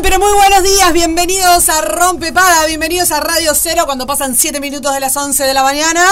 [0.00, 4.34] Muy pero muy buenos días, bienvenidos a Rompe Paga, bienvenidos a Radio Cero cuando pasan
[4.34, 6.06] 7 minutos de las 11 de la mañana.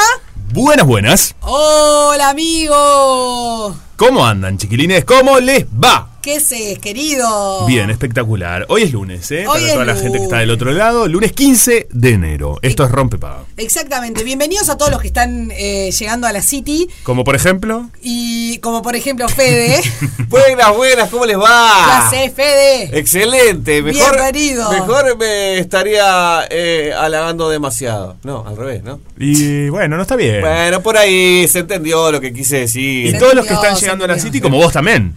[0.53, 1.35] Buenas, buenas.
[1.41, 5.07] Hola amigo, ¿Cómo andan, chiquilines?
[5.07, 6.08] ¿Cómo les va?
[6.23, 7.67] ¿Qué es, querido?
[7.67, 8.67] Bien, espectacular.
[8.69, 9.47] Hoy es lunes, ¿eh?
[9.47, 11.07] Hoy Para es toda la gente que está del otro lado.
[11.09, 12.59] Lunes 15 de enero.
[12.63, 13.45] Esto es Rompepaga.
[13.57, 17.91] Exactamente, bienvenidos a todos los que están eh, llegando a la City Como por ejemplo.
[18.03, 19.81] y como por ejemplo Fede.
[20.29, 22.11] Buenas, buenas, ¿cómo les va?
[22.11, 22.99] ¿Qué haces, Fede?
[22.99, 24.71] Excelente, mejor, Bienvenido.
[24.71, 28.17] mejor me estaría eh, halagando demasiado.
[28.23, 29.01] No, al revés, ¿no?
[29.19, 30.41] Y bueno, no está bien.
[30.41, 33.11] Bueno, por ahí se entendió lo que quise y decir.
[33.13, 34.19] Se todos los que están llegando a la.
[34.19, 35.15] City, como vos también.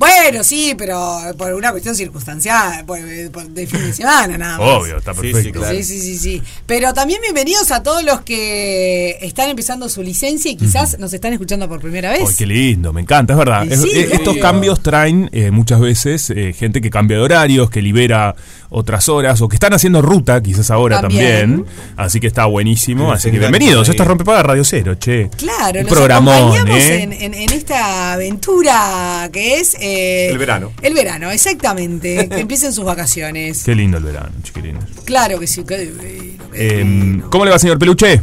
[0.00, 2.98] Bueno, sí, pero por una cuestión circunstancial, por-
[3.32, 4.66] por- de fin de semana nada más.
[4.80, 5.58] Obvio, está Sí, sí, perfecto.
[5.60, 5.76] claro.
[5.76, 6.42] Sí, sí, sí, sí.
[6.64, 11.34] Pero también bienvenidos a todos los que están empezando su licencia y quizás nos están
[11.34, 12.22] escuchando por primera vez.
[12.30, 13.66] Ay, qué lindo, me encanta, es verdad.
[13.68, 14.42] Y Es- sí, eh, estos obvio.
[14.42, 18.34] cambios traen eh, muchas veces eh, gente que cambia de horarios, que libera
[18.70, 21.56] otras horas, o que están haciendo ruta, quizás ahora También.
[21.56, 21.66] también.
[21.98, 23.12] Así que está buenísimo.
[23.12, 23.86] Así que bienvenidos.
[23.86, 25.28] Esto es Rompepaga Radio Cero, che.
[25.36, 27.02] Claro, Un programón, acompañamos ¿eh?
[27.02, 29.74] en, en- en esta aventura que es...
[29.90, 30.72] eh, El verano.
[30.82, 32.28] El verano, exactamente.
[32.30, 33.62] que empiecen sus vacaciones.
[33.64, 34.84] Qué lindo el verano, chiquilines.
[35.04, 37.20] Claro que sí, qué divino, qué Eh.
[37.30, 38.20] ¿Cómo le va, señor Peluche?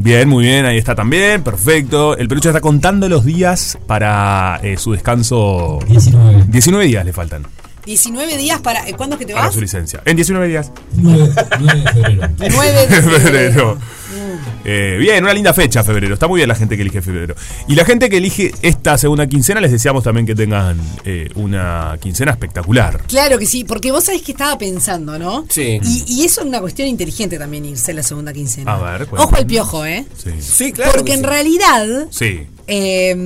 [0.00, 2.16] Bien, muy bien, ahí está también, perfecto.
[2.16, 5.80] El Peluche está contando los días para eh, su descanso.
[5.88, 6.44] 19.
[6.48, 7.44] 19 días le faltan
[7.84, 8.86] 19 días para...
[8.86, 9.54] eh, ¿Cuándo es que te para vas?
[9.54, 10.02] su licencia.
[10.04, 10.70] En 19 días.
[10.92, 12.28] 9, 9 de febrero.
[12.38, 12.86] 9 de
[13.20, 13.78] febrero.
[14.64, 16.14] Eh, bien, una linda fecha, febrero.
[16.14, 17.34] Está muy bien la gente que elige febrero.
[17.66, 21.96] Y la gente que elige esta segunda quincena, les deseamos también que tengan eh, una
[22.00, 23.02] quincena espectacular.
[23.06, 25.44] Claro que sí, porque vos sabés que estaba pensando, ¿no?
[25.48, 25.80] Sí.
[25.82, 28.74] Y, y eso es una cuestión inteligente también irse la segunda quincena.
[28.74, 29.24] A ver, cuéntame.
[29.24, 30.04] Ojo al piojo, ¿eh?
[30.22, 30.30] Sí.
[30.40, 30.92] Sí, claro.
[30.92, 31.26] Porque que en sí.
[31.26, 32.46] realidad Sí.
[32.70, 33.16] Eh,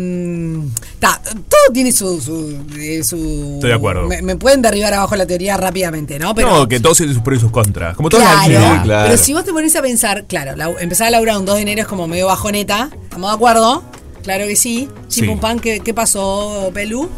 [1.01, 4.07] ta, todo tiene su, su, eh, su- Estoy de acuerdo.
[4.07, 6.35] Me, me pueden derribar abajo la teoría rápidamente, ¿no?
[6.35, 7.97] Pero, no, que todos tienen sus pros y sus contras.
[7.97, 8.77] Como toda la Claro, vida.
[8.77, 9.09] Sí, claro.
[9.11, 11.63] pero si vos te pones a pensar, claro, la- empezar a laburar un 2 de
[11.63, 13.83] enero es como medio bajoneta, ¿estamos de acuerdo?
[14.23, 14.89] Claro que sí.
[15.09, 15.21] Sí.
[15.23, 17.09] Chim pum pan, ¿qué, qué pasó, Pelú?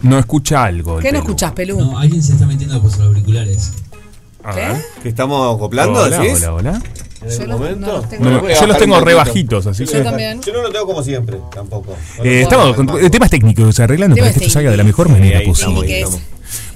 [0.00, 0.98] no escucha algo.
[0.98, 1.18] ¿Qué no Pelu.
[1.20, 1.78] escuchás, Pelú?
[1.78, 3.72] No, alguien se está metiendo por sus auriculares.
[4.54, 4.76] ¿Qué?
[5.02, 6.36] ¿Que estamos acoplando, Hola, decís?
[6.44, 6.82] hola, hola.
[7.24, 7.86] ¿En Yo el los- momento?
[7.86, 8.24] no los tengo.
[8.24, 10.00] No, yo los tengo re bajitos, así Yo que.
[10.00, 10.40] también.
[10.42, 11.96] Yo no lo tengo como siempre, tampoco.
[12.18, 15.40] No Eh, estamos con temas técnicos arreglando para que esto salga de la mejor manera
[15.44, 16.04] posible.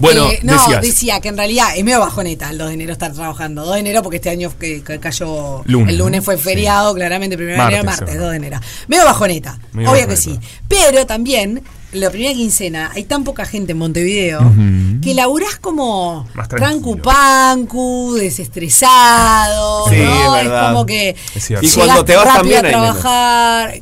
[0.00, 0.83] Bueno, Eh, no, decías.
[0.83, 3.65] decía que en realidad es medio bajoneta el 2 de enero estar trabajando.
[3.65, 7.37] 2 de enero porque este año que, que cayó Lunes, el lunes fue feriado, claramente
[7.37, 8.25] primero de enero, Martes, martes, seguro.
[8.25, 8.61] 2 de enero.
[8.89, 10.09] Medio bajoneta, Medio obvio bajoneta.
[10.09, 10.41] que sí.
[10.69, 11.62] Pero también,
[11.93, 15.00] la primera quincena, hay tan poca gente en Montevideo Ujú.
[15.02, 16.81] que laburás como Más tranquilo.
[16.96, 19.88] trancu pancu, desestresado.
[19.88, 20.37] Sí, ¿no?
[20.37, 20.69] es verdad.
[20.73, 21.50] como que Es.
[21.50, 23.81] Y cuando te vas rápido también a trabajar.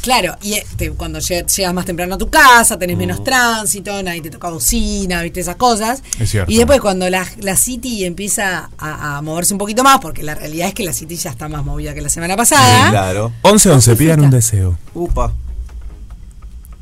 [0.00, 3.00] Claro, y este, cuando lleg- llegas más temprano a tu casa, tenés Mm.
[3.00, 6.02] menos tránsito, nadie te toca bocina, viste esas cosas.
[6.20, 6.50] Es cierto.
[6.50, 10.34] Y después cuando la, la City empieza a, a moverse un poquito más, porque la
[10.36, 12.84] realidad es que la City ya está más movida que la semana pasada.
[12.86, 13.32] Sí, claro.
[13.42, 14.78] 11 11, pidan un deseo.
[14.94, 15.32] Upa.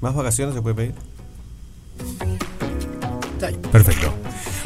[0.00, 0.94] ¿Más vacaciones se puede pedir?
[3.72, 4.12] Perfecto.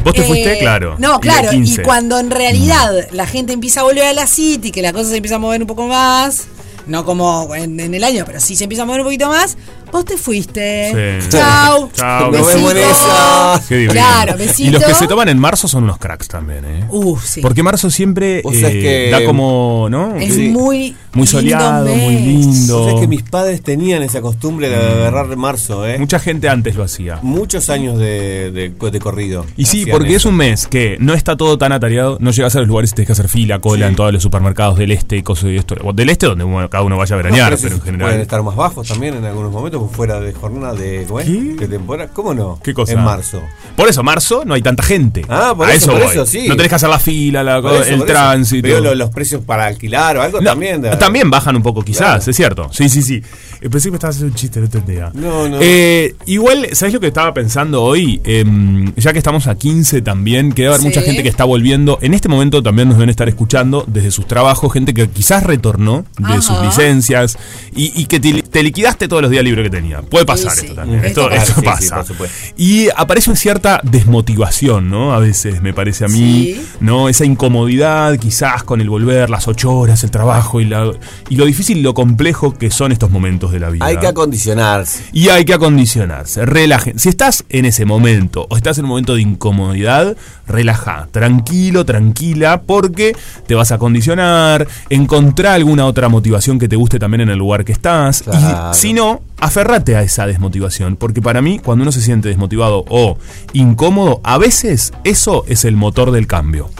[0.05, 0.59] ¿Vos te Eh, fuiste?
[0.59, 0.97] Claro.
[0.99, 1.49] No, claro.
[1.53, 1.83] Y 15.
[1.83, 5.17] cuando en realidad la gente empieza a volver a la City, que la cosa se
[5.17, 6.47] empieza a mover un poco más,
[6.87, 9.57] no como en, en el año, pero sí se empieza a mover un poquito más,
[9.93, 11.19] vos te fuiste.
[11.21, 11.29] Sí.
[11.31, 11.91] Chau.
[11.95, 12.31] Chau.
[12.33, 13.63] Nos vemos en esa.
[13.69, 13.93] Qué divino.
[13.93, 14.69] Claro, besito.
[14.69, 16.85] Y los que se toman en marzo son unos cracks también, ¿eh?
[16.91, 17.41] Uh, sí.
[17.41, 20.17] Porque marzo siempre eh, que- da como, ¿no?
[20.17, 20.49] es Sí.
[20.51, 22.85] muy Muy lindo soleado, muy lindo.
[22.85, 25.99] Sabes que mis padres tenían esa costumbre de agarrar marzo, ¿eh?
[25.99, 27.19] Mucha gente antes lo hacía.
[27.23, 29.45] Muchos años de, de- de corrido.
[29.57, 32.61] Y sí, porque es un mes que no está todo tan atareado, no llegas a
[32.61, 33.91] los lugares y tenés que hacer fila, cola Sí.
[33.91, 35.75] en todos los supermercados del este y cosas de esto.
[35.85, 38.09] O Del este donde bueno, cada uno vaya a veranear, precios pero en general.
[38.09, 41.07] Pueden estar más bajos también en algunos momentos, fuera de jornada de.
[41.25, 41.33] ¿Qué?
[41.57, 42.11] de temporada.
[42.13, 42.59] ¿Cómo no?
[42.63, 42.93] ¿Qué cosa?
[42.93, 43.41] En marzo.
[43.77, 45.25] Por eso, marzo no hay tanta gente.
[45.29, 46.13] Ah, por a eso, eso, por voy.
[46.13, 46.49] eso, sí.
[46.49, 48.67] No tenés que hacer la fila, la eso, el tránsito.
[48.67, 50.83] Veo lo- los precios para alquilar o algo No, también.
[50.83, 52.31] de- también bajan un poco, quizás, Claro.
[52.31, 52.69] es cierto.
[52.73, 53.23] Sí, sí, sí.
[53.63, 55.11] Eh, Pensé que me estabas haciendo un chiste, no entendía.
[55.13, 55.59] No, no.
[55.61, 58.19] Eh, igual, ¿sabes lo que estaba pensando hoy?
[58.25, 60.87] Em, ya que estamos a 15 también, que debe haber Sí.
[60.89, 61.99] mucha gente que está volviendo.
[62.01, 66.07] En este momento también nos deben estar escuchando desde sus trabajos, gente que quizás retornó
[66.19, 66.41] de Ajá.
[66.41, 67.37] sus licencias
[67.77, 70.03] y, y que te, te liquidaste todos los días libres que tenía.
[70.03, 70.67] Puede pasar Sí, sí.
[70.67, 71.05] esto también.
[71.05, 71.71] Esto, Esto esto pasa.
[71.71, 71.81] pasa.
[71.81, 72.37] Sí, sí, por supuesto.
[72.57, 75.13] Y aparece una cierta desmotivación, ¿no?
[75.15, 76.67] A veces, me parece a mí, Sí.
[76.81, 77.09] ¿no?
[77.09, 80.91] Esa incomodidad quizás con el volver, las ocho horas, el trabajo y, la,
[81.29, 83.85] y lo difícil y lo complejo que son estos momentos de la vida.
[83.87, 85.05] Hay que acondicionarse.
[85.13, 86.99] Y hay que acondicionarse, relajen.
[86.99, 90.17] Si estás en ese momento o estás en un momento de incomodidad,
[90.51, 93.17] relaja, tranquilo, tranquila, porque
[93.47, 97.65] te vas a acondicionar, encontrar alguna otra motivación que te guste también en el lugar
[97.65, 98.23] que estás.
[98.23, 98.71] Claro.
[98.73, 102.85] Y si no, aferrate a esa desmotivación, porque para mí, cuando uno se siente desmotivado
[102.89, 103.17] o
[103.53, 106.71] incómodo, a veces eso es el motor del cambio.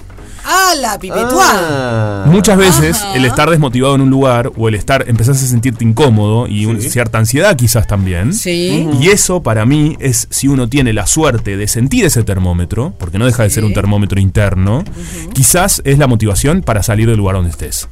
[0.45, 1.47] ¡Ah, la pipetuá!
[1.53, 2.25] Ah.
[2.27, 3.15] Muchas veces Ajá.
[3.15, 6.81] el estar desmotivado en un lugar o el estar empezás a sentirte incómodo y un-
[6.81, 6.91] Sí.
[6.91, 8.33] cierta ansiedad quizás también.
[8.35, 8.89] Sí.
[9.01, 13.19] Y eso para mí es si uno tiene la suerte de sentir ese termómetro, porque
[13.19, 14.85] no deja de ser un termómetro interno,
[15.33, 17.89] quizás es la motivación para salir del lugar donde estés.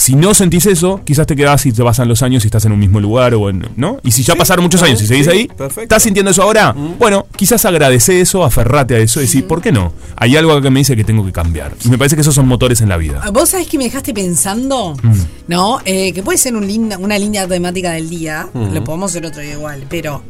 [0.00, 2.72] Si no sentís eso, quizás te quedás y te pasan los años y estás en
[2.72, 3.98] un mismo lugar o en, ¿no?
[4.02, 5.82] Y si ya pasaron muchos años y seguís sí, ahí, perfecto.
[5.82, 6.74] ¿estás sintiendo eso ahora?
[6.98, 9.92] Bueno, quizás agradece eso, aferrate a eso y decir, ¿por qué no?
[10.16, 11.74] Hay algo que me dice que tengo que cambiar.
[11.84, 13.22] Y me parece que esos son motores en la vida.
[13.30, 15.12] Vos sabés que me dejaste pensando, Mm.
[15.48, 15.80] ¿no?
[15.84, 19.42] Eh, que puede ser un linda- una línea temática del día, lo podemos hacer otro
[19.42, 20.22] día igual, pero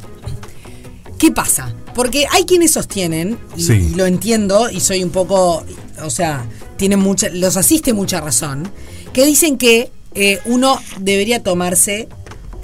[1.16, 1.72] ¿qué pasa?
[1.94, 3.90] Porque hay quienes sostienen, y, Sí.
[3.92, 5.64] y lo entiendo, y soy un poco,
[6.02, 6.44] o sea,
[6.76, 8.68] tienen mucha, los asiste mucha razón,
[9.12, 12.08] que dicen que eh, uno debería tomarse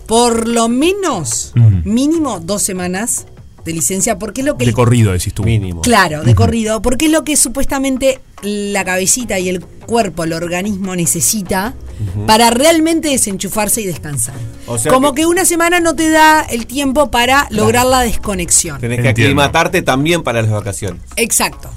[0.06, 1.52] por lo menos,
[1.84, 3.26] mínimo dos semanas
[3.64, 5.42] de licencia, porque es lo que De corrido, decís tú.
[5.42, 5.80] Mínimo.
[5.80, 10.94] Claro, de corrido, porque es lo que supuestamente la cabecita y el cuerpo, el organismo
[10.94, 11.74] necesita
[12.28, 14.34] para realmente desenchufarse y descansar.
[14.68, 18.02] O sea Como que, que- una semana no te da el tiempo para lograr la
[18.02, 18.78] desconexión.
[18.80, 19.30] Tenés que Entiendo.
[19.42, 21.00] aclimatarte también para las vacaciones.
[21.16, 21.68] Exacto.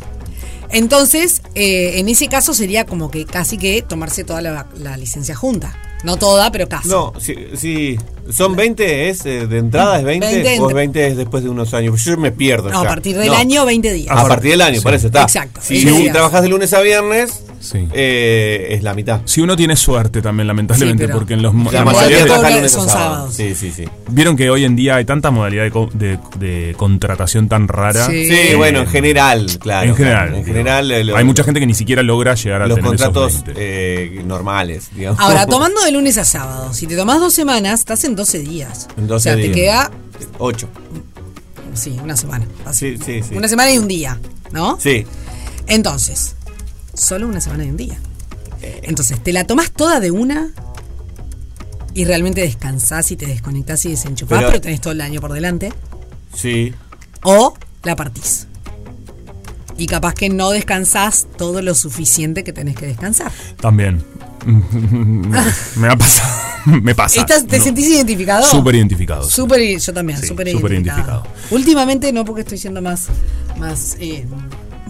[0.72, 5.36] Entonces, eh, en ese caso sería como que casi que tomarse toda la, la licencia
[5.36, 5.76] junta.
[6.04, 6.88] No toda, pero casi.
[6.90, 7.98] No, si, si
[8.32, 11.50] son 20, es eh, de entrada es 20, 20 o entre- 20 es después de
[11.50, 12.02] unos años.
[12.04, 12.70] Yo me pierdo.
[12.70, 13.36] No, a partir del No.
[13.36, 14.16] año, 20 días.
[14.18, 15.24] A partir del año, por eso está.
[15.24, 16.14] Exacto, Si, 20 si días.
[16.14, 17.86] trabajas de lunes a viernes, Sí.
[17.94, 19.20] eh, es la mitad.
[19.26, 22.20] Si uno tiene suerte también, lamentablemente, Sí, porque en los La en mayoría
[22.62, 23.10] de son sábado.
[23.16, 23.36] sábados.
[23.36, 23.84] Sí, sí, sí.
[24.10, 28.06] Vieron que hoy en día hay tanta modalidad de, co- de- de contratación tan rara.
[28.08, 28.30] Sí.
[28.30, 29.90] Sí, bueno, en general, claro.
[29.90, 30.28] en general.
[30.28, 30.38] claro.
[30.38, 32.88] En general, eh, lo- hay mucha gente que ni siquiera logra llegar a los tener
[32.88, 33.62] contratos esos 20.
[33.62, 35.20] eh, normales, digamos.
[35.20, 38.88] Ahora, tomando de lunes a sábado, si te tomás dos semanas, estás en 12 días.
[38.98, 39.56] En 12 o sea, te días.
[39.56, 39.92] queda,
[40.38, 40.70] 8.
[41.74, 42.46] sí, una semana.
[42.66, 42.98] así.
[42.98, 43.36] Sí, sí, sí.
[43.36, 44.20] Una semana y un día,
[44.52, 44.80] ¿no?
[44.80, 45.06] Sí.
[45.68, 46.36] Entonces,
[46.94, 48.00] solo una semana y un día.
[48.62, 50.52] Entonces, te la tomás toda de una
[51.94, 55.34] y realmente descansás y te desconectás y desenchufás, Pero- pero, tenés todo el año por
[55.34, 55.74] delante.
[56.36, 56.74] Sí.
[57.24, 57.54] o
[57.84, 58.46] la partís.
[59.78, 63.32] Y capaz que no descansás todo lo suficiente que tenés que descansar.
[63.60, 64.04] También.
[65.76, 66.40] me ha pasado.
[66.82, 67.22] me pasa.
[67.22, 67.64] ¿Estás- ¿Te No.
[67.64, 68.46] sentís identificado?
[68.46, 69.24] Súper identificado.
[69.24, 69.32] sí.
[69.32, 71.24] Súper, yo también, Sí, súper identificado.
[71.52, 73.08] Últimamente no, porque estoy siendo más,
[73.58, 74.26] más eh,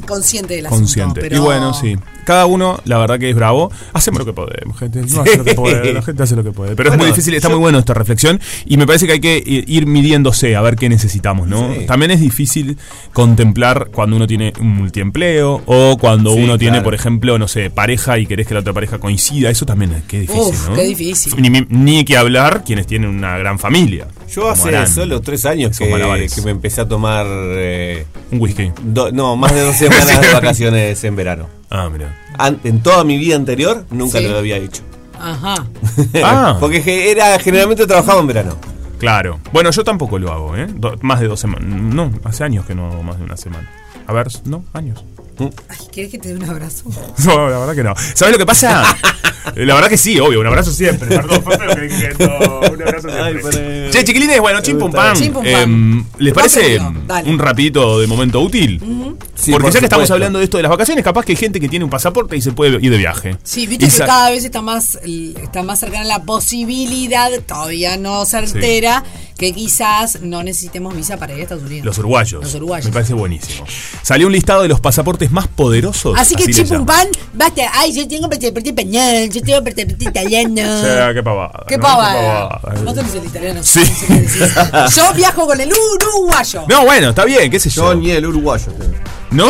[0.10, 0.82] consciente del asunto.
[0.82, 1.22] Consciente.
[1.22, 1.96] pero- Y bueno, sí.
[2.25, 3.72] Cada uno, la verdad que es bravo.
[3.94, 5.01] Hacemos lo que podemos, gente.
[5.01, 6.75] No hace lo que puede, la gente hace lo que puede.
[6.75, 8.39] Pero es muy difícil, está yo- muy bueno esta reflexión.
[8.66, 11.74] Y me parece que hay que ir midiéndose a ver qué necesitamos, ¿no?
[11.74, 11.86] Sí.
[11.88, 12.78] También es difícil
[13.13, 17.70] contemplar cuando uno tiene un multiempleo o cuando Sí, uno tiene, por ejemplo, no sé,
[17.70, 19.50] pareja y querés que la otra pareja coincida.
[19.50, 20.75] Eso también es que difícil, Uf, ¿no?
[20.75, 21.34] qué difícil.
[21.42, 24.08] Ni, ni que hablar quienes tienen una gran familia.
[24.33, 25.88] Yo hace harán solo tres años que,
[26.36, 27.25] que me empecé a tomar.
[27.27, 28.71] eh, Un whisky.
[28.83, 31.48] do- no, más de dos semanas de vacaciones en verano.
[31.69, 32.15] Ah, mira.
[32.38, 34.27] An- en toda mi vida anterior nunca Sí.
[34.27, 34.81] lo había hecho.
[35.19, 35.55] Ajá.
[36.24, 36.57] Ah.
[36.59, 38.55] Porque era generalmente trabajaba en verano.
[39.00, 39.39] Claro.
[39.53, 40.67] Bueno, yo tampoco lo hago, ¿eh?
[40.74, 41.67] Do- más de dos semanas.
[41.69, 43.69] No, hace años que no hago más de una semana.
[44.07, 45.03] A ver, no, años.
[45.69, 46.84] Ay, ¿quieres que te dé un abrazo?
[47.25, 47.93] No, la verdad que no.
[48.13, 48.84] ¿Sabes lo que pasa?
[49.55, 51.08] La verdad que sí, obvio, un abrazo siempre.
[51.08, 52.25] Perdón, feo que dije esto.
[52.72, 53.51] Un abrazo Ay, siempre.
[53.51, 55.15] pero- Che, chiquilines, bueno, chim pum pam.
[55.15, 55.53] Chim pum pam.
[55.63, 56.79] Em, ¿Les parece
[57.25, 58.79] un rapidito de momento útil?
[59.39, 61.38] Sí, Porque por ya que estamos hablando de esto de las vacaciones, capaz que hay
[61.38, 63.38] gente que tiene un pasaporte y se puede ir de viaje.
[63.43, 68.25] Sí, viste Y que cada vez está más, está más cercana la posibilidad, todavía no
[68.25, 69.03] certera,
[69.38, 71.86] que quizás no necesitemos visa para ir a Estados Unidos.
[71.86, 72.43] Los uruguayos.
[72.43, 72.88] Los uruguayos.
[72.88, 73.65] Me parece buenísimo.
[74.01, 76.19] Salió un listado de los pasaportes más poderosos.
[76.19, 76.86] Así que le chipum llaman.
[76.86, 77.62] pan, basta.
[77.75, 80.50] Ay, yo tengo pasaporte español, yo tengo pasaporte italiano.
[80.79, 81.63] O sea, qué pavada.
[81.67, 81.84] ¿Qué ¿no?
[81.84, 82.62] pavada?
[82.84, 83.62] Vos tenés el italiano.
[83.63, 83.79] Sí.
[83.79, 84.96] no sé qué decís.
[84.96, 86.65] Yo viajo con el uruguayo.
[86.67, 87.93] No, bueno, está bien, qué sé yo.
[87.93, 88.74] Yo ni el uruguayo.
[89.31, 89.48] ¿No?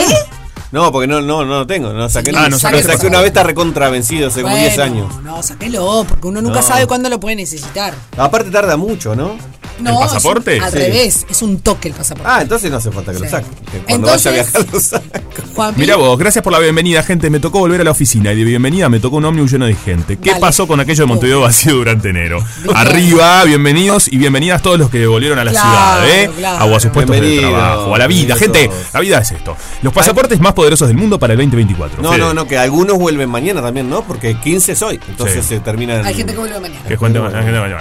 [0.72, 1.92] No, porque no, no, no lo tengo.
[1.94, 5.24] No saqué, Ah, no saqué una vez está recontra vencido hace como 10 Bueno, años.
[5.24, 6.68] No, sáquelo, porque uno nunca No.
[6.68, 7.94] sabe cuándo lo puede necesitar.
[8.18, 9.36] Aparte tarda mucho, ¿no?
[9.80, 10.60] No, ¿El es un- pasaporte?
[10.60, 10.78] al Sí.
[10.78, 12.30] revés, es un toque el pasaporte.
[12.30, 13.48] Ah, entonces no hace falta que lo saque.
[13.72, 15.74] Que Cuando Entonces- vaya a viajar lo saco.
[15.78, 17.30] Mira vos, gracias por la bienvenida, gente.
[17.30, 19.76] Me tocó volver a la oficina y de bienvenida me tocó un ómnibus lleno de
[19.76, 20.18] gente.
[20.18, 20.42] ¿Qué Dale.
[20.42, 22.44] pasó con aquello de Montevideo vacío durante enero?
[22.64, 22.76] Bien.
[22.76, 26.32] Arriba, bienvenidos y bienvenidas todos los que volvieron a la Claro, ciudad, ¿eh?
[26.38, 26.76] claro.
[26.76, 28.36] A sus puestos de trabajo, a la vida.
[28.36, 28.80] Gente, todos.
[28.94, 29.56] la vida es esto.
[29.82, 32.04] Los pasaportes más poderosos del mundo para el 2024.
[32.04, 34.04] No, no, no, que algunos vuelven mañana también, ¿no?
[34.04, 35.00] Porque 15 es hoy.
[35.08, 35.56] Entonces Sí.
[35.56, 36.06] se terminan.
[36.06, 36.82] hay gente que vuelve mañana.
[36.86, 37.80] que mañana.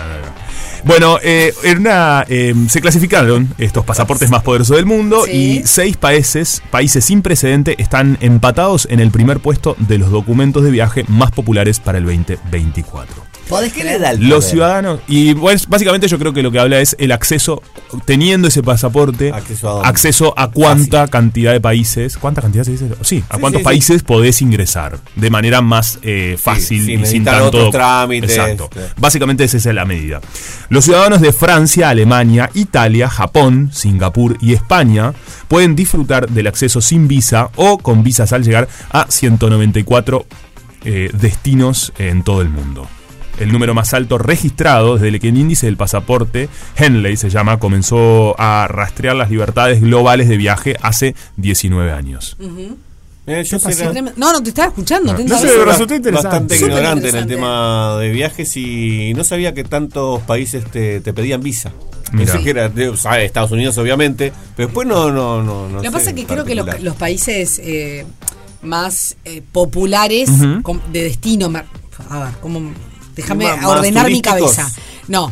[0.84, 5.32] Bueno, eh, en una, eh, se clasificaron estos pasaportes más poderosos del mundo Sí.
[5.32, 10.62] y seis países, países sin precedente, están empatados en el primer puesto de los documentos
[10.62, 13.27] de viaje más populares para el 2024.
[13.48, 14.00] ¿Podés ¿Qué le creer?
[14.00, 17.62] da el Los ciudadanos, y básicamente yo creo que lo que habla es el acceso,
[18.04, 19.88] teniendo ese pasaporte, ¿Acceso a dónde?
[19.88, 22.88] acceso a cuánta cantidad de países, ¿cuánta cantidad se dice?
[23.02, 23.64] Sí, a Sí, cuántos sí, sí.
[23.64, 28.30] países podés ingresar de manera más eh, fácil sin y sin tanto otros trámites.
[28.36, 28.68] Exacto.
[28.68, 28.88] Claro.
[28.98, 30.20] Básicamente esa es la medida.
[30.68, 35.14] Los ciudadanos de Francia, Alemania, Italia, Japón, Singapur y España
[35.48, 40.26] pueden disfrutar del acceso sin visa o con visas al llegar a 194
[40.84, 42.86] eh, destinos en todo el mundo.
[43.40, 48.34] El número más alto registrado desde que el índice del pasaporte, Henley se llama, comenzó
[48.38, 52.36] a rastrear las libertades globales de viaje hace 19 años.
[53.28, 53.92] Eh, yo era.
[54.16, 55.08] No, no, te estaba escuchando.
[55.08, 56.28] No, atenta no sé, pero resultó interesante.
[56.28, 61.00] bastante Súper ignorante en el tema de viajes y no sabía que tantos países te,
[61.00, 61.70] te pedían visa.
[62.12, 62.32] Mirá.
[62.32, 65.82] Pensé que era de- sabe, Estados Unidos, obviamente, pero después no, no, no, no Lo
[65.82, 68.06] que pasa es que creo que los, países eh,
[68.62, 70.30] más eh, populares
[70.90, 71.52] de destino,
[72.08, 72.72] a ver, ¿cómo?
[73.18, 74.70] Déjame ordenar mi cabeza.
[75.08, 75.30] No,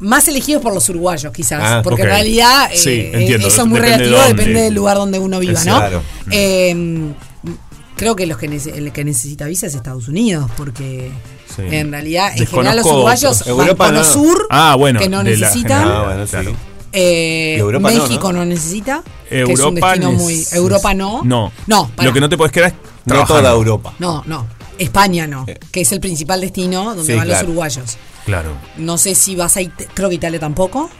[0.00, 3.62] más elegidos por los uruguayos quizás, Ah, porque en realidad eh, Sí, eh, entiendo, eso
[3.62, 5.76] es muy depende relativo, depende del lugar donde uno viva, ¿no?
[5.76, 6.02] Claro.
[6.30, 7.12] Eh,
[7.96, 11.10] creo que los que el que necesita visa es Estados Unidos, porque
[11.54, 11.62] Sí.
[11.70, 14.06] en realidad, en Desconozco general los uruguayos van Europa con lo no.
[14.06, 15.86] sur, Ah, bueno, que no la necesitan.
[15.86, 16.30] Ah, bueno, sí.
[16.30, 16.52] claro.
[16.92, 18.44] Eh, Y Europa no, México no, ¿no?
[18.46, 19.02] necesita.
[19.28, 20.46] que es un Europa destino neces- muy.
[20.52, 21.20] Europa no.
[21.24, 21.52] No.
[21.66, 21.90] No.
[22.02, 23.92] Lo que no te puedes quedar es No toda Europa.
[24.00, 24.46] No, no.
[24.80, 25.44] España no.
[25.46, 25.58] Eh.
[25.70, 27.96] Que es el principal destino donde Sí, van los uruguayos.
[28.24, 28.52] Claro.
[28.76, 29.60] No sé si vas a.
[29.60, 30.90] It- Creo que Italia tampoco.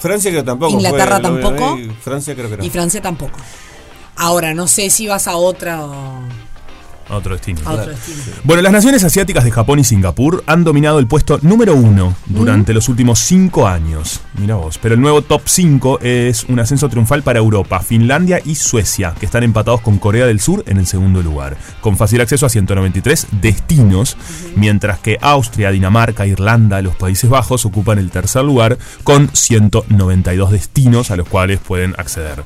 [0.00, 0.72] Francia creo que tampoco.
[0.72, 1.78] Inglaterra fue- tampoco.
[2.02, 2.64] Francia creo que no.
[2.64, 3.38] Y Francia tampoco.
[4.16, 6.20] Ahora, no sé si vas a otra o.
[7.08, 7.60] Otro destino.
[7.64, 8.18] A otro destino.
[8.44, 12.72] Bueno, las naciones asiáticas de Japón y Singapur han dominado el puesto número uno durante
[12.72, 14.20] los últimos cinco años.
[14.38, 14.78] Mira vos.
[14.78, 19.26] Pero el nuevo top 5 es un ascenso triunfal para Europa, Finlandia y Suecia, que
[19.26, 23.28] están empatados con Corea del Sur en el segundo lugar, con fácil acceso a 193
[23.40, 24.16] destinos,
[24.56, 31.10] mientras que Austria, Dinamarca, Irlanda, los Países Bajos ocupan el tercer lugar con 192 destinos
[31.10, 32.44] a los cuales pueden acceder.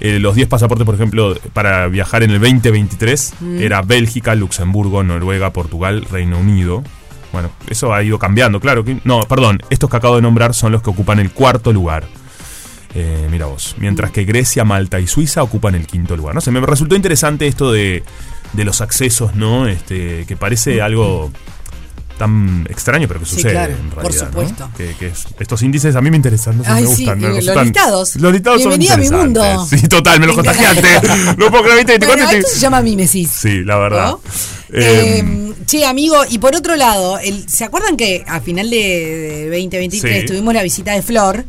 [0.00, 5.52] Eh, los 10 pasaportes, por ejemplo, para viajar en el 2023 era Bélgica, Luxemburgo, Noruega,
[5.52, 6.82] Portugal, Reino Unido.
[7.32, 8.84] Bueno, eso ha ido cambiando, claro.
[8.84, 12.04] que- no, perdón, estos que acabo de nombrar son los que ocupan el cuarto lugar.
[12.94, 13.74] Eh, mira vos.
[13.78, 16.34] Mientras que Grecia, Malta y Suiza ocupan el quinto lugar.
[16.34, 18.02] No sé, me resultó interesante esto de,
[18.54, 19.66] de los accesos, ¿no?
[19.66, 21.30] Este, que parece algo
[22.18, 24.22] tan extraño, pero que Sí, sucede claro, en por realidad.
[24.22, 24.28] ¿no?
[24.28, 24.70] supuesto.
[24.76, 27.20] Que, que es- estos índices a mí me interesan, no sé, Ay, me sí, gustan.
[27.20, 28.16] me los resultan- listados.
[28.16, 29.66] Los listados son a mi mundo.
[29.68, 30.64] Sí, total, me lo Me encanta.
[30.64, 31.34] contagiaste.
[31.38, 31.98] no puedo creer, ¿viste?
[32.06, 33.30] Bueno, 24 esto se llama mimesis.
[33.30, 34.08] Sí, la verdad.
[34.10, 34.20] ¿no?
[34.72, 38.76] Eh, Eh, che, amigo, y por otro lado, el, ¿se acuerdan que a final de,
[38.78, 40.26] de 2023 Sí.
[40.26, 41.44] tuvimos la visita de Flor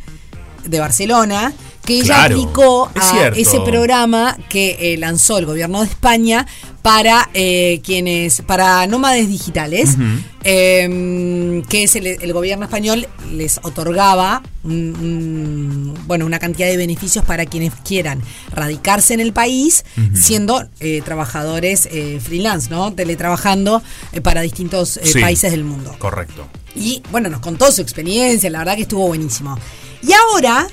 [0.65, 1.53] de Barcelona?
[1.85, 6.45] Que ella Claro, aplicó a ese programa que eh, lanzó el gobierno de España
[6.81, 9.97] para eh, quienes, para nómades digitales,
[10.43, 17.45] eh, que es el, el gobierno español les otorgaba bueno, una cantidad de beneficios para
[17.45, 22.93] quienes quieran radicarse en el país siendo eh, trabajadores eh, freelance, ¿no?
[22.93, 23.81] Teletrabajando
[24.23, 25.95] para distintos sí, países del mundo.
[25.99, 26.47] Correcto.
[26.75, 29.57] Y bueno, nos contó su experiencia, la verdad que estuvo buenísimo.
[30.03, 30.67] Y ahora,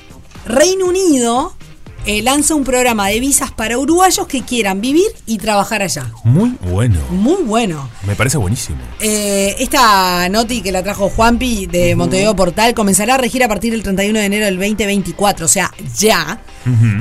[0.46, 1.54] Reino Unido
[2.06, 6.10] eh, lanza un programa de visas para uruguayos que quieran vivir y trabajar allá.
[6.24, 6.98] Muy bueno.
[7.10, 7.88] Muy bueno.
[8.06, 8.78] Me parece buenísimo.
[9.00, 13.72] Eh, esta noti que la trajo Juanpi de Montevideo Portal comenzará a regir a partir
[13.72, 16.40] del 31 de enero del 2024, o sea, ya.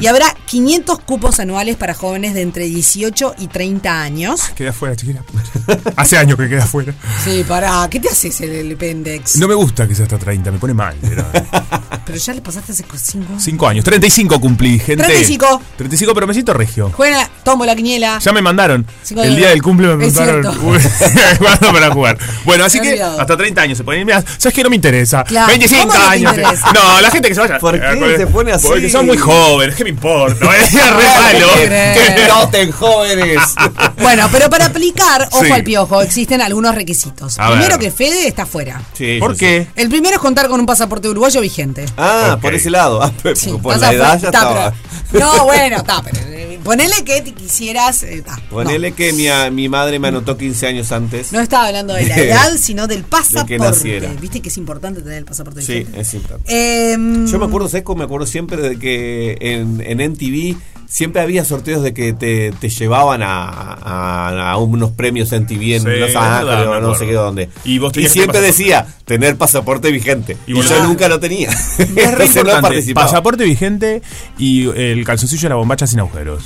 [0.01, 4.41] Y habrá 500 cupos anuales para jóvenes de entre 18 y 30 años.
[4.55, 5.23] Queda afuera, chiquita.
[5.95, 6.93] Hace años que queda afuera.
[7.23, 9.37] Sí, para, ¿qué te haces el, el pendex?
[9.37, 10.95] No me gusta que sea hasta 30, me pone mal.
[11.01, 11.25] pero-
[12.05, 13.85] Pero ya le pasaste hace 5 Cinco años.
[13.85, 15.13] 35 cumplí, gente.
[15.13, 15.61] 35.
[15.77, 16.91] 35, pero me siento regio.
[16.95, 18.19] Juega, tomo la quiniela.
[18.19, 18.85] Ya me mandaron.
[19.03, 22.17] Cinco El día del cumple me cuándo para jugar.
[22.45, 23.21] Bueno, así que olvidado.
[23.21, 24.05] hasta 30 años se ponen.
[24.05, 24.63] Mira, ¿sabes qué?
[24.63, 25.23] No me interesa.
[25.23, 25.47] Claro.
[25.47, 26.35] 25 ¿Cómo no te años.
[26.73, 27.59] No, la gente que se vaya.
[27.59, 28.67] ¿Por qué Eh, se pone así?
[28.67, 29.75] Porque son muy jóvenes.
[29.75, 30.45] ¿Qué me importa?
[30.63, 31.47] Es re malo.
[31.65, 32.27] crees?
[32.29, 33.39] ¡Noten, jóvenes!
[34.01, 35.51] Bueno, pero para aplicar, ojo Sí.
[35.51, 37.39] al piojo, existen algunos requisitos.
[37.39, 37.79] A Primero ver.
[37.79, 38.81] que Fede está fuera.
[38.93, 39.67] Sí, ¿Por qué?
[39.75, 41.85] El primero es contar con un pasaporte uruguayo vigente.
[41.97, 43.01] Ah, por ese lado.
[43.01, 44.73] Ah, por pasa la edad ya está, estaba.
[45.13, 48.03] No, bueno, está, pero eh, ponele que te quisieras.
[48.03, 51.31] eh, está, Ponele que mi, a- mi madre me anotó 15 años antes.
[51.31, 53.57] No estaba hablando de la edad, sino del pasaporte.
[53.57, 54.11] naciera.
[54.19, 56.01] Viste que es importante tener el pasaporte Sí, vigente.
[56.01, 56.93] es importante.
[56.93, 60.55] Em, Yo me acuerdo, ¿sabes cómo me acuerdo siempre de que en, en NTV
[60.93, 65.47] siempre había sorteos de que te, te llevaban a, a- a unos premios en
[65.81, 66.95] Sí, Los es Ángeles no acuerdo.
[66.95, 67.49] sé qué dónde.
[67.65, 70.37] Y vos siempre decía tener pasaporte vigente.
[70.45, 70.83] Y yo Ah.
[70.87, 71.49] nunca lo tenía.
[71.49, 72.61] Es re no importante.
[72.61, 73.07] participaba.
[73.07, 74.03] Pasaporte vigente
[74.37, 76.43] y el calzoncillo de la bombacha sin agujeros.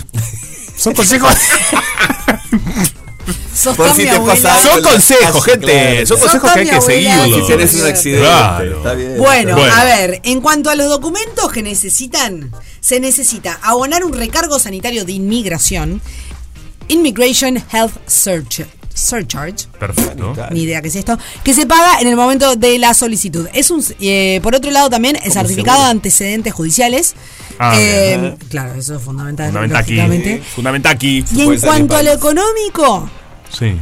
[0.77, 1.33] Son consejos.
[3.53, 4.33] sos Por tan si mi te abuela.
[4.35, 4.69] pasa algo.
[4.71, 5.41] Son consejos, Claro.
[5.41, 6.05] gente.
[6.05, 7.25] Son consejos que hay que seguirlos.
[7.41, 8.21] Si tienes un accidente.
[8.27, 8.77] Claro.
[8.77, 9.17] Está bien.
[9.17, 9.73] Bueno, Bueno.
[9.75, 15.03] a ver, en cuanto a los documentos que necesitan, se necesita abonar un recargo sanitario
[15.05, 16.01] de inmigración,
[16.89, 18.65] Immigration Health Search,
[18.97, 20.33] Surcharge, Perfecto.
[20.51, 23.47] ni idea qué es esto, que se paga en el momento de la solicitud.
[23.53, 25.83] Es un, eh, por otro lado también el certificado seguro.
[25.85, 27.15] de antecedentes judiciales.
[27.59, 29.47] Ah, Eh, claro, eso es fundamental.
[29.47, 29.95] Fundamental aquí.
[29.95, 30.41] lógicamente.
[30.55, 31.23] Fundamental aquí.
[31.35, 33.09] Y en cuanto a lo económico,
[33.51, 33.75] Sí.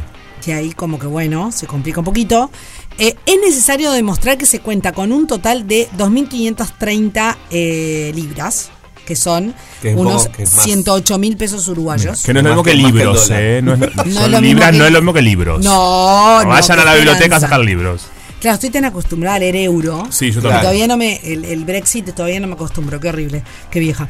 [0.44, 2.50] que ahí como que bueno, se complica un poquito,
[2.98, 8.70] eh, es necesario demostrar que se cuenta con un total de 2.530 eh, libras,
[9.06, 10.64] que son Que unos poco- que es más.
[10.64, 12.22] 108 mil pesos uruguayos.
[12.22, 13.30] Que no es lo mismo que libros.
[13.32, 13.60] ¿eh?
[13.64, 13.86] No es, No
[14.20, 15.64] son libras, que- no es lo mismo que libros.
[15.64, 16.48] No, no.
[16.50, 18.02] Vayan a la biblioteca a sacar libros.
[18.40, 20.06] Claro, estoy tan acostumbrada a leer euro.
[20.10, 20.60] Sí, yo también.
[20.60, 21.16] todavía no me.
[21.24, 23.00] El, el Brexit todavía no me acostumbro.
[23.00, 23.42] Qué horrible.
[23.70, 24.06] Qué vieja.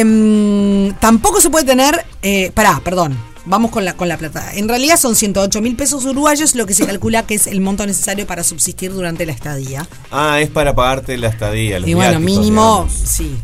[0.00, 2.04] Em, tampoco se puede tener.
[2.22, 3.16] Eh, pará, perdón.
[3.46, 4.50] Vamos con la, con la plata.
[4.54, 7.86] En realidad son 108 mil pesos uruguayos, lo que se calcula que es el monto
[7.86, 9.88] necesario para subsistir durante la estadía.
[10.10, 11.80] Ah, es para pagarte la estadía.
[11.80, 12.92] los Y bueno, viáticos, mínimo, digamos.
[13.10, 13.34] sí.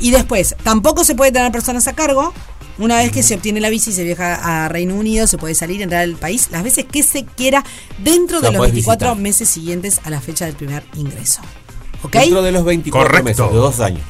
[0.00, 2.32] Y después, tampoco se puede tener personas a cargo.
[2.76, 5.54] Una vez que se obtiene la visa y se viaja a Reino Unido, se puede
[5.54, 7.64] salir, entrar al país las veces que se quiera
[8.02, 9.22] dentro de los podés 24 visitar.
[9.22, 11.40] meses siguientes a la fecha del primer ingreso.
[12.02, 12.14] ¿Ok?
[12.14, 13.24] Dentro de los 24 Correcto.
[13.24, 14.02] meses, de dos años.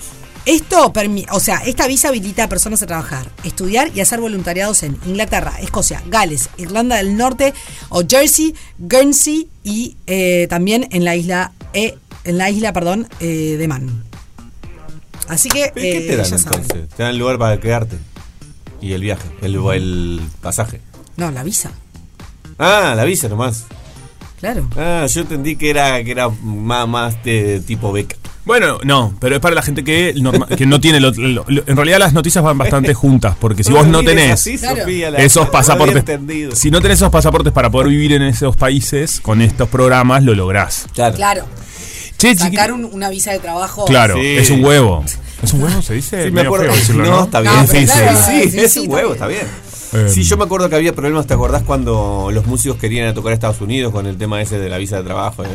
[0.47, 4.83] Esto permite, o sea, esta visa habilita a personas a trabajar, estudiar y hacer voluntariados
[4.83, 7.55] en Inglaterra, Escocia, Gales, Irlanda del Norte
[7.89, 13.57] o Jersey, Guernsey y eh, también en la isla, eh, en la isla, perdón, eh,
[13.59, 14.05] de Man.
[15.29, 16.61] Así que, ¿Pero ¿Qué eh, te dan ya saben.
[16.63, 16.89] entonces?
[16.97, 17.97] Te dan lugar para quedarte.
[18.81, 20.81] Y el viaje, el, el pasaje.
[21.17, 21.71] No, la visa,
[22.59, 23.65] Ah, la visa nomás.
[24.39, 24.69] claro.
[24.77, 28.17] Ah, yo entendí que era, que era más, más de tipo beca.
[28.45, 31.01] Bueno, no, pero es para la gente que, norma- que no tiene.
[31.01, 34.33] lo- lo- lo- en realidad las noticias van bastante juntas, porque si vos no tenés
[34.33, 34.59] así.
[34.59, 36.05] Sofía, esos pasaportes,
[36.53, 40.35] si no tenés esos pasaportes para poder vivir en esos países, con estos programas lo
[40.35, 40.87] lográs.
[40.93, 41.17] Claro.
[41.17, 41.45] Claro,
[42.29, 43.85] Che, sacar chiquita- un- una visa de trabajo.
[43.85, 44.37] Claro, Sí.
[44.37, 45.05] es un huevo.
[45.43, 45.83] ¿Es un huevo?
[45.83, 46.25] ¿Se dice?
[46.25, 46.67] Sí, me acuerdo.
[46.67, 47.53] feo decirlo, no, está bien.
[47.55, 49.47] No, claro, Sí, sí, es sí, un huevo, está bien.
[49.93, 53.31] Eh, Sí, yo me acuerdo que había problemas, ¿te acordás cuando los músicos querían tocar
[53.31, 55.45] a Estados Unidos con el tema ese de la visa de trabajo?
[55.45, 55.49] Eh,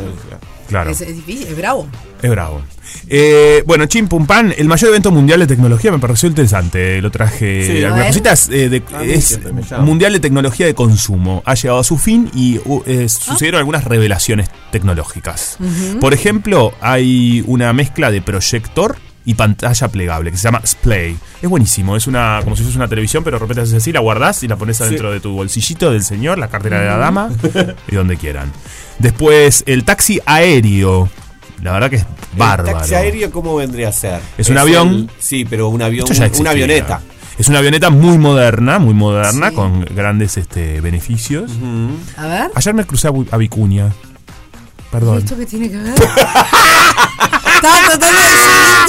[0.69, 0.91] Claro.
[0.91, 1.88] Es, es difícil, es bravo.
[2.21, 2.62] Es bravo.
[3.08, 7.01] Eh, bueno, Chim Pum Pan, el mayor evento mundial de tecnología me pareció interesante.
[7.01, 7.84] Lo traje Sí.
[7.84, 8.49] algunas cositas.
[8.49, 9.39] eh, de- A mí es
[9.79, 11.41] mundial de tecnología de consumo.
[11.45, 15.58] Ha llegado a su fin y uh, eh, sucedieron algunas revelaciones tecnológicas.
[15.99, 18.97] Por ejemplo, hay una mezcla de proyector
[19.30, 21.15] y pantalla plegable que se llama Splay.
[21.39, 24.00] Es buenísimo, es una como si fuese una televisión, pero de repente haces así, la
[24.00, 27.30] guardás y la pones adentro de tu bolsillito del señor, la cartera de la dama
[27.88, 28.52] y donde quieran.
[28.98, 31.10] Después, el taxi aéreo.
[31.62, 32.70] La verdad que es bárbaro.
[32.70, 34.20] ¿El taxi aéreo cómo vendría a ser?
[34.36, 34.88] Es un avión.
[34.88, 37.02] el- sí, pero un avión, Esto ya una avioneta.
[37.38, 39.56] Es una avioneta muy moderna, muy moderna, Sí.
[39.56, 41.52] con grandes este, beneficios.
[42.18, 42.52] A ver.
[42.56, 43.94] Ayer me crucé a, Vicuña.
[44.92, 45.20] Perdón.
[45.20, 45.94] ¿Esto qué tiene que ver?
[47.62, 48.19] Estaba tratando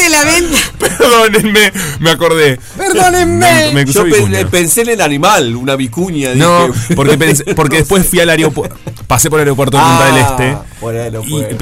[0.03, 0.59] de la venta.
[0.79, 2.59] Perdónenme, me acordé.
[2.77, 3.67] Perdónenme.
[3.69, 6.35] Me, me crucé Yo pe- pensé en el animal, una vicuña.
[6.35, 6.95] No, dije.
[6.95, 8.77] porque, pensé- porque después fui al aeropuerto.
[9.07, 10.59] Pasé por el aeropuerto de Punta Ah, del Este.
[10.81, 11.55] por el y,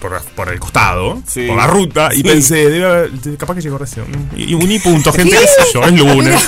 [0.00, 1.46] por, por el costado, Sí.
[1.46, 2.22] por la ruta, y Sí.
[2.24, 4.06] pensé, debe haber- capaz que llegó recién.
[4.36, 6.40] Y uní punto, gente, qué sé yo, es lunes.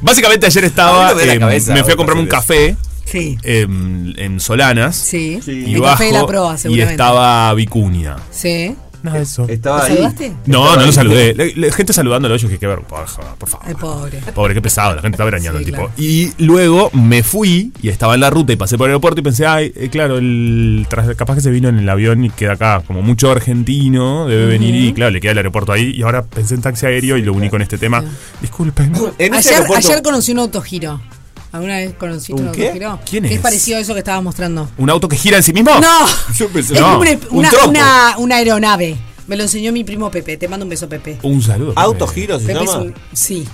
[0.00, 3.38] Básicamente ayer estaba, em, cabeza me fui a comprarme un café Sí.
[3.42, 4.96] em, en Solanas.
[4.96, 5.40] Sí.
[5.46, 6.92] Y El bajo café de la proa, y seguramente.
[6.92, 8.16] estaba Vicuña.
[8.30, 8.74] Sí.
[9.04, 9.46] Nada de eso.
[9.48, 9.90] Estaba ¿Lo ahí.
[9.92, 10.32] saludaste?
[10.46, 11.34] No, no lo saludé.
[11.34, 13.36] Le- le- gente saludándolo, yo dije, qué ver, por, favor.
[13.62, 14.18] Ay, pobre.
[14.34, 15.76] Pobre, qué pesado, la gente está veraneando Sí, el tipo.
[15.88, 15.92] claro.
[15.98, 19.22] Y luego me fui y estaba en la ruta y pasé por el aeropuerto y
[19.22, 22.54] pensé, ay, eh, claro, el tras- capaz que se vino en el avión y queda
[22.54, 25.92] acá como mucho argentino, debe venir y claro, le queda el aeropuerto ahí.
[25.94, 28.02] Y ahora pensé en taxi aéreo y lo uní con este tema.
[28.40, 28.92] Disculpen.
[29.18, 31.00] En ese Ayer, aeropuerto- ayer conocí un autogiro.
[31.54, 32.62] ¿Alguna vez conociste un, ¿Un qué?
[32.66, 33.00] autogiro?
[33.08, 33.34] ¿Quién Que es?
[33.36, 34.68] es parecido a eso que estabas mostrando.
[34.76, 35.70] ¿Un auto que gira en sí mismo?
[35.80, 36.06] ¡No!
[36.36, 37.68] Yo pensé- Es No, como una, un una, trompo.
[37.70, 38.96] una- una aeronave.
[39.28, 40.36] Me lo enseñó mi primo Pepe.
[40.36, 41.18] Te mando un beso, Pepe.
[41.22, 41.68] Un saludo.
[41.70, 41.80] Pepe.
[41.80, 42.82] Autogiro se Pepe es llama.
[42.84, 43.46] un- sí.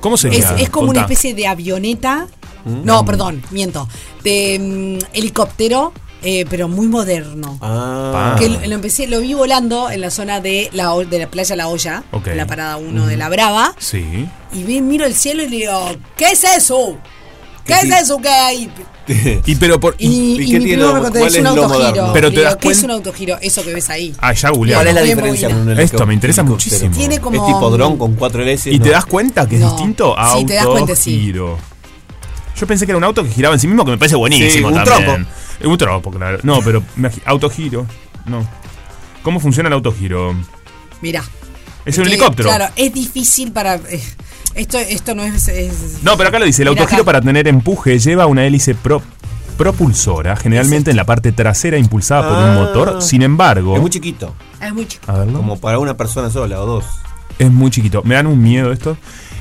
[0.00, 0.56] ¿Cómo Es, sería?
[0.58, 2.26] es como una especie de avioneta.
[2.64, 2.84] Mm.
[2.84, 3.88] No, perdón, miento.
[4.22, 7.58] De mm, helicóptero, eh, pero muy moderno.
[7.62, 8.36] Ah.
[8.38, 11.56] Que lo, lo empecé, lo vi volando en la zona de la, de la playa
[11.56, 12.26] La Olla, Ok.
[12.28, 13.74] en la parada 1 de La Brava.
[13.78, 14.04] Sí.
[14.52, 16.98] Y vi, miro el cielo y le digo, ¿qué es eso?
[17.68, 18.70] ¿Qué ¿Qué es eso que hay?
[19.46, 19.94] Y pero por.
[19.98, 21.68] Y, ¿Y y qué tiene lo- cuál es es un lo autogiro.
[21.78, 22.12] moderno?
[22.12, 23.38] Pero te digo, das ¿Qué es un autogiro?
[23.40, 24.14] Eso que ves ahí.
[24.20, 24.80] Ah, ya googleado.
[24.82, 26.70] ¿Cuál es la diferencia con un Esto me interesa helicóptero?
[26.72, 26.96] muchísimo.
[26.96, 27.36] Tiene como...
[27.40, 28.58] ¿Es tipo dron con cuatro L?
[28.66, 29.70] ¿Y te das cuenta que es No.
[29.70, 31.12] distinto a Sí, te das cuenta, sí.
[31.14, 31.58] autogiro?
[32.60, 34.68] Yo pensé que era un auto que giraba en sí mismo, que me parece buenísimo
[34.68, 35.26] Sí, un también.
[35.60, 36.38] Eh, Un tropo, claro.
[36.42, 36.82] No, pero
[37.24, 37.86] autogiro.
[38.26, 38.46] No.
[39.22, 40.34] ¿Cómo funciona el autogiro?
[41.00, 41.24] Mirá.
[41.86, 42.48] Es un helicóptero.
[42.48, 43.76] Claro, es difícil para...
[43.76, 44.02] eh,
[44.54, 45.48] esto, esto no es...
[45.48, 47.04] es- No, pero acá lo dice, el autogiro acá.
[47.04, 49.02] para tener empuje lleva una hélice pro-
[49.56, 52.54] propulsora, generalmente en la parte trasera impulsada por un Ah.
[52.54, 53.02] motor.
[53.02, 54.34] Sin embargo, Es muy chiquito.
[54.62, 55.10] Es muy chico.
[55.10, 55.38] a verlo.
[55.38, 56.84] Como para una persona sola o dos.
[57.38, 58.02] Es muy chiquito.
[58.04, 58.96] Me dan un miedo esto.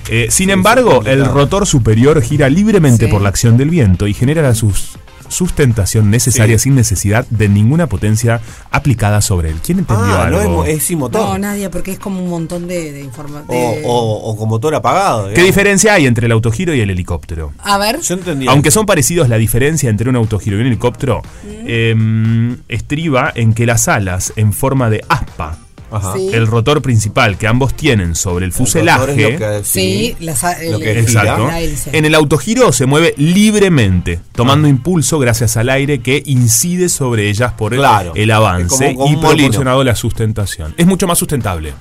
[0.10, 3.12] Eh, sin Sí, embargo, el rotor superior gira libremente Sí.
[3.12, 4.98] por la acción del viento y genera la sus-
[5.30, 6.64] sustentación necesaria Sí.
[6.64, 9.58] sin necesidad de ninguna potencia aplicada sobre él.
[9.66, 10.58] ¿Quién entendió Ah, no es, algo?
[10.58, 11.22] mo- es sin motor.
[11.22, 13.46] No, nadie, porque es como un montón de, de información.
[13.50, 15.30] o, o- o con motor apagado.
[15.34, 17.54] ¿Qué diferencia hay entre el autogiro y el helicóptero?
[17.60, 18.00] A ver.
[18.02, 18.48] Yo entendí.
[18.48, 21.48] Aunque son parecidos, la diferencia entre un autogiro y un helicóptero Mm.
[21.68, 25.58] em, estriba en que las alas en forma de aspa.
[26.16, 26.30] Sí.
[26.34, 30.92] el rotor principal que ambos tienen sobre el fuselaje, que- Sí, las, el- Lo que
[30.92, 31.50] el- Exacto.
[31.94, 37.54] En el autogiro se mueve libremente, tomando impulso gracias al aire que incide sobre ellas
[37.54, 38.12] por el, Claro.
[38.16, 40.74] el Es avance como- como y proporcionado la sustentación.
[40.78, 41.74] Es mucho más sustentable.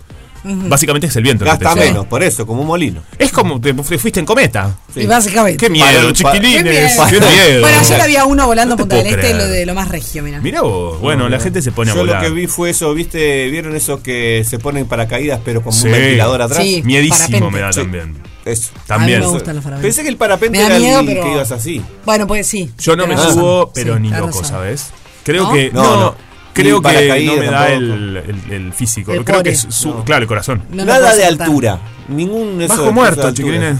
[0.69, 1.45] Básicamente es el viento.
[1.45, 1.87] el Gasta lleva.
[1.87, 3.03] menos, por eso, como un molino.
[3.19, 4.77] Es como te te fuiste en cometa.
[4.95, 5.01] Sí.
[5.01, 5.59] Y básicamente.
[5.59, 6.95] Qué miedo, Para- chiquilines.
[6.97, 7.61] para- Qué miedo.
[7.63, 10.23] Bueno, ayer había uno volando No te Punta del Este, lo de lo más regio,
[10.23, 10.41] mira.
[10.41, 11.01] Mira vos.
[11.01, 12.23] Bueno, la gente se pone a Yo volar.
[12.23, 13.49] lo que vi fue eso, ¿viste?
[13.51, 15.87] ¿Vieron esos que se ponen paracaídas pero con Sí.
[15.87, 16.63] un ventilador atrás?
[16.63, 16.83] Sí.
[16.85, 17.81] Miedísimo me da Sí.
[17.81, 18.17] también.
[18.45, 18.71] Eso.
[18.87, 19.19] También.
[19.19, 19.89] A mí me gustan los parapentes.
[19.89, 21.83] Pensé que el parapente era miedo, el pero- que ibas así.
[22.05, 22.71] Bueno, pues sí.
[22.79, 24.45] Yo no me subo, pero ni loco.
[24.45, 24.91] ¿sabes?
[25.25, 25.53] Creo ¿No?
[25.53, 25.71] que.
[25.73, 26.26] No, No, no.
[26.57, 28.17] Creo Ni que no me da el,
[28.47, 29.13] el- el físico.
[29.13, 30.63] El Creo que es su- claro, el corazón.
[30.71, 31.47] No Nada de saltar.
[31.47, 31.79] altura.
[32.09, 33.79] Ningún eso Bajo muerto, chiquilines.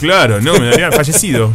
[0.00, 1.52] Claro, no, me daría fallecido.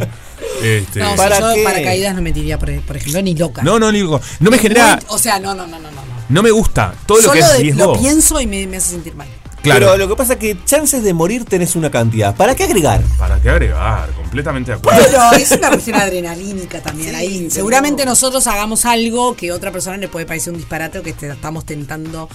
[0.62, 1.64] Este, No, ¿Para si yo qué?
[1.64, 3.62] paracaídas no me tiraría, por, por ejemplo, ni loca.
[3.62, 5.96] no, no, digo, no me genera, muy- o sea, no, no, no, no, no.
[5.96, 6.02] no.
[6.28, 7.94] no me gusta todo lo que es riesgo.
[7.94, 9.26] lo pienso y me, me hace sentir mal.
[9.64, 9.86] Claro.
[9.86, 12.36] Pero lo que pasa es que chances de morir tenés una cantidad.
[12.36, 13.00] ¿Para qué agregar?
[13.18, 14.10] ¿Para qué agregar?
[14.10, 15.00] Completamente de acuerdo.
[15.04, 17.50] Pero es una cuestión adrenalínica también ahí.
[17.50, 21.14] Seguramente nosotros hagamos algo que a otra persona le puede parecer un disparate o que
[21.14, 22.28] te estamos tentando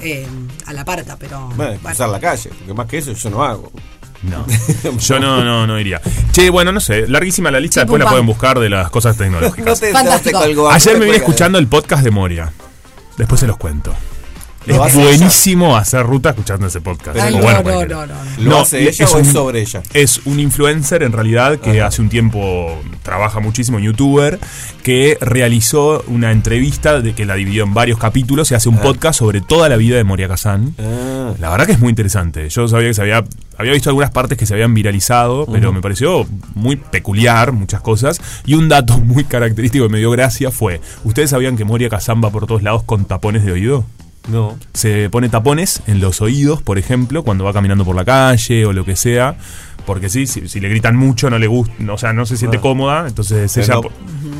[0.00, 0.26] eh,
[0.66, 1.40] a la parca, pero.
[1.48, 1.80] Bueno, bueno.
[1.82, 2.50] cruzar la calle.
[2.50, 3.70] Porque más que eso yo no hago.
[4.22, 4.44] No,
[4.98, 6.00] yo no, no, no iría.
[6.32, 9.16] Che, bueno, no sé, larguísima la lista, Sí, después la pueden buscar de las cosas
[9.16, 9.80] tecnológicas.
[9.80, 10.38] te Fantástico.
[10.40, 12.52] colgó, Ayer no me vine escuchando el podcast de Moria.
[13.16, 13.94] Después se los cuento.
[14.66, 17.18] Es ¿Lo hace buenísimo hacer ruta escuchando ese podcast.
[17.18, 18.14] Ay, no, bueno, no, no, no, no.
[18.38, 19.82] ¿Lo No, hace ella es o es sobre ella?
[19.92, 21.86] Es un influencer en realidad que Ajá.
[21.88, 24.38] hace un tiempo trabaja muchísimo, youtuber,
[24.84, 28.82] que realizó una entrevista de que la dividió en varios capítulos y hace un Ah.
[28.82, 30.74] podcast sobre toda la vida de Moria Kazan.
[30.78, 31.34] Ah.
[31.40, 32.48] La verdad que es muy interesante.
[32.48, 33.24] Yo sabía que se había,
[33.58, 38.20] había visto algunas partes que se habían viralizado, pero me pareció muy peculiar muchas cosas.
[38.46, 42.22] Y un dato muy característico que me dio gracia fue, ¿ustedes sabían que Moria Kazan
[42.22, 43.84] va por todos lados con tapones de oído?
[44.30, 44.56] No.
[44.72, 48.72] se pone tapones en los oídos, por ejemplo, cuando va caminando por la calle o
[48.72, 49.36] lo que sea.
[49.84, 52.58] Porque sí, si, si le gritan mucho, no le gusta, o sea, no se siente
[52.58, 52.60] Ah.
[52.60, 53.74] cómoda, entonces Pero ella.
[53.74, 53.90] no, po-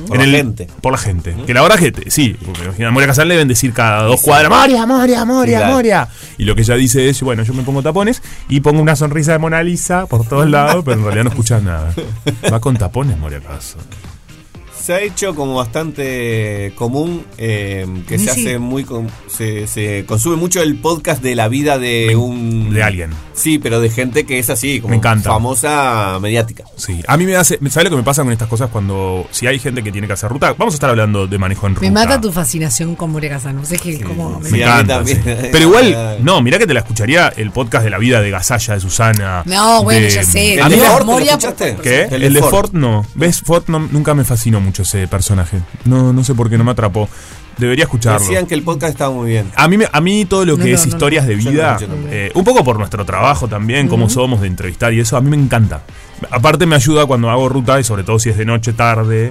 [0.06, 0.68] por la gente.
[0.80, 1.34] Por la gente.
[1.44, 4.04] Que la verdad que, te- sí, porque imagina, a Moria Casal le deben decir cada
[4.04, 5.72] dos cuadras, Moria, Moria, Moria, Claro.
[5.74, 6.08] Moria.
[6.38, 9.32] Y lo que ella dice es, bueno, yo me pongo tapones y pongo una sonrisa
[9.32, 11.92] de Mona Lisa por todos lados, pero en realidad no escuchas nada.
[12.52, 13.80] Va con tapones, Moria Casal.
[14.82, 18.40] Se ha hecho como bastante común eh, que Sí, se sí.
[18.40, 22.82] hace muy con- se, se consume mucho el podcast de la vida de un de
[22.82, 23.10] alguien.
[23.34, 25.30] Sí, pero de gente que es así, como Me encanta.
[25.30, 26.64] famosa mediática.
[26.76, 29.46] Sí, a mí me hace, ¿sabes lo que me pasa con estas cosas cuando si
[29.46, 30.52] hay gente que tiene que hacer ruta?
[30.58, 31.86] Vamos a estar hablando de manejo en ruta.
[31.86, 33.64] Me mata tu fascinación con Moria Casano.
[33.64, 34.96] Sé que como me- Me Sí, encanta.
[34.96, 35.22] también.
[35.24, 35.48] sí.
[35.52, 38.74] Pero igual, no, mirá que te la escucharía el podcast de la vida de Gasalla,
[38.74, 39.42] de Susana.
[39.46, 40.60] No, bueno, de- ya sé.
[40.60, 41.76] A ¿El mí de me- Ford, ¿lo Moria- escuchaste?
[41.82, 42.08] ¿Qué?
[42.10, 42.70] El, de Ford.
[42.72, 43.06] no.
[43.14, 43.40] ¿Ves?
[43.42, 45.60] Ford no- nunca me fascinó mucho ese personaje.
[45.84, 47.08] No, no sé por qué no me atrapó.
[47.58, 48.20] Debería escucharlo.
[48.20, 49.50] Decían que el podcast estaba muy bien.
[49.54, 51.78] A mí, a mí todo lo que no, es no, historias de vida,
[52.10, 55.28] eh, un poco por nuestro trabajo también, cómo somos de entrevistar y eso, a mí
[55.28, 55.82] me encanta.
[56.30, 59.30] Aparte me ayuda cuando hago ruta y sobre todo si es de noche, tarde,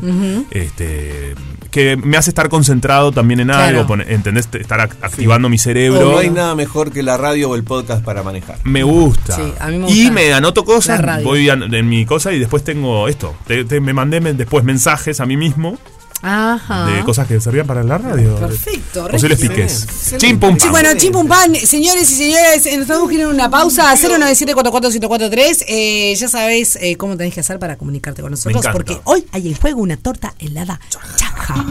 [0.51, 1.33] este,
[1.71, 3.63] que me hace estar concentrado también en Claro.
[3.79, 4.47] algo, pon- ¿entendés?
[4.53, 6.11] Estar ac- activando mi cerebro.
[6.11, 8.57] No hay nada mejor que la radio o el podcast para manejar.
[8.63, 9.35] Me gusta.
[9.37, 13.07] Sí, a mí me Y me anoto cosas, voy en mi cosa y después tengo
[13.07, 13.33] esto.
[13.47, 15.77] Te- te- me mandé me- después mensajes a mí mismo
[16.21, 16.85] Ajá.
[16.85, 18.35] de cosas que servían para la radio.
[18.35, 19.83] Perfecto, Posibles piques.
[19.83, 20.27] Excelente.
[20.27, 23.49] Chim pum Sí, bueno, chim pum pan, señores y señores, eh, nos estamos en una
[23.49, 23.93] pausa.
[23.95, 25.65] 097-44143.
[25.67, 29.47] Eh, ya sabes eh, cómo tenés que hacer para comunicarte con nosotros, porque hoy hay
[29.49, 31.65] en juego una torta helada chaja.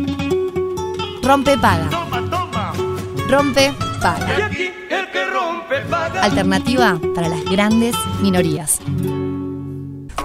[1.22, 1.88] Rompe paga.
[3.28, 4.50] Rompe paga.
[6.22, 8.80] Alternativa para las grandes minorías.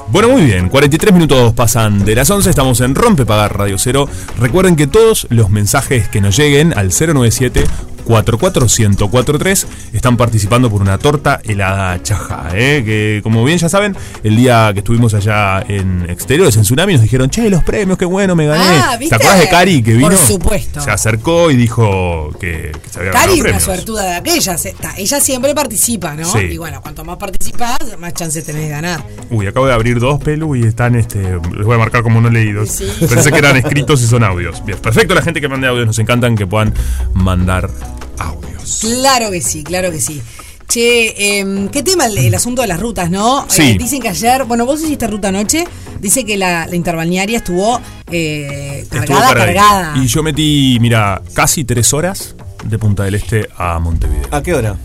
[0.08, 4.08] Bueno, muy bien, 43 minutos pasan de las 11, estamos en Rompe Pagar Radio Cero.
[4.40, 7.64] Recuerden que todos los mensajes que nos lleguen al 097
[8.06, 12.84] 44143 están participando por una torta helada chaja, ¿eh?
[12.86, 17.02] que como bien ya saben, el día que estuvimos allá en exteriores, en Tsunami, nos
[17.02, 18.64] dijeron, che, los premios, qué bueno, me gané.
[18.64, 20.10] Ah, ¿Te acuerdas de Cari que vino?
[20.10, 20.82] Por supuesto.
[20.82, 23.64] Se acercó y dijo que, que se había ganado Cari, una premios.
[23.64, 24.66] suertuda de aquellas.
[24.66, 26.26] eh, Ella siempre participa, ¿no?
[26.26, 26.40] Sí.
[26.40, 29.04] Y bueno, cuanto más participas, más chance tenés de ganar.
[29.30, 32.30] Uy, acabo de abrir dos pelu y están, este, les voy a marcar como no
[32.30, 32.70] leídos.
[32.70, 32.86] Sí.
[33.08, 34.64] Pensé que eran escritos y son audios.
[34.66, 36.74] Bien, perfecto, la gente que mande audios, nos encantan que puedan
[37.14, 37.70] mandar
[38.18, 38.80] audios.
[38.82, 40.22] Claro que sí, claro que sí.
[40.68, 43.46] Che, em, ¿qué tema el, el asunto de las rutas, no?
[43.50, 43.62] Sí.
[43.62, 45.64] Eh, dicen que ayer, bueno, vos hiciste ruta anoche,
[46.02, 47.80] dice que la, la interbalnearia estuvo
[48.12, 49.94] eh, Estuvo cargada, cargada.
[49.98, 54.28] Y yo metí, mira, casi tres horas de Punta del Este a Montevideo.
[54.32, 54.76] ¿A qué hora?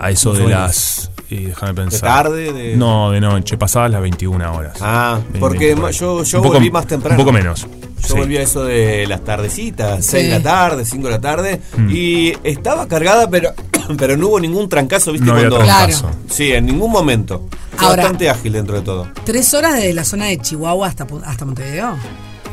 [0.00, 1.11] A eso de las.
[1.46, 2.00] Déjame pensar.
[2.00, 2.52] ¿De tarde?
[2.52, 2.76] De...
[2.76, 4.76] No, de noche, pasadas las 21 horas.
[4.80, 7.16] Ah, porque yo, yo poco- volví más temprano.
[7.16, 7.62] Un poco menos.
[8.02, 8.14] Yo Sí.
[8.14, 10.10] volví a eso de las tardecitas, Sí.
[10.12, 11.88] 6 de la tarde, 5 de la tarde, Mm.
[11.90, 13.50] y estaba cargada, pero,
[13.96, 15.24] pero no hubo ningún trancazo, ¿viste?
[15.26, 16.10] No había Cuando- trancazo.
[16.28, 17.46] Sí, en ningún momento.
[17.76, 19.06] Fue Ahora- bastante ágil dentro de todo.
[19.24, 21.96] ¿Tres horas desde la zona de Chihuahua hasta, hasta Montevideo?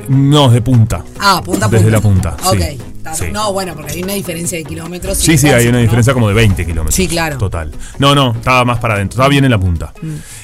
[0.08, 1.04] No, de punta.
[1.20, 1.78] Ah, punta a punta.
[1.78, 2.78] Desde la punta, sí.
[3.14, 3.26] Sí.
[3.32, 5.18] No, bueno, porque hay una diferencia de kilómetros.
[5.18, 5.82] Sí, sí, hay una ¿no?
[5.84, 6.96] diferencia como de 20 kilómetros.
[6.96, 7.36] Sí, claro.
[7.36, 7.40] Mm.
[7.40, 7.72] Total.
[8.00, 9.94] No, no, estaba más para adentro, estaba bien en la punta.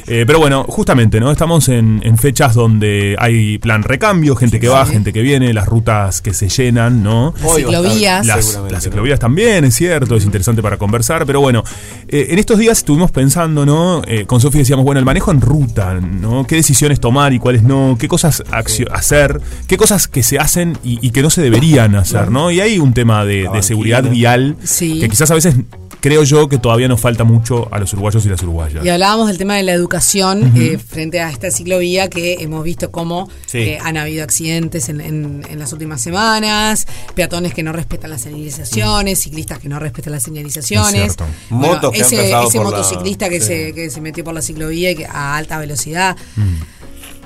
[0.08, 1.32] Eh, pero bueno, justamente, ¿no?
[1.32, 4.94] Estamos en, en fechas donde hay plan recambio, gente que va, Sí.
[4.94, 7.34] gente que viene, las rutas que se llenan, ¿no?
[7.44, 8.26] Hoy ciclovías.
[8.26, 8.82] Las, las ¿no?
[8.82, 11.64] ciclovías también, es cierto, es interesante para conversar, pero bueno,
[12.08, 14.02] eh, en estos días estuvimos pensando, ¿no?
[14.08, 16.46] Eh, con Sofía decíamos, bueno, el manejo en ruta, ¿no?
[16.46, 17.98] ¿Qué decisiones tomar y cuáles no?
[18.00, 18.44] ¿Qué cosas
[18.92, 19.42] hacer?
[19.68, 22.52] ¿Qué cosas que se hacen y, y que no se deberían hacer, ¿no?
[22.52, 25.00] Y hay un tema de, seguridad vial Sí.
[25.00, 25.56] que quizás a veces
[26.02, 28.86] creo yo que todavía nos falta mucho a los uruguayos y las uruguayas.
[28.86, 32.92] Y hablábamos del tema de la educación eh, frente a esta ciclovía que hemos visto
[32.92, 33.58] cómo Sí.
[33.60, 38.22] eh, han habido accidentes en, en- en las últimas semanas, peatones que no respetan las
[38.22, 40.94] señalizaciones, ciclistas que no respetan las señalizaciones.
[40.94, 41.26] Es cierto.
[41.50, 43.48] Motos que han ese, la- motociclista que, sí.
[43.48, 46.16] se, que se metió por la ciclovía y que a alta velocidad.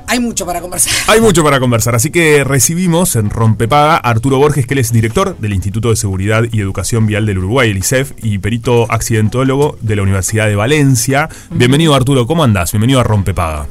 [0.09, 0.91] Hay mucho para conversar.
[1.07, 4.91] Hay mucho para conversar, así que recibimos en Rompepaga a Arturo Borges, que él es
[4.91, 9.77] director del Instituto de Seguridad y Educación Vial del Uruguay, el ISEF, y perito accidentólogo
[9.81, 11.29] de la Universidad de Valencia.
[11.51, 12.71] Bienvenido Arturo, ¿cómo andás?
[12.71, 13.67] Bienvenido a Rompepaga.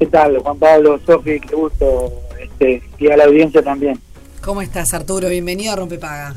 [0.00, 1.38] ¿Qué tal, Juan Pablo, Sofi?
[1.38, 2.12] Qué gusto.
[2.36, 4.00] Este, y a la audiencia también.
[4.42, 5.28] ¿Cómo estás, Arturo?
[5.28, 6.34] Bienvenido a Rompepaga.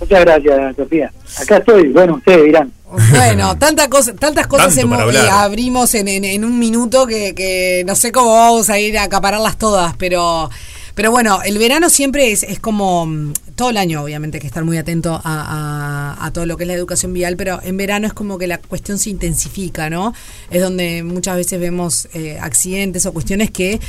[0.00, 1.12] Muchas gracias, Sofía.
[1.38, 1.88] Acá estoy.
[1.88, 2.72] Bueno, ustedes dirán.
[2.90, 7.84] Bueno, tanta cosa, tantas cosas hemos- eh, abrimos en, en- en un minuto que, que
[7.86, 10.50] no sé cómo vamos a ir a acapararlas todas, pero
[10.92, 14.46] pero bueno, el verano siempre es, es como mm, todo el año, obviamente, hay que
[14.48, 17.76] estar muy atento a, a- a todo lo que es la educación vial, pero en
[17.78, 20.12] verano es como que la cuestión se intensifica, ¿no?
[20.50, 23.80] Es donde muchas veces vemos eh, accidentes o cuestiones que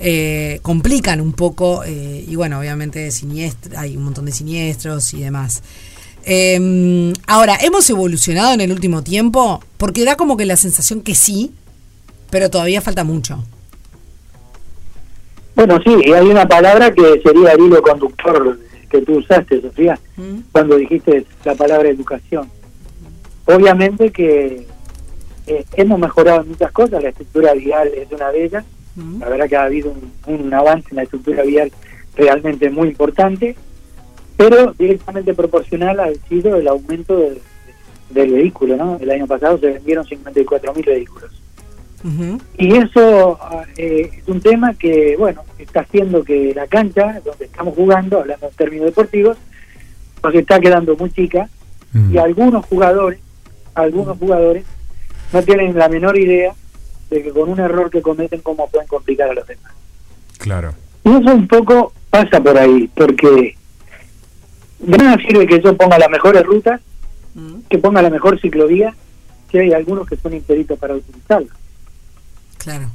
[0.00, 3.08] eh, complican un poco eh, y bueno, obviamente
[3.76, 5.62] hay un montón de siniestros y demás.
[6.30, 9.62] Eh, ahora, ¿hemos evolucionado en el último tiempo?
[9.78, 11.54] Porque da como que la sensación que sí,
[12.28, 13.42] pero todavía falta mucho.
[15.54, 18.58] Bueno, sí, y hay una palabra que sería el hilo conductor
[18.90, 20.40] que tú usaste, Sofía, ¿Mm?
[20.52, 22.50] cuando dijiste la palabra educación.
[23.46, 24.66] Obviamente que
[25.46, 28.64] eh, hemos mejorado en muchas cosas, la estructura vial es una de ellas.
[28.96, 29.20] ¿Mm?
[29.20, 31.72] La verdad que ha habido un, un avance en la estructura vial
[32.14, 33.56] realmente muy importante,
[34.38, 37.38] pero directamente proporcional ha sido el aumento del,
[38.08, 38.96] del vehículo, ¿no?
[38.98, 41.30] El año pasado se vendieron 54.000 vehículos.
[42.02, 42.40] Ujú.
[42.56, 43.38] Y eso
[43.76, 48.46] eh, es un tema que, bueno, está haciendo que la cancha donde estamos jugando, hablando
[48.46, 49.36] en términos deportivos,
[50.22, 51.50] nos está quedando muy chica
[51.92, 52.14] Mm.
[52.14, 53.20] y algunos jugadores,
[53.74, 54.64] algunos jugadores
[55.32, 56.52] no tienen la menor idea
[57.10, 59.72] de que con un error que cometen cómo pueden complicar a los demás.
[60.38, 60.74] Claro.
[61.04, 63.56] Y eso un poco pasa por ahí, porque
[64.78, 66.80] de nada sirve que yo ponga las mejores rutas,
[67.34, 67.60] Mm.
[67.68, 68.94] que ponga la mejor ciclovía,
[69.50, 71.48] que hay algunos que son impedidos para utilizarla.
[72.58, 72.90] Claro.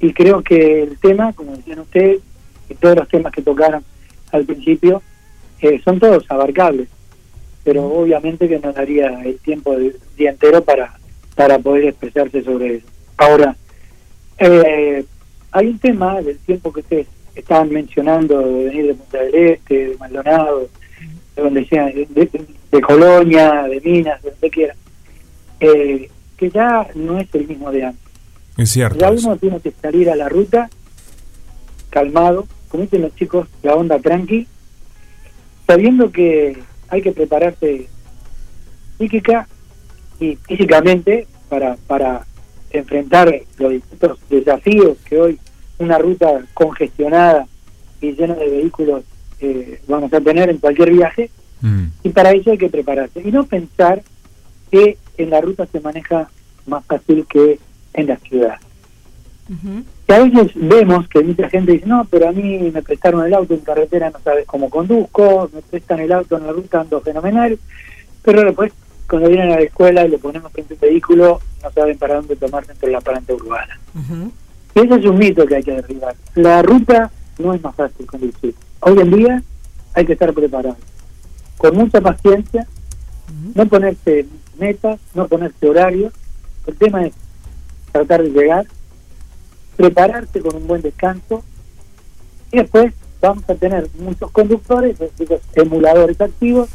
[0.00, 2.20] y creo que el tema, como decían ustedes,
[2.68, 3.84] y todos los temas que tocaron
[4.32, 5.00] al principio,
[5.60, 6.88] eh, son todos abarcables,
[7.62, 10.98] pero obviamente que no daría el tiempo del día entero para,
[11.36, 12.86] para poder expresarse sobre eso.
[13.16, 13.54] Ahora,
[14.38, 15.04] eh,
[15.52, 19.88] hay un tema del tiempo que ustedes estaban mencionando, de venir de Punta del Este,
[19.90, 20.68] de Maldonado,
[21.36, 24.74] de donde sea, de, de- Colonia, de Minas, de donde quiera,
[25.60, 28.02] eh, que ya no es el mismo de antes.
[28.56, 28.98] Es cierto.
[28.98, 30.68] Ya uno tiene que salir a la ruta
[31.90, 34.46] calmado, como dicen los chicos, la onda tranqui,
[35.66, 37.86] sabiendo que hay que prepararse
[38.98, 39.46] psíquica
[40.20, 42.26] y físicamente para, para
[42.70, 45.38] enfrentar los distintos desafíos que hoy
[45.78, 47.46] una ruta congestionada
[48.00, 49.04] y llena de vehículos
[49.42, 51.30] eh, vamos a tener en cualquier viaje
[51.62, 51.84] Mm.
[52.02, 54.02] y para eso hay que prepararse y no pensar
[54.68, 56.28] que en la ruta se maneja
[56.66, 57.60] más fácil que
[57.94, 58.56] en la ciudad.
[59.48, 59.84] Ujú.
[60.06, 63.32] Que a veces vemos que mucha gente dice, no, pero a mí me prestaron el
[63.34, 67.00] auto en carretera, no sabes cómo conduzco, me prestan el auto en la ruta, ando
[67.00, 67.56] fenomenal,
[68.22, 68.72] pero después
[69.08, 72.16] cuando vienen a la escuela y le ponemos frente a un vehículo, no saben para
[72.16, 73.78] dónde tomarse entre la parante urbana.
[74.74, 76.16] Y ese es un mito que hay que derribar.
[76.34, 78.54] La ruta no es más fácil conducir.
[78.80, 79.42] Hoy en día
[79.94, 80.76] hay que estar preparado.
[81.56, 82.66] Con mucha paciencia,
[83.54, 84.26] no ponerse
[84.58, 86.12] metas, no ponerse horarios.
[86.66, 87.14] El tema es
[87.92, 88.66] tratar de llegar,
[89.76, 91.44] prepararse con un buen descanso
[92.50, 96.68] y después vamos a tener muchos conductores, esos emuladores activos,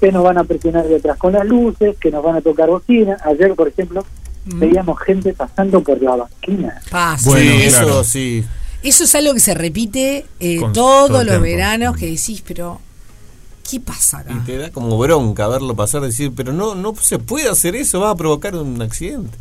[0.00, 3.18] que nos van a presionar detrás con las luces, que nos van a tocar bocina.
[3.24, 4.04] Ayer, por ejemplo,
[4.46, 6.80] veíamos gente pasando por la banquina.
[6.90, 7.28] Pasa.
[7.28, 7.86] Bueno, sí, claro.
[7.86, 8.44] eso sí.
[8.82, 11.42] Eso es algo que se repite eh, Con- todos todo los tiempo.
[11.44, 12.80] veranos que decís, pero
[13.70, 14.32] ¿qué pasa acá?
[14.32, 18.00] Y te da como bronca verlo pasar, decir, pero no no se puede hacer eso,
[18.00, 19.36] va a provocar un accidente.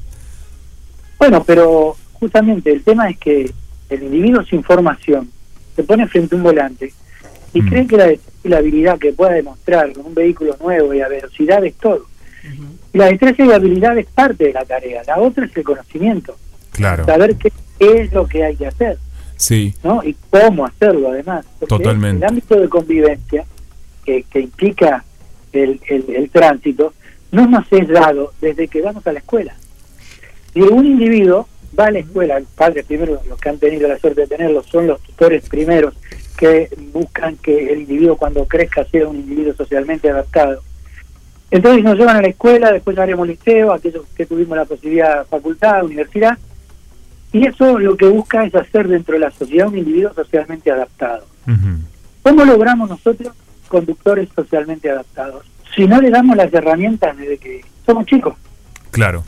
[1.17, 3.51] Bueno, pero justamente el tema es que
[3.89, 5.29] el individuo sin formación
[5.75, 6.93] se pone frente a un volante
[7.53, 7.69] y Mm.
[7.69, 8.11] cree que la,
[8.43, 12.05] la habilidad que pueda demostrar con un vehículo nuevo y a velocidad es todo.
[12.93, 16.35] Y la destreza y habilidad es parte de la tarea, la otra es el conocimiento,
[16.71, 17.05] Claro.
[17.05, 18.97] saber qué es lo que hay que hacer,
[19.39, 19.73] Sí.
[19.83, 20.03] ¿no?
[20.03, 21.45] Y cómo hacerlo además.
[21.59, 22.25] Porque Totalmente.
[22.25, 23.45] El ámbito de convivencia
[24.05, 25.03] que, que implica
[25.53, 26.93] el, el, el tránsito
[27.31, 29.55] no nos es dado desde que vamos a la escuela.
[30.53, 31.47] Si un individuo
[31.77, 34.65] va a la escuela, los padres primero, los que han tenido la suerte de tenerlos,
[34.65, 35.95] son los tutores primeros
[36.37, 40.61] que buscan que el individuo cuando crezca sea un individuo socialmente adaptado.
[41.51, 45.83] Entonces nos llevan a la escuela, después haremos liceo, aquellos que tuvimos la posibilidad facultad,
[45.83, 46.37] universidad,
[47.31, 51.25] y eso lo que busca es hacer dentro de la sociedad un individuo socialmente adaptado.
[52.23, 53.33] ¿Cómo logramos nosotros
[53.67, 55.45] conductores socialmente adaptados?
[55.75, 58.35] Si no le damos las herramientas desde que somos chicos.
[58.91, 59.23] Claro.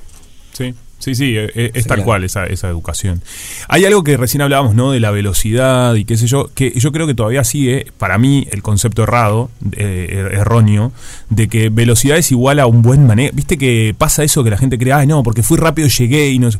[0.53, 0.73] Sí.
[0.99, 2.03] Sí, sí, eh, eh, es tal claro.
[2.05, 3.23] cual esa, esa educación.
[3.67, 4.91] Hay algo que recién hablábamos, ¿no?
[4.91, 8.47] De la velocidad y qué sé yo, que yo creo que todavía sigue, para mí,
[8.51, 10.91] el concepto errado, eh, er- erróneo,
[11.31, 13.35] de que velocidad es igual a un buen manejo.
[13.35, 16.37] Viste que pasa eso que la gente cree, ay, no, porque fui rápido, llegué y
[16.37, 16.59] no sé".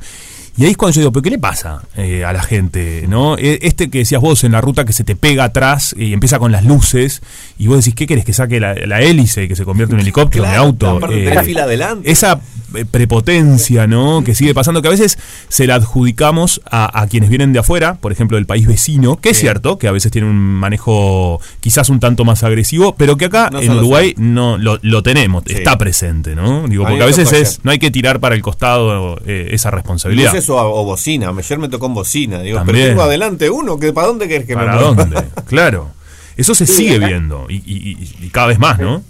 [0.58, 3.06] Y ahí es cuando yo digo, ¿pero qué le pasa eh, a la gente?
[3.08, 3.38] ¿no?
[3.38, 6.39] E- Este que decías vos en la ruta que se te pega atrás y empieza
[6.39, 7.22] con las luces
[7.58, 8.26] y vos decís, ¿qué querés?
[8.26, 10.68] ¿Que saque la, la hélice y que se convierta en un helicóptero, en Claro, un
[10.70, 11.12] auto?
[11.12, 12.12] Eh, tenés fila adelante.
[12.12, 12.41] esa
[12.76, 14.24] eh, prepotencia, ¿no?
[14.24, 17.95] Que sigue pasando, que a veces se la adjudicamos a, a quienes vienen de afuera,
[17.95, 21.89] por ejemplo, del país vecino, que es cierto, que a veces tiene un manejo quizás
[21.89, 25.54] un tanto más agresivo, pero que acá No en Uruguay no lo, lo tenemos, Sí.
[25.54, 26.68] está presente, ¿no?
[26.68, 30.32] Digo, porque a veces es, no hay que tirar para el costado eh, esa responsabilidad.
[30.48, 31.30] Luces o, o bocina.
[31.30, 32.42] Ayer me tocó en bocina.
[32.42, 32.78] Digo, También.
[32.78, 33.78] pero tengo adelante uno.
[33.80, 34.94] que ¿Para dónde querés que ¿Para me mueva?
[34.96, 35.24] dónde?
[35.46, 35.89] Claro.
[36.38, 39.04] Eso se Sí, sigue acá- viendo y, y- y- cada vez más, ¿no?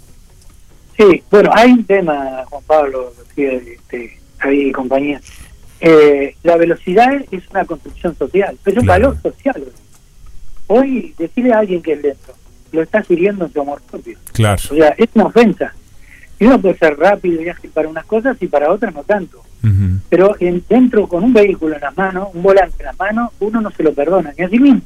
[0.96, 5.20] Sí, bueno, hay un tema, Juan Pablo, este, Javier y compañía.
[5.80, 9.10] Eh, la velocidad es una construcción social, es un Claro.
[9.14, 9.64] valor social.
[10.66, 12.32] Hoy, decirle a alguien que es lento,
[12.72, 14.18] lo está hiriendo en su amor propio.
[14.32, 14.60] Claro.
[14.70, 15.72] O sea, es una ofensa.
[16.38, 19.42] Y uno puede ser rápido y ágil para unas cosas y para otras no tanto.
[20.08, 23.60] Pero en- dentro, con un vehículo en las manos, un volante en las manos, uno
[23.60, 24.80] no se lo perdona, ni a sí mismo.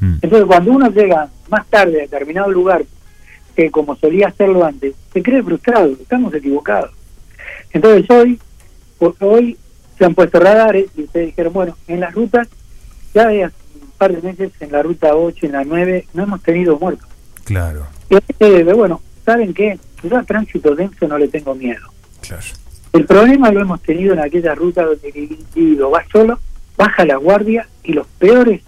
[0.00, 0.14] Mm.
[0.22, 2.84] Entonces, cuando uno llega más tarde a determinado lugar,
[3.56, 6.90] que como solía hacerlo antes, se cree frustrado, estamos equivocados.
[7.72, 8.38] Entonces, hoy,
[8.98, 9.56] ho- hoy
[9.96, 12.48] se han puesto radares y ustedes dijeron, bueno, en las rutas,
[13.14, 16.24] ya de hace un par de meses, en la ruta 8, en la 9, no
[16.24, 17.08] hemos tenido muertos.
[17.44, 18.72] Claro, Y a se debe?
[18.72, 19.78] Bueno, ¿saben qué?
[20.02, 21.86] Yo al tránsito denso no le tengo miedo.
[22.20, 22.42] claro.
[22.94, 26.38] El problema lo hemos tenido en aquella ruta donde el individuo va solo,
[26.76, 28.62] baja la guardia y los peores,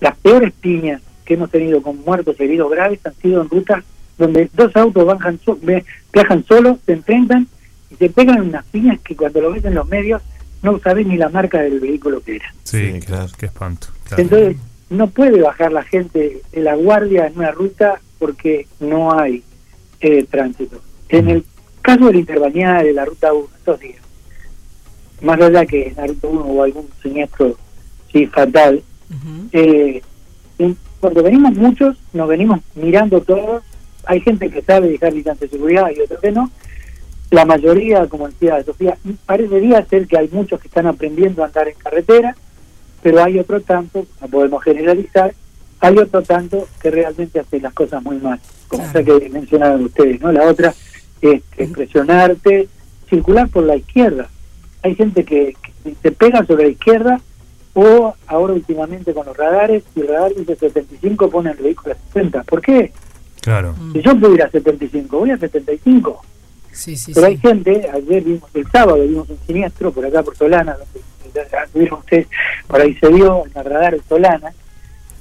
[0.00, 3.84] las peores piñas que hemos tenido con muertos heridos graves han sido en rutas
[4.18, 5.58] donde dos autos bajan so-
[6.12, 7.46] viajan solos, se enfrentan
[7.90, 10.20] y se pegan unas piñas que cuando lo ves en los medios
[10.62, 12.52] no sabes ni la marca del vehículo que era.
[12.64, 13.28] Sí, Sí, claro.
[13.38, 13.86] Qué espanto.
[14.08, 14.22] claro.
[14.24, 14.56] Entonces
[14.90, 19.42] no puede bajar la gente de la guardia en una ruta porque no hay
[20.00, 20.82] eh, tránsito.
[21.08, 21.44] En el
[21.82, 24.00] caso del interbañar de la ruta 1, estos días,
[25.22, 27.56] más allá que en la ruta 1 hubo algún siniestro
[28.12, 28.82] sí, fatal,
[29.52, 30.02] eh,
[31.00, 33.62] cuando venimos muchos, nos venimos mirando todos,
[34.04, 36.50] hay gente que sabe dejar distancia de seguridad y otros que no,
[37.30, 41.68] la mayoría, como decía Sofía, parecería ser que hay muchos que están aprendiendo a andar
[41.68, 42.36] en carretera,
[43.02, 45.32] pero hay otro tanto, no podemos generalizar,
[45.80, 48.98] hay otro tanto que realmente hace las cosas muy mal, como Claro.
[49.08, 50.30] esa que mencionaron ustedes, ¿no?
[50.32, 50.74] La otra
[51.22, 52.68] es que presionarte,
[53.08, 54.28] circular por la izquierda.
[54.82, 55.54] Hay gente que,
[55.84, 57.20] que se pega sobre la izquierda
[57.74, 62.12] o ahora últimamente con los radares, y el radar dice 75 pone el vehículo a
[62.12, 62.42] 60.
[62.44, 62.92] ¿Por qué?
[63.42, 63.74] Claro.
[63.92, 66.20] Si yo puedo ir a 75, voy a 75.
[66.72, 67.42] Sí, sí, Pero hay sí.
[67.42, 72.26] gente, ayer vimos, el sábado vimos un siniestro por acá por Solana, donde ustedes,
[72.66, 74.52] por ahí se vio en el radar de Solana,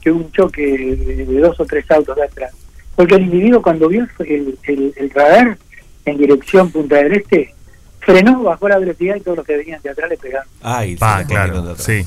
[0.02, 2.52] que hubo un choque de, de dos o tres autos de atrás.
[2.96, 5.58] Porque el individuo cuando vio el, el- el radar
[6.06, 7.54] en dirección Punta del Este,
[8.00, 10.48] frenó, bajó la velocidad y todos los que venían de atrás le pegaron.
[10.62, 11.76] Ay, de claro.
[11.78, 12.06] Sí.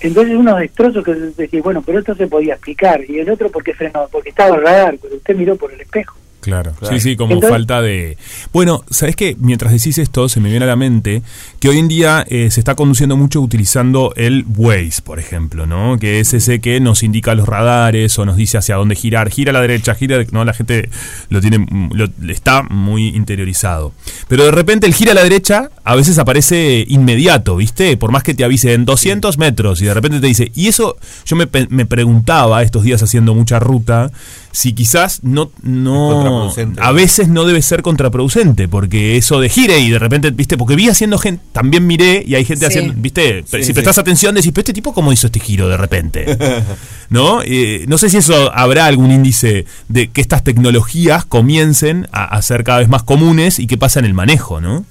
[0.00, 3.02] Entonces unos destrozos que decís, bueno, pero esto se podía explicar.
[3.08, 6.16] Y el otro porque frenó, porque estaba el radar, pero usted miró por el espejo.
[6.40, 6.72] Claro.
[6.78, 6.94] Claro.
[6.94, 8.16] sí, sí, como Entonces- falta de...
[8.52, 9.36] Bueno, ¿sabes qué?
[9.38, 11.22] Mientras decís esto, se me viene a la mente
[11.58, 15.98] que hoy en día eh, se está conduciendo mucho utilizando el Waze, por ejemplo, ¿no?
[15.98, 19.30] Que es ese que nos indica los radares o nos dice hacia dónde girar.
[19.30, 20.18] Gira a la derecha, gira...
[20.32, 20.88] No, la gente
[21.28, 21.58] lo tiene...
[21.58, 23.92] mm, Lo, está muy interiorizado.
[24.28, 27.96] Pero de repente el gira a la derecha a veces aparece inmediato, ¿viste?
[27.96, 30.50] Por más que te avise en 200 metros y de repente te dice...
[30.54, 34.10] Y eso yo me, pe- me preguntaba estos días haciendo mucha ruta
[34.52, 35.50] si quizás no...
[35.62, 36.80] no contraproducente.
[36.82, 40.74] a veces no debe ser contraproducente, porque eso de gire y de repente, viste, porque
[40.76, 42.72] vi haciendo gente, también miré y hay gente Sí.
[42.78, 43.72] haciendo, viste, Sí, si sí.
[43.72, 46.26] prestas atención decís, pero este tipo cómo hizo este giro de repente,
[47.10, 47.42] ¿no?
[47.44, 52.42] Eh, no sé si eso habrá algún índice de que estas tecnologías comiencen a, a
[52.42, 54.84] ser cada vez más comunes y que pasa en el manejo, ¿no?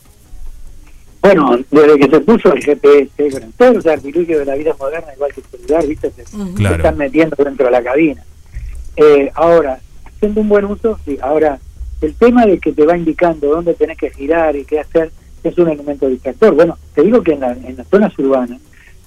[1.22, 5.07] Bueno, desde que se puso el GPS, bueno, todos los artilugios de la vida moderna,
[5.14, 6.12] igual que el celular, ¿viste?
[6.16, 6.76] Se, se Claro.
[6.78, 8.24] están metiendo dentro de la cabina.
[8.97, 11.17] Eh, ahora, haciendo un buen uso, sí.
[11.21, 11.59] Ahora,
[12.01, 15.11] el tema de que te va indicando dónde tenés que girar y qué hacer
[15.43, 16.53] es un elemento distractor.
[16.53, 18.59] Bueno, te digo que en, la- en las zonas urbanas,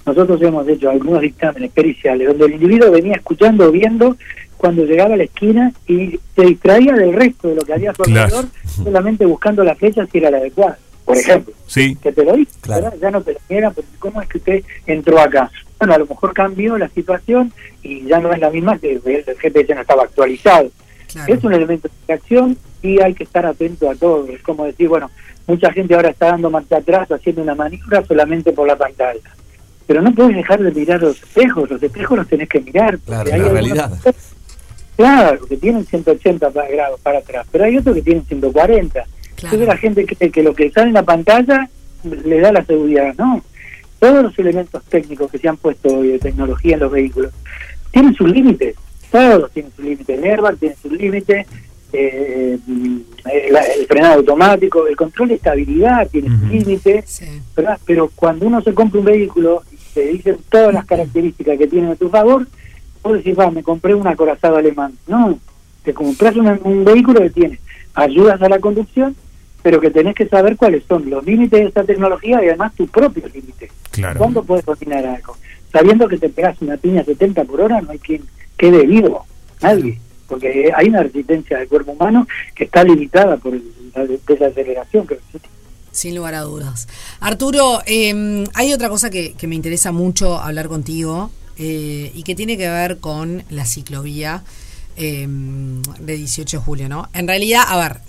[0.05, 4.17] nosotros hemos hecho algunos dictámenes periciales donde el individuo venía escuchando o viendo
[4.57, 7.95] cuando llegaba a la esquina y se distraía del resto de lo que había a
[7.95, 8.23] su Claro.
[8.37, 8.47] alrededor,
[8.85, 10.79] solamente buscando la flecha si era la adecuada.
[11.15, 12.93] Por ejemplo Sí, que te lo dice, Claro.
[13.01, 15.51] ya no te lo niegan, porque ¿cómo es que usted entró acá?
[15.79, 17.53] Bueno, a lo mejor cambió la situación
[17.83, 19.03] y ya no es la misma que el,
[19.41, 20.71] GPS no estaba actualizado.
[21.13, 21.35] Claro.
[21.35, 24.27] Es un elemento de distracción y hay que estar atento a todo.
[24.29, 25.11] Es como decir, bueno,
[25.47, 29.21] mucha gente ahora está dando marcha atrás haciendo una maniobra solamente por la pantalla.
[29.87, 32.99] Pero no puedes dejar de mirar los espejos, los espejos los tenés que mirar.
[33.01, 33.93] Claro, hay la realidad.
[34.97, 39.05] Claro, que tienen 180 pa- grados para atrás, pero hay otros que tienen 140.
[39.43, 41.69] Entonces la gente cree que lo que sale en la pantalla
[42.05, 43.15] le da la seguridad.
[43.19, 43.43] No,
[43.99, 47.33] todos los elementos técnicos que se han puesto hoy de tecnología en los vehículos
[47.91, 48.77] tienen sus límites.
[49.11, 50.19] Todos tienen sus límites.
[50.19, 51.47] El airbag tiene sus límites,
[51.93, 52.97] eh, mm,
[53.31, 57.23] el, el frenado automático, el control de estabilidad tiene sus límites.
[57.87, 61.93] Pero cuando uno se compra un vehículo y te dicen todas las características que tiene
[61.93, 62.47] a tu favor,
[63.03, 64.95] vos decís, va, me compré un acorazado alemán.
[65.07, 65.39] No,
[65.85, 67.61] te compras un, un vehículo que tiene
[67.95, 69.15] ayudas a la conducción,
[69.63, 72.91] pero que tenés que saber cuáles son los límites de esta tecnología y además tus
[72.91, 73.71] propios límites.
[73.91, 74.19] Claro.
[74.19, 75.37] ¿Cuándo puedes dominar algo?
[75.73, 78.23] Sabiendo que te pegas una piña 70 por hora, no hay quien
[78.57, 79.25] quede vivo,
[79.63, 79.99] nadie,
[80.29, 85.15] porque hay una resistencia del cuerpo humano que está limitada por el- la desaceleración que
[85.15, 85.49] existe.
[85.91, 86.89] Sin lugar a dudas.
[87.21, 92.35] Arturo, eh, hay otra cosa que, que me interesa mucho hablar contigo eh, y que
[92.35, 94.43] tiene que ver con la ciclovía
[94.97, 97.09] eh, de 18 de julio, ¿no?
[97.13, 98.01] En realidad, a ver,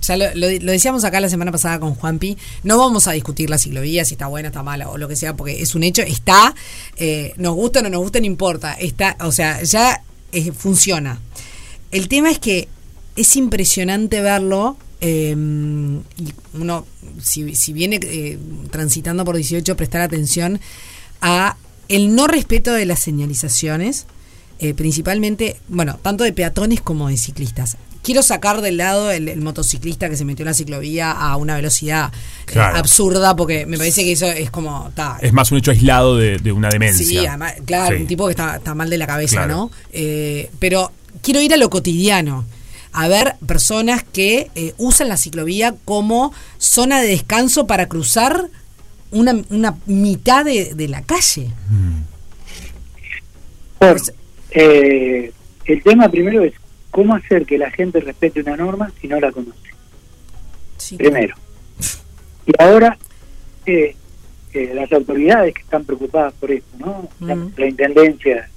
[0.00, 4.04] ya lo, decíamos acá la semana pasada con Juanpi, no vamos a discutir la ciclovía,
[4.04, 6.54] si está buena, está mala o lo que sea, porque es un hecho, está,
[6.96, 10.02] eh, nos gusta o no nos gusta, no importa, está, o sea, ya
[10.32, 11.20] eh, funciona.
[11.90, 12.68] El tema es que
[13.16, 14.76] es impresionante verlo.
[15.00, 15.34] eh,
[16.16, 16.86] y uno,
[17.22, 18.38] si, si viene eh,
[18.70, 20.60] transitando por 18, prestar atención
[21.20, 21.56] a
[21.88, 24.06] el no respeto de las señalizaciones,
[24.60, 27.76] eh, principalmente, bueno, tanto de peatones como de ciclistas.
[28.02, 31.56] Quiero sacar del lado el, el motociclista que se metió en la ciclovía a una
[31.56, 32.10] velocidad
[32.54, 34.90] eh, absurda, porque me parece que eso es como.
[34.94, 37.04] ta, Es más un hecho aislado de, de una demencia.
[37.06, 38.02] Sí, además, claro, Sí.
[38.02, 39.54] un tipo que está, está mal de la cabeza, Claro.
[39.54, 39.70] ¿no?
[39.92, 40.92] Eh, pero
[41.22, 42.46] quiero ir a lo cotidiano.
[42.92, 48.48] A ver personas que eh, usan la ciclovía como zona de descanso para cruzar
[49.10, 51.50] una, una mitad de, de la calle.
[53.78, 54.00] Bueno,
[54.50, 55.32] eh,
[55.64, 56.54] el tema primero es
[56.90, 59.58] cómo hacer que la gente respete una norma si no la conoce.
[60.96, 61.34] Primero.
[62.46, 62.96] Y ahora,
[63.66, 63.94] eh,
[64.52, 67.08] eh, las autoridades que están preocupadas por esto, ¿no?
[67.20, 67.52] La, Mm.
[67.56, 68.48] la intendencia.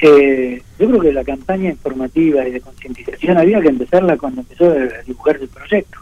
[0.00, 4.68] eh, yo creo que la campaña informativa y de concientización había que empezarla cuando empezó
[4.70, 5.98] a dibujarse el proyecto.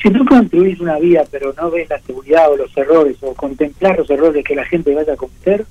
[0.00, 3.98] Si tú construís una vía pero no ves la seguridad o los errores o contemplar
[3.98, 5.66] los errores que la gente vaya a cometer,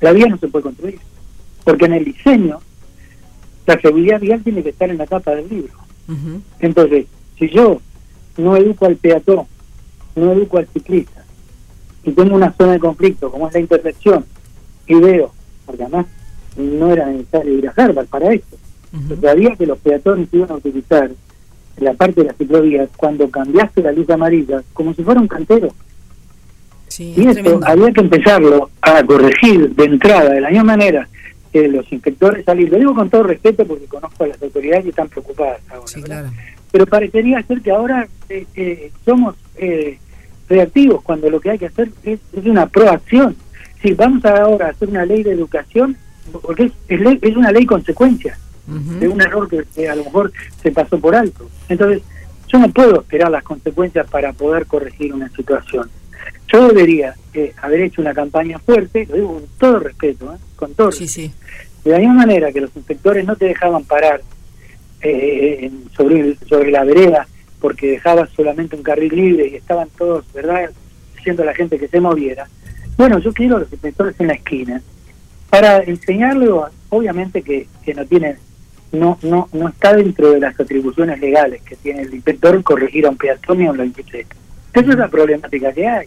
[0.00, 0.98] la vía no se puede construir.
[1.68, 2.60] Porque en el diseño,
[3.66, 5.74] la seguridad vial tiene que estar en la tapa del libro.
[6.60, 7.04] Entonces,
[7.38, 7.82] si yo
[8.38, 9.44] no educo al peatón,
[10.16, 11.22] no educo al ciclista,
[12.04, 14.24] y tengo una zona de conflicto como es la intersección,
[14.86, 15.30] y veo,
[15.66, 16.06] porque además
[16.56, 18.56] no era necesario ir a Harvard para esto,
[19.06, 21.10] pero sabía que los peatones iban a utilizar
[21.76, 25.68] la parte de la ciclovía cuando cambiaste la luz amarilla como si fuera un cantero.
[26.98, 31.06] y esto había que empezarlo a corregir de entrada, de la misma manera
[31.62, 32.70] que los inspectores salir.
[32.70, 35.86] Lo digo con todo respeto porque conozco a las autoridades que están preocupadas ahora.
[36.70, 39.98] Pero parecería ser que ahora eh, eh, somos eh,
[40.48, 43.36] reactivos cuando lo que hay que hacer es, es una proacción.
[43.82, 45.96] Si vamos ahora a hacer una ley de educación,
[46.42, 48.38] porque es, es, ley- es una ley consecuencia
[49.00, 50.30] de un error que, que a lo mejor
[50.62, 51.48] se pasó por alto.
[51.70, 52.02] Entonces,
[52.48, 55.88] yo no puedo esperar las consecuencias para poder corregir una situación.
[56.50, 60.38] Yo debería eh, haber hecho una campaña fuerte, lo digo con todo respeto, ¿eh?
[60.56, 61.10] con todo respeto.
[61.84, 64.20] De la misma manera que los inspectores no te dejaban parar
[65.02, 67.26] eh, en- sobre, el- sobre la vereda
[67.60, 70.70] porque dejabas solamente un carril libre y estaban todos, ¿verdad?,
[71.16, 72.48] diciendo a la gente que se moviera.
[72.96, 74.80] Bueno, yo quiero a los inspectores en la esquina
[75.50, 76.48] para enseñarle,
[76.88, 78.36] obviamente que, que no tiene,
[78.92, 83.10] no, no, no está dentro de las atribuciones legales que tiene el inspector corregir a
[83.10, 84.34] un peatón y a una bicicleta.
[84.72, 86.06] Esa es la problemática que hay.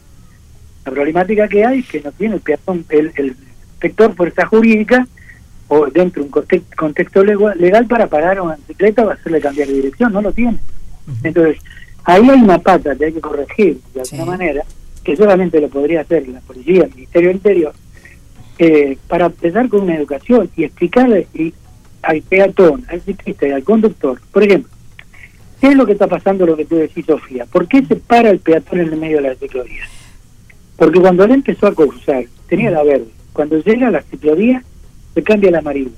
[0.86, 3.36] La problemática que hay es que no tiene el peatón, el, el
[3.74, 5.08] inspector fuerza jurídica
[5.68, 9.76] o dentro de un conte- contexto legal, para parar una bicicleta o hacerle cambiar de
[9.76, 10.58] dirección, no lo tiene.
[11.24, 11.60] Entonces,
[12.04, 14.64] ahí hay una pata que hay que corregir de alguna manera,
[15.04, 17.74] que solamente lo podría hacer la policía, el Ministerio del Interior,
[18.60, 21.54] eh, para empezar con una educación y explicarle y
[22.02, 24.72] al peatón, al ciclista y al conductor, por ejemplo,
[25.60, 27.46] ¿qué es lo que está pasando, lo que tú decís, Sofía?
[27.46, 29.84] ¿Por qué se para el peatón en el medio de la ciclovía?
[30.82, 33.06] Porque cuando él empezó a cruzar, tenía la verde.
[33.34, 34.64] Cuando llega a la ciclovía,
[35.14, 35.92] se cambia el amarillo.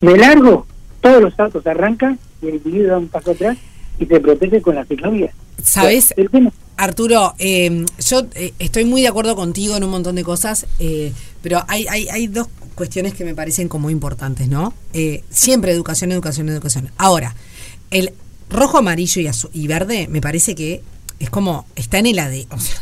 [0.00, 0.68] De largo,
[1.00, 3.58] todos los autos arrancan y el individuo da un paso atrás
[3.98, 5.32] y se protege con la ciclovía.
[5.64, 6.14] ¿Sabes?
[6.76, 11.12] Arturo, eh, yo eh, estoy muy de acuerdo contigo en un montón de cosas, eh,
[11.42, 14.74] pero hay, hay, hay dos cuestiones que me parecen como importantes, ¿no?
[14.92, 16.92] Eh, siempre educación, educación, educación.
[16.98, 17.34] Ahora,
[17.90, 18.12] el
[18.48, 20.82] rojo, amarillo y, azul, y verde, me parece que
[21.18, 22.44] es como, está en el AD.
[22.52, 22.80] O sea,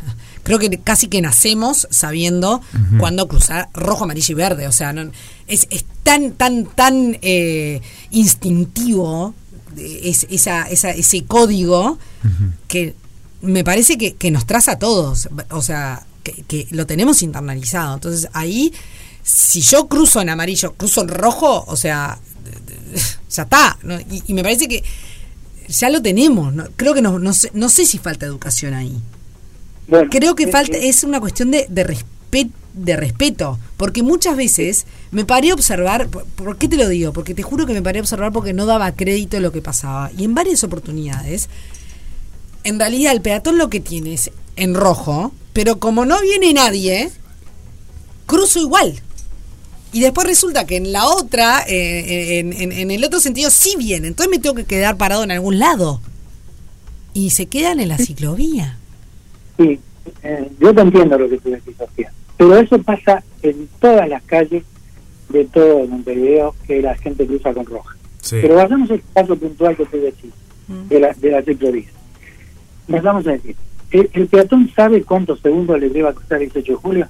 [0.48, 2.62] creo que casi que nacemos sabiendo
[2.98, 4.66] cuándo cruzar rojo, amarillo y verde.
[4.66, 5.12] O sea, no,
[5.46, 9.34] es, es tan, tan, tan eh, instintivo
[9.76, 11.98] eh, es, esa, esa, ese código
[12.66, 12.94] que
[13.42, 15.28] me parece que, que nos traza a todos.
[15.50, 17.92] O sea, que, que lo tenemos internalizado.
[17.92, 18.72] Entonces ahí,
[19.22, 22.18] si yo cruzo en amarillo, cruzo en rojo, o sea,
[23.30, 23.76] ya está.
[23.82, 24.00] ¿no?
[24.00, 24.82] Y, y me parece que
[25.68, 26.54] ya lo tenemos.
[26.54, 26.68] ¿no?
[26.76, 28.98] Creo que no, no, sé, no sé si falta educación ahí.
[29.88, 33.58] Bueno, Creo que eh, falta eh, es una cuestión de, de, respe- de respeto.
[33.76, 36.08] Porque muchas veces me paré a observar.
[36.08, 37.12] ¿por, por qué te lo digo?
[37.12, 39.62] Porque te juro que me paré a observar porque no daba crédito a lo que
[39.62, 40.10] pasaba.
[40.16, 41.48] Y en varias oportunidades,
[42.64, 47.10] en realidad el peatón lo que tiene es en rojo, pero como no viene nadie,
[48.26, 49.00] cruzo igual.
[49.92, 53.74] Y después resulta que en la otra, eh, en, en- en el otro sentido, sí
[53.78, 54.08] viene.
[54.08, 56.00] Entonces me tengo que quedar parado en algún lado.
[57.14, 58.76] Y se quedan en la ciclovía.
[59.58, 59.78] Sí,
[60.22, 62.10] eh, yo te entiendo lo que tú decís, Sofía.
[62.38, 64.62] Pero eso pasa en todas las calles
[65.28, 67.94] de todo Montevideo que la gente cruza con roja.
[68.22, 68.38] Sí.
[68.40, 70.30] Pero vayamos al caso puntual que tú decís,
[70.88, 71.88] de la, de la ciclovía.
[72.86, 73.56] Nos vamos a decir,
[73.90, 77.08] ¿el, el peatón sabe cuántos segundos le lleva a cruzar el 18 de julio?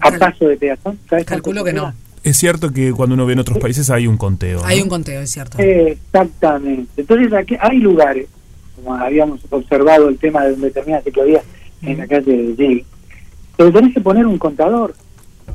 [0.00, 0.98] A Cal- paso de peatón.
[1.08, 1.92] ¿sabes cuánto Calculo que no.
[2.24, 4.64] Es cierto que cuando uno ve en otros países hay un conteo.
[4.64, 5.58] Hay un conteo, es cierto.
[5.58, 6.88] Exactamente.
[7.00, 8.26] Entonces aquí hay lugares,
[8.78, 11.42] como habíamos observado el tema de donde termina la ciclovía
[11.82, 12.84] en la calle de Gil,
[13.56, 14.94] pero tenés que poner un contador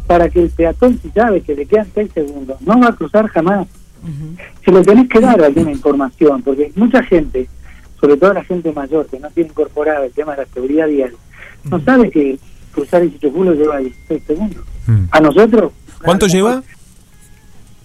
[0.07, 3.27] para que el peatón, si sabe que le quedan seis segundos, no va a cruzar
[3.27, 3.67] jamás.
[4.65, 7.47] Se lo tenés que dar alguna información, porque mucha gente,
[7.99, 11.13] sobre todo la gente mayor que no tiene incorporado el tema de la seguridad vial,
[11.63, 12.37] no sabe que
[12.73, 14.63] cruzar el 18 de julio lleva 16 segundos.
[14.87, 15.03] Mm.
[15.09, 15.71] A nosotros...
[16.03, 16.61] ¿Cuánto lleva?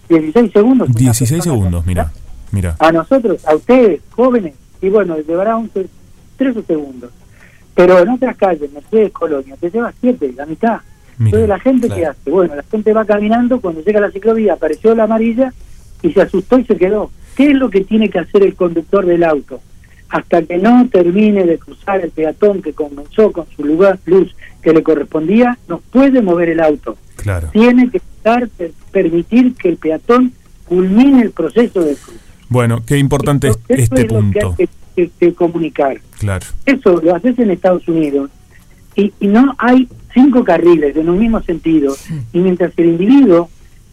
[0.09, 0.89] 16 segundos.
[0.89, 2.13] una 16 persona segundos, mira.
[2.51, 2.77] Mira.
[2.79, 5.69] a nosotros, a ustedes, jóvenes, y bueno, llevará un
[6.37, 7.11] 13 segundos.
[7.75, 10.79] Pero en otras calles, Mercedes, Colonia, te lleva 7, la mitad.
[11.19, 12.01] Mira, Entonces la gente claro.
[12.01, 15.53] que hace, bueno, la gente va caminando, cuando llega a la ciclovía apareció la amarilla
[16.03, 17.11] y se asustó y se quedó.
[17.37, 19.61] ¿Qué es lo que tiene que hacer el conductor del auto?
[20.11, 24.73] Hasta que no termine de cruzar el peatón que comenzó con su lugar luz que
[24.73, 27.49] le correspondía, no puede mover el auto Claro.
[27.53, 30.33] tiene que estar, per- permitir que el peatón
[30.67, 32.21] culmine el proceso de cruce.
[32.49, 34.55] Bueno, qué importante es eso este es lo que punto.
[34.59, 36.01] hay que, que- que comunicar.
[36.19, 36.47] Claro.
[36.67, 38.31] Eso lo haces en Estados Unidos
[38.97, 41.95] y, y no hay cinco carriles en un mismo sentido.
[42.33, 43.49] Y mientras el individuo,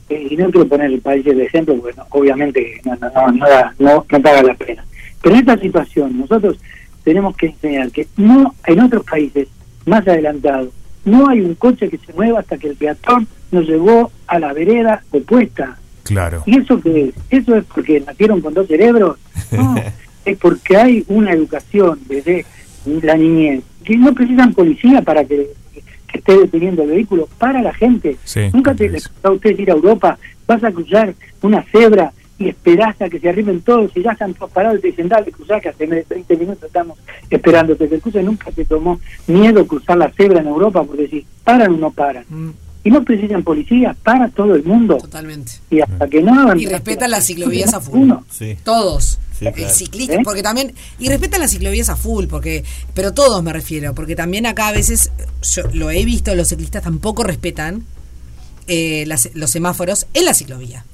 [0.09, 3.45] eh, y no quiero poner el país de ejemplo, bueno, obviamente no, no, no, no,
[3.47, 4.83] da- no, no paga la pena.
[5.21, 6.57] Pero en esta situación nosotros
[7.03, 9.47] tenemos que enseñar que no en otros países
[9.85, 10.69] más adelantados
[11.03, 14.53] no hay un coche que se mueva hasta que el peatón nos llegó a la
[14.53, 15.77] vereda opuesta.
[16.05, 16.43] Claro.
[16.45, 17.15] ¿Y eso qué es?
[17.29, 19.17] ¿Eso es porque nacieron con dos cerebros?
[19.51, 19.75] No,
[20.25, 22.45] es porque hay una educación desde
[23.03, 25.49] la niñez, que no precisan policía para que,
[26.07, 28.17] que esté deteniendo el vehículo, para la gente.
[28.23, 28.91] Sí, Nunca te es.
[28.91, 33.19] les a usted ir a Europa, vas a cruzar una cebra y esperás a que
[33.19, 35.85] se arriben todos y ya están todos parados y te dicen, dale, cruzar, que hace
[35.85, 36.97] 20 minutos estamos
[37.29, 38.23] esperándote que cruce.
[38.23, 42.25] Nunca te tomó miedo cruzar la cebra en Europa porque si paran o no paran.
[42.29, 42.49] Mm,
[42.85, 44.95] Y no precisan policía, para todo el mundo.
[44.97, 45.51] totalmente.
[45.69, 46.55] Y hasta que no.
[46.55, 47.97] Y respetan las ciclovías a full.
[48.03, 48.23] Uno.
[48.31, 48.55] Sí.
[48.63, 49.19] Todos.
[49.37, 49.73] Sí, El claro.
[49.73, 50.19] ciclista, ¿Eh?
[50.23, 52.63] porque también, y respetan las ciclovías a full, porque,
[52.93, 55.11] pero todos me refiero, porque también acá a veces,
[55.41, 57.83] yo lo he visto, los ciclistas tampoco respetan
[58.67, 60.85] eh, las- los semáforos en la ciclovía.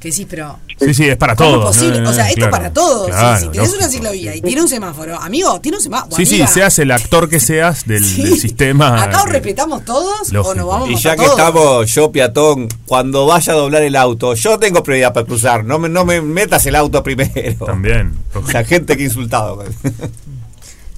[0.00, 1.76] Que decís, pero Sí, sí, es para ¿cómo todos.
[1.76, 2.00] es posible?
[2.00, 2.08] ¿no?
[2.08, 3.06] o sea, esto Claro, para todos.
[3.06, 6.16] Si- claro, si tienes una ciclovía y tiene un semáforo, amigo, tiene un semáforo.
[6.16, 8.22] Sí, sí, seas el actor que seas del, Sí.
[8.22, 9.02] del sistema.
[9.02, 11.38] Acá o que- respetamos todos o nos vamos Y a ya matar que todos.
[11.38, 15.78] estamos, yo peatón, cuando vaya a doblar el auto, yo tengo prioridad para cruzar, no
[15.78, 17.66] me, no me metas el auto primero.
[17.66, 18.14] También.
[18.54, 19.62] La gente que ha insultado.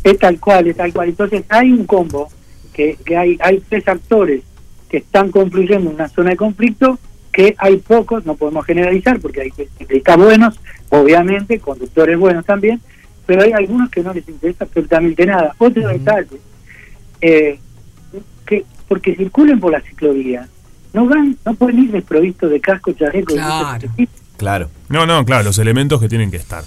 [0.04, 1.08] Es tal cual, es tal cual.
[1.08, 2.28] Entonces hay un combo,
[2.72, 4.42] que, que hay, hay tres actores
[4.88, 6.98] que están confluyendo en una zona de conflicto,
[7.32, 10.60] que hay pocos, no podemos generalizar porque hay ciclistas buenos,
[10.90, 12.80] obviamente, conductores buenos también,
[13.26, 15.54] pero hay algunos que no les interesa absolutamente nada.
[15.58, 16.38] Otro detalle,
[17.20, 17.58] eh,
[18.44, 20.46] que porque circulen por la ciclovía,
[20.92, 23.88] no van, no pueden ir desprovistos de casco, chaleco, y Claro.
[24.36, 24.70] Claro.
[24.88, 26.64] No, no, claro, los elementos que tienen que estar.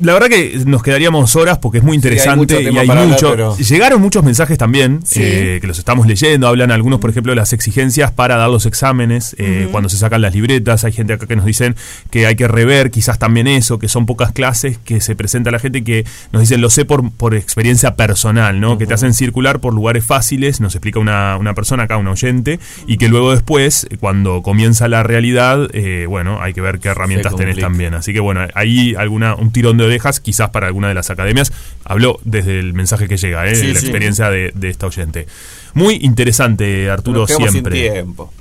[0.00, 3.30] La verdad que nos quedaríamos horas porque es muy interesante y hay hablar, mucho.
[3.30, 5.20] pero- Llegaron muchos mensajes también Sí.
[5.22, 6.46] eh, que los estamos leyendo.
[6.48, 10.20] Hablan algunos, por ejemplo, de las exigencias para dar los exámenes eh, cuando se sacan
[10.22, 10.84] las libretas.
[10.84, 11.74] Hay gente acá que nos dicen
[12.10, 15.52] que hay que rever quizás también eso, que son pocas clases que se presenta a
[15.52, 18.78] la gente y que nos dicen lo sé por, por experiencia personal, ¿no?
[18.78, 22.58] Que te hacen circular por lugares fáciles, nos explica una, una persona acá, un oyente,
[22.86, 27.34] y que luego después, cuando comienza la realidad, eh, bueno, hay que ver qué herramientas
[27.36, 27.94] tenés también.
[27.94, 31.52] Así que bueno, ahí alguna un tirón de orejas, quizás para alguna de las academias.
[31.84, 33.54] Habló desde el mensaje que llega, ¿eh?
[33.54, 33.86] Sí, de la sí.
[33.86, 35.26] experiencia de, de esta oyente.
[35.74, 37.90] Muy interesante, Arturo, quedamos sin siempre.
[37.90, 38.32] tiempo.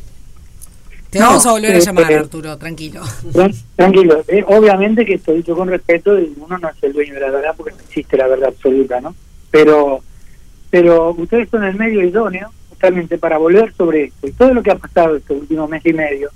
[1.12, 3.02] Te No, vamos a volver a eh, llamar, eh, Arturo, tranquilo.
[3.34, 7.14] Tran- Tranquilo, eh, obviamente que esto dicho con respeto y uno no es el dueño
[7.14, 9.14] de la verdad porque no existe la verdad absoluta, ¿no?
[9.52, 10.02] Pero,
[10.72, 14.72] pero ustedes son el medio idóneo justamente para volver sobre esto y todo lo que
[14.72, 16.30] ha pasado este último mes y medio.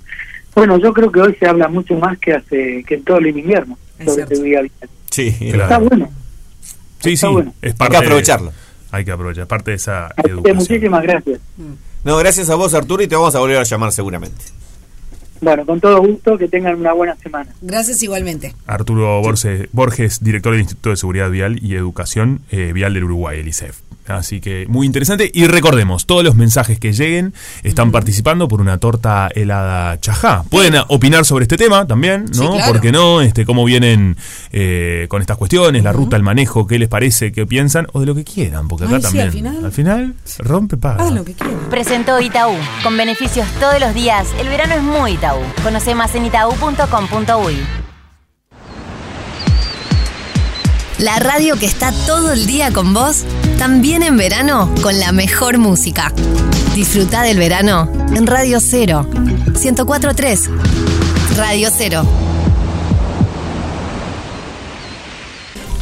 [0.56, 3.26] Bueno, yo creo que hoy se habla mucho más que hace que en todo el
[3.28, 4.34] invierno Es sobre cierto.
[4.34, 4.90] seguridad vial.
[5.10, 5.62] Sí, Claro.
[5.62, 6.10] Está bueno.
[7.00, 7.54] Sí, Está sí, bueno.
[7.62, 8.52] es Hay que de- aprovecharlo.
[8.90, 10.56] hay que aprovechar, es parte de esa Así educación.
[10.56, 11.40] muchísimas gracias.
[12.04, 14.44] No, gracias a vos, Arturo, y te vamos a volver a llamar seguramente.
[15.42, 17.50] Bueno, con todo gusto, que tengan una buena semana.
[17.60, 18.54] Gracias igualmente.
[18.66, 23.40] Arturo Borges, Borges, director del Instituto de Seguridad Vial y Educación eh, Vial del Uruguay,
[23.40, 23.80] el ISEF.
[24.08, 25.30] Así que muy interesante.
[25.32, 30.44] Y recordemos, todos los mensajes que lleguen están participando por una torta helada chajá.
[30.50, 32.52] Pueden opinar sobre este tema también, Sí, ¿no?
[32.52, 32.72] claro.
[32.72, 33.20] ¿Por qué no?
[33.20, 34.16] Este, cómo vienen
[34.52, 38.06] eh, con estas cuestiones, la ruta, el manejo, qué les parece, qué piensan, o de
[38.06, 39.26] lo que quieran, porque acá Ay, sí, también.
[39.26, 39.64] al final.
[39.64, 41.04] al final, rompe, paga.
[41.04, 41.56] Haz lo que quieras.
[41.70, 42.54] Presentó Itaú.
[42.82, 45.40] Con beneficios todos los días, el verano es muy Itaú.
[45.62, 47.56] Conoce más en itaú.com.uy.
[50.98, 53.24] La radio que está todo el día con vos,
[53.58, 56.10] también en verano con la mejor música.
[56.74, 59.06] Disfruta del verano en Radio 0,
[59.62, 60.50] 1043.
[61.36, 62.06] Radio 0.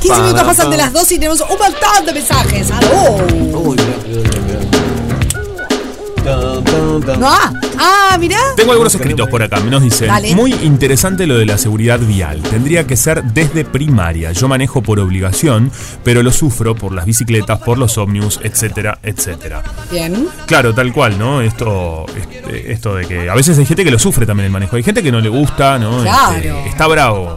[0.00, 2.70] 15 minutos pasan de las 2 y tenemos un montón de mensajes.
[2.72, 3.24] ¡Aló!
[3.60, 3.76] Uy.
[7.18, 7.36] No,
[7.78, 8.38] ah, mirá.
[8.56, 10.34] Tengo algunos escritos por acá, nos dicen, Dale.
[10.34, 15.00] muy interesante lo de la seguridad vial, tendría que ser desde primaria, yo manejo por
[15.00, 15.70] obligación,
[16.02, 19.62] pero lo sufro por las bicicletas, por los ómnibus, etcétera, etcétera.
[19.90, 20.28] Bien.
[20.46, 21.40] Claro, tal cual, ¿no?
[21.40, 24.76] Esto, este, esto de que a veces hay gente que lo sufre también el manejo,
[24.76, 26.02] hay gente que no le gusta, ¿no?
[26.02, 26.36] Claro.
[26.36, 27.34] Este, está bravo.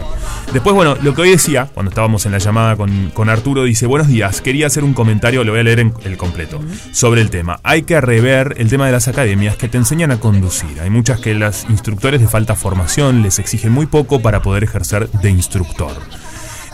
[0.54, 3.86] Después, bueno, lo que hoy decía, cuando estábamos en la llamada con, con Arturo, dice,
[3.86, 6.62] buenos días, quería hacer un comentario, lo voy a leer en el completo,
[6.94, 7.60] sobre el tema.
[7.64, 10.82] Hay que rever el tema de las academias que te enseñan a conducir.
[10.82, 15.10] Hay muchas que las instructores les falta formación, les exigen muy poco para poder ejercer
[15.10, 15.94] de instructor.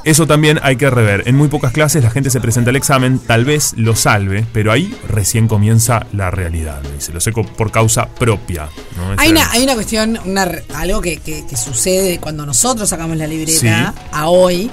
[0.06, 1.24] Eso también hay que rever.
[1.28, 4.72] En muy pocas clases la gente se presenta al examen, tal vez lo salve, pero
[4.72, 6.82] ahí recién comienza la realidad.
[6.96, 8.68] Dice, lo sé por causa propia.
[8.98, 9.14] ¿no?
[9.18, 13.28] Hay una, hay una cuestión, una, algo que, que- que sucede cuando nosotros sacamos la
[13.28, 13.68] libreta Sí.
[14.12, 14.70] a hoy.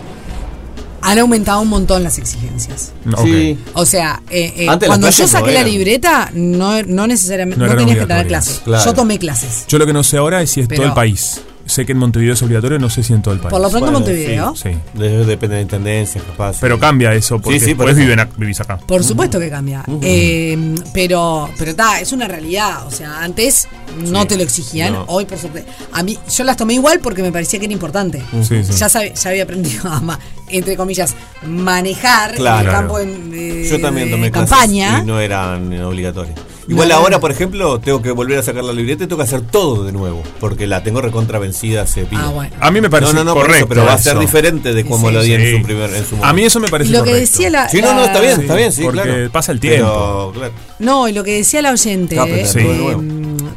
[1.03, 2.93] Han aumentado un montón las exigencias.
[3.25, 3.59] Sí.
[3.75, 7.99] O sea, eh, eh, cuando yo no saqué la libreta, no, no necesariamente, No tenías
[7.99, 8.61] que tener clases.
[8.65, 8.85] Claro.
[8.85, 9.65] Yo tomé clases.
[9.69, 11.41] Yo lo que no sé ahora es si es Pero- todo el país.
[11.67, 13.51] Sé que en Montevideo es obligatorio, no sé si en todo el país.
[13.53, 14.57] Por lo pronto Bueno, Montevideo.
[14.57, 14.71] Sí.
[14.95, 16.57] De- Depende de la intendencia, capaz.
[16.61, 18.11] Pero cambia eso, porque Sí, sí, por después eso.
[18.17, 18.79] viven vivís acá.
[18.79, 19.85] Por supuesto que cambia.
[20.03, 22.87] Eh, pero, pero está, es una realidad.
[22.89, 23.69] O sea, antes
[24.05, 24.29] no Sí.
[24.29, 25.05] te lo exigían, No.
[25.07, 25.65] hoy por suerte.
[25.93, 28.21] A mí, yo las tomé igual porque me parecía que era importante.
[28.43, 28.73] Sí, sí.
[28.77, 30.19] Ya, sabe- ya había aprendido a, ma-
[30.53, 31.15] entre comillas,
[31.47, 32.61] manejar Claro.
[32.61, 35.01] en el campo en, eh, Yo también de tomé clases campaña.
[35.03, 36.39] y no eran eh, obligatorias.
[36.69, 37.01] Igual No, no.
[37.01, 39.83] ahora, por ejemplo, tengo que volver a sacar la libreta y tengo que hacer todo
[39.85, 42.07] de nuevo, porque la tengo recontra vencida hace.
[42.13, 42.55] Ah, bueno.
[42.61, 43.57] A mí me parece no, no, no, correcto.
[43.59, 46.05] eso, pero va a ser diferente de cómo Sí, lo di en su primer en
[46.07, 46.47] su A mí momento.
[46.47, 47.21] eso me Y parece lo que correcto.
[47.33, 47.69] decía la.
[47.69, 49.31] Sí, no, no, está bien, Sí, está bien, sí, porque claro.
[49.33, 50.33] pasa el Pero, tiempo.
[50.35, 52.97] claro, No, y lo que decía la oyente, Claro, pero eh,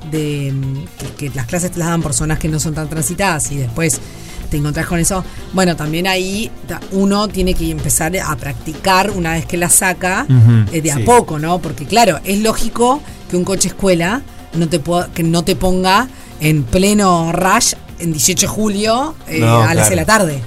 [0.09, 0.53] de de,
[1.17, 3.99] que, que las clases te las dan personas que no son tan transitadas y después
[4.53, 5.25] te encontrás con eso.
[5.51, 6.51] Bueno, también ahí
[6.91, 10.27] uno tiene que empezar a practicar una vez que la saca
[10.71, 11.57] eh, de a poco, ¿no?
[11.57, 13.01] Porque claro, es lógico
[13.31, 14.21] que un coche escuela
[14.53, 14.79] no te
[15.15, 16.07] que no te ponga
[16.39, 20.41] en pleno rush en 18 de julio eh, No, a las 6 de la claro.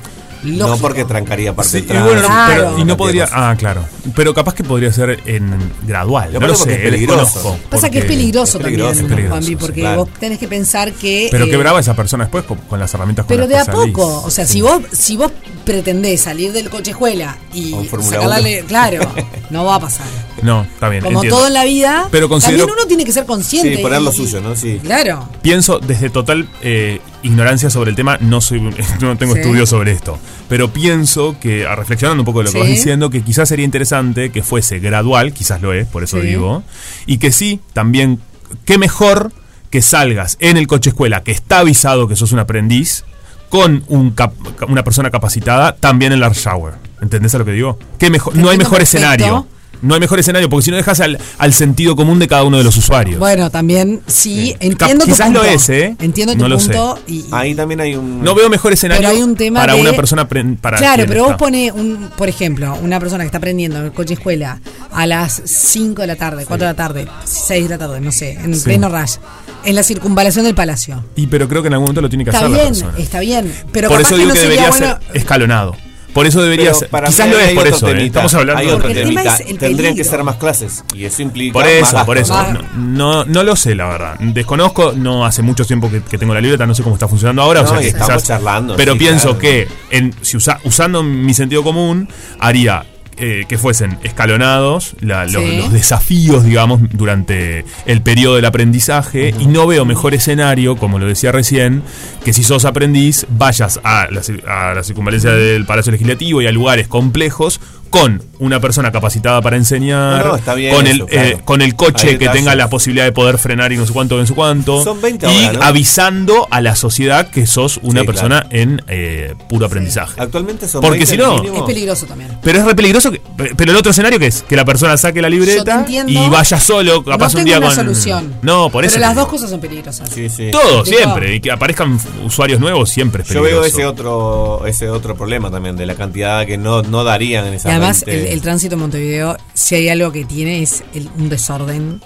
[0.45, 2.55] No porque trancaría parte Sí, del y bueno, Claro.
[2.73, 3.29] pero- y no podría.
[3.33, 3.85] Ah, claro.
[4.15, 5.57] Pero capaz que podría ser en
[5.87, 6.33] gradual.
[6.33, 7.25] Lo No lo sé, es peligroso.
[7.25, 10.05] desconozco, Pasa que es peligroso, es peligroso, también, es peligroso, Juanpi, porque claro.
[10.05, 11.29] vos tenés que pensar que.
[11.31, 13.65] Pero eh, qué brava esa persona después con, con las herramientas con Pero de a
[13.65, 13.93] salís.
[13.93, 14.55] poco, o sea, Sí.
[14.55, 15.33] si vos si vos
[15.65, 18.45] pretendés salir del coche escuela y A un Fórmula sacarla, uno.
[18.49, 19.01] le- claro,
[19.51, 20.07] no va a pasar.
[20.43, 21.03] No, está bien.
[21.03, 21.37] Como entiendo.
[21.39, 23.77] todo en la vida, Pero considero- también uno tiene que ser consciente.
[23.77, 24.55] Sí, poner lo suyo, ¿no?
[24.55, 24.79] Sí.
[24.83, 25.29] Claro.
[25.43, 28.61] Pienso desde total eh, ignorancia sobre el tema, no soy
[29.01, 29.41] no tengo Sí.
[29.41, 30.19] estudios sobre esto,
[30.49, 32.61] pero pienso que, a reflexionando un poco de lo que Sí.
[32.61, 36.27] vas diciendo, que quizás sería interesante que fuese gradual, quizás lo es, por eso Sí.
[36.27, 36.63] digo,
[37.07, 38.21] y que sí, también,
[38.65, 39.33] qué mejor
[39.71, 43.05] que salgas en el coche escuela, que está avisado que sos un aprendiz,
[43.49, 44.35] con un cap-
[44.69, 46.75] una persona capacitada también en la shower.
[47.01, 47.79] ¿Entendés a lo que digo?
[47.99, 48.99] Que mejor, no hay mejor perfecto.
[48.99, 49.47] escenario.
[49.83, 52.59] No hay mejor escenario porque si no dejas al, al sentido común de cada uno
[52.59, 53.19] de los usuarios.
[53.19, 55.55] Bueno, también sí, Cap- entiendo tu quizás lo punto.
[55.55, 55.97] es, ¿eh?
[56.01, 58.23] Entiendo tu No lo punto y, y- Ahí también hay un.
[58.23, 61.05] no veo mejor escenario Pero hay un tema para de- una persona pre- para Claro,
[61.07, 61.37] pero vos
[61.75, 64.61] un, por ejemplo, una persona que está aprendiendo en el coche escuela
[64.93, 68.13] a las 5 de la tarde, 4 de la tarde, 6 de la tarde, no
[68.13, 68.63] sé, en Sí.
[68.65, 69.17] pleno rush,
[69.65, 71.05] en la circunvalación del palacio.
[71.17, 72.99] Y pero creo que en algún momento lo tiene que Está hacer la bien, persona.
[72.99, 73.53] está bien.
[73.73, 75.77] Pero por capaz eso digo no que, sería debería bueno- ser escalonado.
[76.17, 76.89] Por eso debería Pero ser.
[76.89, 77.91] para Quizás lo es por eso, ¿eh?
[77.93, 78.07] temita.
[78.07, 79.37] Estamos hablando Hay de otro temita.
[79.59, 80.83] Tendrían que ser más clases.
[80.95, 81.53] Y eso implica.
[81.53, 82.07] Por más eso, gasto.
[82.07, 82.33] por eso.
[82.33, 82.53] Va.
[82.53, 84.15] No, no, no lo sé, la verdad.
[84.19, 87.43] Desconozco, no hace mucho tiempo que, que tengo la libreta, no sé cómo está funcionando
[87.43, 87.61] ahora.
[87.61, 89.39] o sea que estamos quizás- charlando, Pero sí, pienso claro.
[89.41, 92.09] que en, si usa- usando mi sentido común,
[92.39, 92.83] haría
[93.19, 95.57] eh, que fuesen escalonados la- los, Sí.
[95.59, 99.35] los desafíos, digamos, durante el periodo del aprendizaje.
[99.39, 101.83] Y no veo mejor escenario, como lo decía recién,
[102.25, 104.23] que si sos aprendiz, vayas a la,
[104.71, 107.61] a la circunvalencia del Palacio Legislativo y a lugares complejos
[107.91, 111.29] con una persona capacitada para enseñar, No, no, está bien con, eso, el, claro.
[111.29, 114.19] eh, con el coche que tenga la posibilidad de poder frenar y no sé cuánto,
[114.19, 114.85] no sé cuánto.
[114.85, 115.65] Son 20 y ahora, ¿no?
[115.65, 118.57] avisando a la sociedad que sos una Sí, persona claro.
[118.57, 120.21] en eh, puro aprendizaje.
[120.21, 121.57] Actualmente son Porque 20 si no- mínimo.
[121.59, 122.37] Es peligroso también.
[122.43, 123.11] Pero es re peligroso.
[123.11, 123.21] que-
[123.57, 126.61] pero el otro escenario que es que la persona saque la Yo libreta y vaya
[126.61, 127.77] solo, capaz no un día una con.
[127.77, 128.35] solución.
[128.43, 128.95] No, por eso.
[128.97, 130.11] Pero las dos cosas son peligrosas.
[130.11, 130.51] Sí, sí.
[130.51, 131.35] Todo, Digo- siempre.
[131.37, 133.61] Y que aparezcan usuarios nuevos siempre es Yo peligroso.
[133.63, 137.55] veo ese otro ese otro problema también de la cantidad que no, no darían en
[137.55, 138.27] esa además, 20.
[138.29, 142.01] el, el tránsito en Montevideo, si hay algo que tiene, es el- un desorden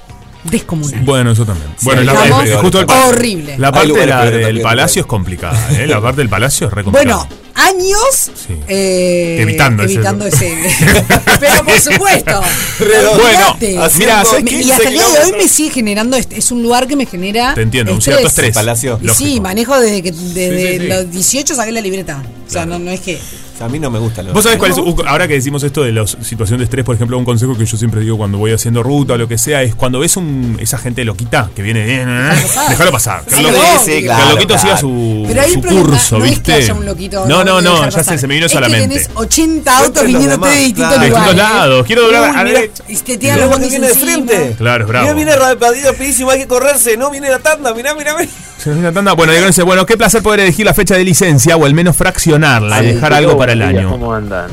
[0.45, 1.05] descomunal.
[1.05, 1.69] Bueno, eso también.
[1.83, 3.59] Bueno, la, Estamos es- es justo el horrible.
[3.59, 5.87] La parte de la- del palacio es complicada, ¿eh?
[5.87, 7.17] La parte del palacio es re complicada.
[7.29, 8.55] Bueno, años Sí.
[8.69, 10.57] eh, Evitando ese- evitando ese.
[11.41, 12.41] Pero por supuesto.
[12.79, 13.57] Bueno,
[13.99, 16.17] mira, y hasta el día de hoy me sigue generando.
[16.17, 17.53] est- Es un lugar que me genera.
[17.55, 18.55] Te entiendo, un cierto estrés.
[18.55, 18.99] Palacio.
[19.15, 20.89] Sí, manejo desde que desde Sí, sí, sí.
[20.89, 22.23] los 18 saqué la libreta.
[22.47, 23.19] O sea, no, no es que.
[23.61, 25.83] A mí no me gusta lo Vos sabés cuál es, un- ahora que decimos esto
[25.83, 28.53] de la situación de estrés, por ejemplo, un consejo que yo siempre digo cuando voy
[28.53, 31.81] haciendo ruta o lo que sea, es cuando ves un, esa gente loquita que viene,
[31.97, 33.23] eh, eh, déjalo pasar.
[33.25, 33.45] Que Sí,
[33.85, 34.63] sí, que el claro, loquito claro.
[34.63, 36.53] siga su, Pero ahí su curso, no es ¿viste?
[36.53, 37.27] que haya un loquito.
[37.27, 38.95] no, no, no, ya sé, se me vino es eso a la que mente.
[38.95, 41.01] tenés 80 autos viniéndote de distintos claro.
[41.03, 41.27] De lugares.
[41.35, 42.71] distintos lados, quiero doblar a mira, ver.
[42.89, 44.55] Y te tiran Mirá los viene de frente.
[44.57, 45.05] Claro, es bravo.
[45.15, 48.31] Mira, viene rapidísimo, hay que correrse, no viene la tanda, mirá, mirá, mirá.
[48.59, 49.13] Se nos viene la tanda.
[49.15, 51.97] Bueno, Diego dice, bueno, qué placer poder elegir la fecha de licencia o al menos
[51.97, 53.91] fraccionarla y dejar algo para el año.
[53.91, 54.51] ¿Cómo andan?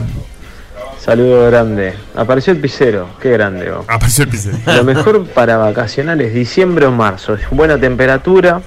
[0.99, 1.93] Saludo grande.
[2.15, 3.07] Apareció el pisero.
[3.21, 3.71] Qué grande.
[3.71, 3.85] vos.
[3.87, 4.55] Apareció el pincel.
[4.65, 7.35] Lo mejor para vacacionar es diciembre o marzo.
[7.35, 8.61] Es buena temperatura,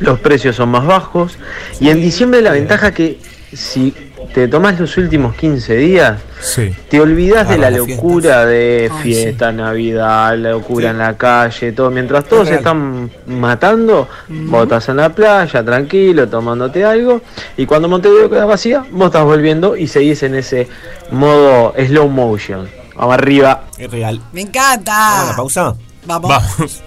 [0.00, 1.38] los precios son más bajos.
[1.80, 3.18] Y en diciembre la ventaja que
[3.52, 3.94] si
[4.34, 6.74] te tomás los últimos 15 días, Sí.
[6.88, 11.90] te olvidas de la locura de Ay, fiesta, Navidad, la locura en la calle, todo.
[11.90, 12.58] Mientras todos se real.
[12.58, 17.22] están matando, vos estás en la playa, tranquilo, tomándote algo.
[17.56, 20.68] Y cuando Montevideo queda vacía, vos estás volviendo y seguís en ese
[21.10, 22.68] modo slow motion.
[22.96, 23.64] Vamos arriba.
[23.78, 24.20] Es real.
[24.32, 24.92] Me encanta.
[24.92, 25.74] Vamos a la pausa.
[26.06, 26.30] Vamos.
[26.30, 26.82] Vamos.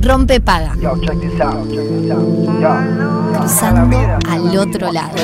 [0.00, 0.74] Rompe paga.
[3.38, 5.14] Cruzando al otro lado.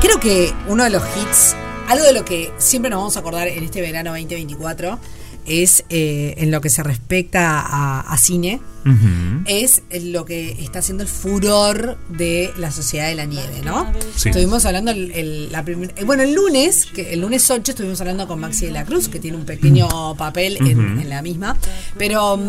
[0.00, 1.56] Creo que uno de los hits,
[1.88, 4.98] algo de lo que siempre nos vamos a acordar en este verano 2024,
[5.46, 9.42] es eh, en lo que se respecta a, a cine, Ujú.
[9.46, 13.92] es lo que está haciendo el furor de la sociedad de la nieve, ¿no?
[14.16, 14.30] Sí.
[14.30, 18.00] Estuvimos hablando el, el- la primer- eh, bueno, el lunes, que el lunes 8 estuvimos
[18.00, 21.56] hablando con Maxi de la Cruz, que tiene un pequeño papel en, la misma,
[21.98, 22.40] pero mm,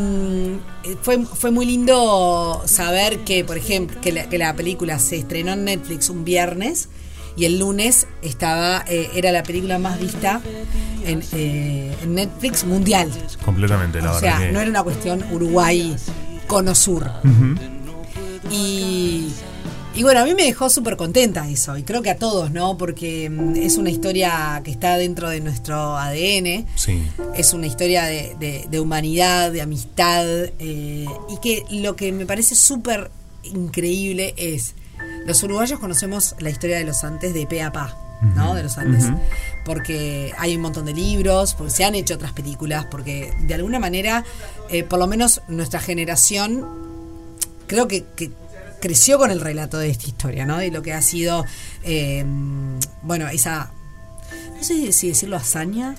[0.86, 5.18] eh, fue, fue muy lindo saber que, por ejemplo, que la, que la película se
[5.18, 6.88] estrenó en Netflix un viernes
[7.36, 10.42] y el lunes estaba eh, era la película más vista
[11.06, 13.10] en, eh, en Netflix mundial.
[13.46, 14.38] Completamente, la O verdad.
[14.38, 15.96] sea, que- no era una cuestión Uruguay
[16.48, 17.10] cono sur.
[18.52, 19.32] Y,
[19.96, 22.78] y bueno, a mí me dejó súper contenta eso, y creo que a todos, ¿no?
[22.78, 27.02] Porque mm, es una historia que está dentro de nuestro ADN, Sí.
[27.36, 30.26] es una historia de, de- de humanidad, de amistad,
[30.60, 33.10] eh, y que lo que me parece súper
[33.44, 34.76] increíble es,
[35.26, 37.96] los uruguayos conocemos la historia de los Andes de pe a pa,
[38.36, 38.56] ¿no?
[38.56, 39.06] De los Andes.
[39.66, 43.80] Porque hay un montón de libros, porque se han hecho otras películas, porque de alguna
[43.80, 44.24] manera,
[44.70, 46.66] eh, por lo menos nuestra generación,
[47.68, 48.32] creo que, que
[48.82, 50.58] creció con el relato de esta historia, ¿no?
[50.58, 51.46] De lo que ha sido,
[51.84, 52.26] eh,
[53.04, 53.72] bueno, esa,
[54.58, 55.96] no sé si decirlo hazaña,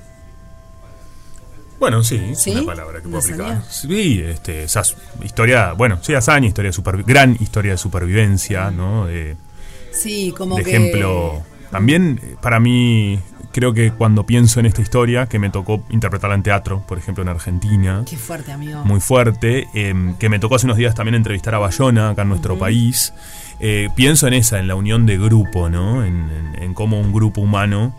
[1.82, 2.50] Bueno, sí, es ¿Sí?
[2.52, 3.62] una palabra que puedo ¿Una aplicar.
[3.68, 4.82] Sí, este, esa
[5.24, 9.06] historia, bueno, sí, hazaña, historia de supervi- gran historia de supervivencia, ¿no?
[9.06, 9.34] De,
[9.90, 10.70] sí, como de que...
[10.76, 11.42] ejemplo.
[11.72, 13.18] También, eh, para mí,
[13.50, 17.22] creo que cuando pienso en esta historia, que me tocó interpretarla en teatro, por ejemplo
[17.22, 18.84] en Argentina, Qué fuerte, amigo.
[18.84, 22.28] muy fuerte, eh, que me tocó hace unos días también entrevistar a Bayona, acá en
[22.28, 23.12] nuestro país,
[23.58, 26.04] eh, pienso en esa, en la unión de grupo, ¿no?
[26.04, 27.92] En, en- en cómo un grupo humano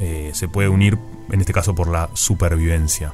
[0.00, 0.98] eh, se puede unir,
[1.30, 3.12] en este caso por la supervivencia.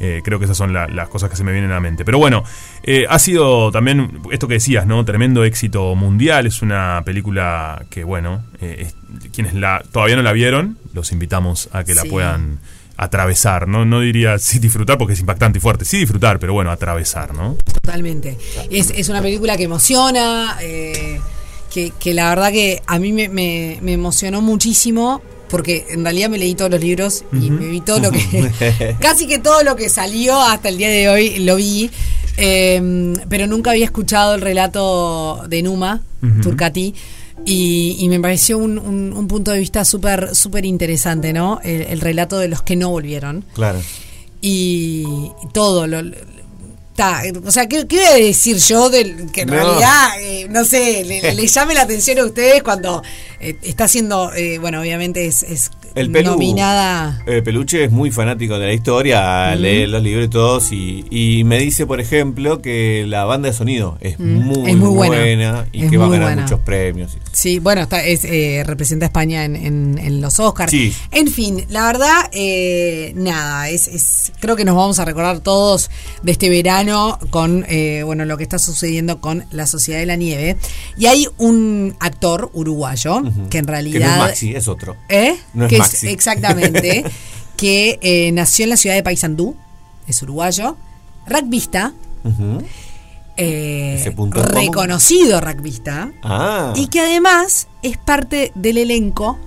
[0.00, 2.04] Eh, creo que esas son la- las cosas que se me vienen a la mente.
[2.04, 2.42] Pero bueno,
[2.82, 5.04] eh, ha sido también esto que decías, ¿no?
[5.04, 6.46] Tremendo éxito mundial.
[6.46, 8.94] Es una película que, bueno, eh, es-
[9.32, 12.58] quienes la todavía no la vieron, los invitamos a que la puedan
[12.96, 13.68] atravesar.
[13.68, 15.84] No, no diría sí disfrutar porque es impactante y fuerte.
[15.84, 17.56] Sí disfrutar, pero bueno, atravesar, ¿no?
[17.72, 18.38] Totalmente.
[18.70, 23.78] Es, es una película que emociona, que, que la verdad que a mí me, me-
[23.82, 25.22] me emocionó muchísimo,
[25.52, 28.50] porque en realidad me leí todos los libros y me vi todo lo que...
[29.00, 31.90] casi que todo lo que salió hasta el día de hoy lo vi,
[32.38, 36.40] eh, pero nunca había escuchado el relato de Numa, Ujú.
[36.40, 36.94] Turcati.
[37.44, 41.60] Y, y me pareció un, un- un punto de vista súper súper interesante, ¿no?
[41.64, 43.80] El, el relato de los que no volvieron Claro.
[44.40, 45.04] y
[45.52, 46.02] todo lo-
[46.94, 49.54] ta, o sea ¿qué, qué voy a decir yo del que en No.
[49.54, 53.02] realidad eh, no sé le, le llame la atención a ustedes cuando
[53.40, 58.58] eh, está haciendo eh, bueno obviamente es, es El nominada eh, Peluche es muy fanático
[58.58, 63.24] de la historia, lee los libros y todos, y, me dice, por ejemplo, que la
[63.24, 65.16] banda de sonido es Mm, muy, es muy buena.
[65.18, 66.42] buena, y Es que va a ganar buena.
[66.42, 67.16] muchos premios.
[67.32, 70.70] Sí, bueno, está, es, eh, representa a España en, en- en los Oscars.
[70.70, 70.92] Sí.
[71.10, 75.90] En fin, la verdad, eh, nada, es, es- creo que nos vamos a recordar todos
[76.22, 77.64] de este verano con
[78.04, 80.56] bueno lo que está sucediendo con la Sociedad de la Nieve.
[80.96, 84.16] Y hay un actor uruguayo que en Que realidad...
[84.16, 84.96] no es Maxi, es otro.
[85.08, 85.36] ¿Eh?
[85.54, 86.08] No es que Maxi.
[86.08, 87.04] exactamente.
[87.56, 89.56] que eh, nació en la ciudad de Paysandú,
[90.08, 90.76] es uruguayo,
[91.26, 91.92] rugbyista,
[93.36, 99.38] eh, reconocido rugbyista, Ah, y que además es parte del elenco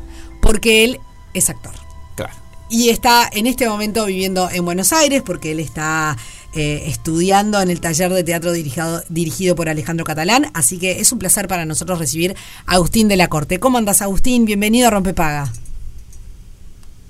[0.42, 1.00] porque él
[1.34, 1.74] es actor.
[2.16, 2.34] claro.
[2.70, 6.18] Y está en este momento viviendo en Buenos Aires porque él está
[6.54, 10.50] eh, estudiando en el taller de teatro dirigido, dirigido por Alejandro Catalán.
[10.54, 13.60] Así que es un placer para nosotros recibir a Agustín de la Corte.
[13.60, 14.46] ¿Cómo andas, Agustín?
[14.46, 15.52] Bienvenido a Rompepaga.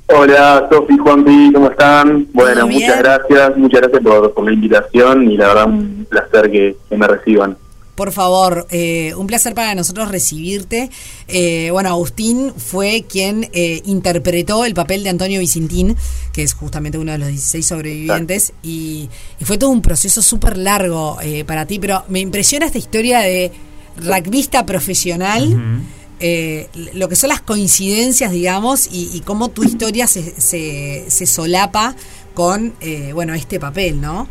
[0.07, 2.27] Hola, Sofi, Juanpi, ¿cómo están?
[2.31, 6.77] Bueno, muchas gracias, muchas gracias por, por la invitación y la verdad un placer que,
[6.87, 7.57] que me reciban.
[7.95, 10.91] Por favor, eh, un placer para nosotros recibirte.
[11.29, 15.95] Eh, bueno, Agustín fue quien eh, interpretó el papel de Antonio Vicentín,
[16.33, 20.57] que es justamente uno de los 16 sobrevivientes, y, y fue todo un proceso súper
[20.57, 23.51] largo eh, para ti, pero me impresiona esta historia de
[23.97, 25.81] rugbyista profesional,
[26.19, 31.95] eh, lo que son las coincidencias, digamos, y, y cómo tu historia se, se, solapa
[32.33, 34.27] con, eh, bueno, este papel, ¿no?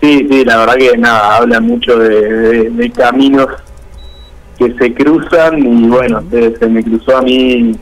[0.00, 3.46] Sí, sí, la verdad que nada, habla mucho de, caminos
[4.58, 7.76] que se cruzan y bueno, se, me cruzó a mí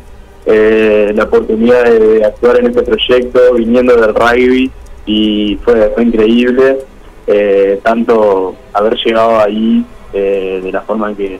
[0.47, 4.71] eh, la oportunidad de actuar en este proyecto viniendo del rugby
[5.07, 6.79] y fue, fue increíble
[7.27, 11.39] eh, tanto haber llegado ahí eh, de la forma que,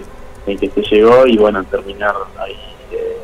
[0.57, 2.57] que se llegó y bueno, terminar ahí
[2.93, 3.17] eh,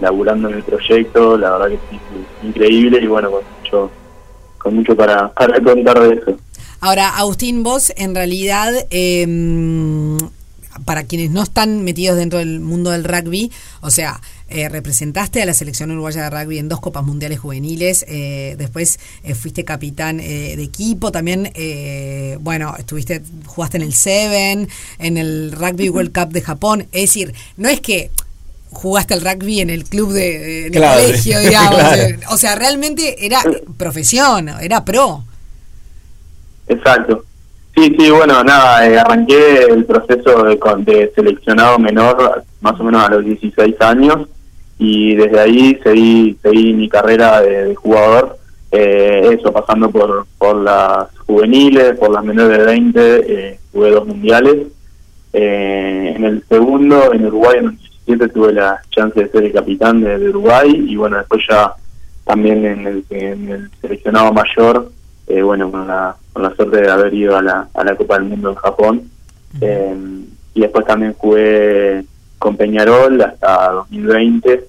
[0.00, 2.00] laburando en el proyecto, la verdad que sí,
[2.42, 3.90] increíble y bueno, con mucho,
[4.58, 5.32] con mucho para,
[5.64, 6.36] contar de eso.
[6.80, 9.26] Ahora, Agustín, vos en realidad, eh,
[10.84, 13.50] para quienes no están metidos dentro del mundo del rugby,
[13.80, 14.20] o sea,
[14.50, 18.98] eh, representaste a la selección uruguaya de rugby en dos Copas Mundiales Juveniles, eh, después
[19.22, 24.68] eh, fuiste capitán eh, de equipo, también, eh, bueno, estuviste, jugaste en el Seven,
[24.98, 28.10] en el Rugby World Cup de Japón, es decir, no es que
[28.70, 32.18] jugaste al rugby en el club de, el colegio, digamos, claro.
[32.30, 33.42] o sea, realmente era
[33.76, 35.24] profesión, era pro.
[36.68, 37.24] Exacto.
[37.78, 43.04] Sí, sí, bueno, nada, eh, arranqué el proceso de, de seleccionado menor más o menos
[43.04, 44.26] a los 16 años
[44.80, 48.36] y desde ahí seguí, seguí mi carrera de, de jugador,
[48.72, 54.08] eh, eso, pasando por, por las juveniles, por las menores de 20, eh, jugué dos
[54.08, 54.56] mundiales.
[55.32, 59.52] Eh, en el segundo, en Uruguay, en el 17, tuve la chance de ser el
[59.52, 61.74] capitán de, de Uruguay y bueno, después ya
[62.24, 64.90] también en el, en el seleccionado mayor,
[65.28, 68.18] eh, bueno, con la, con la suerte de haber ido a la, a la Copa
[68.18, 69.10] del Mundo en Japón.
[69.60, 69.96] Eh,
[70.54, 72.04] y después también jugué
[72.38, 74.66] con Peñarol hasta 2020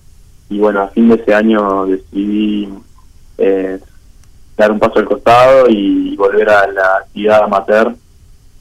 [0.50, 2.68] y bueno, a fin de ese año decidí
[3.38, 3.80] eh,
[4.58, 7.96] dar un paso al costado y volver a la actividad amateur.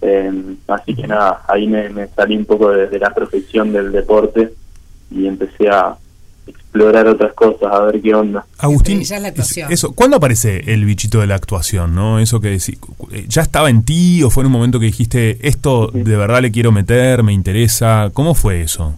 [0.00, 0.32] Eh,
[0.68, 4.52] así que nada, ahí me, me salí un poco de, de la profesión del deporte
[5.10, 5.96] y empecé a
[6.48, 8.44] explorar otras cosas, a ver qué onda.
[8.58, 9.28] Agustín, la
[9.70, 11.94] eso, ¿cuándo aparece el bichito de la actuación?
[11.94, 12.18] ¿no?
[12.18, 12.78] Eso que decís,
[13.12, 16.42] eh, ¿ya estaba en ti o fue en un momento que dijiste, esto de verdad
[16.42, 18.10] le quiero meter, me interesa?
[18.12, 18.94] ¿Cómo fue eso?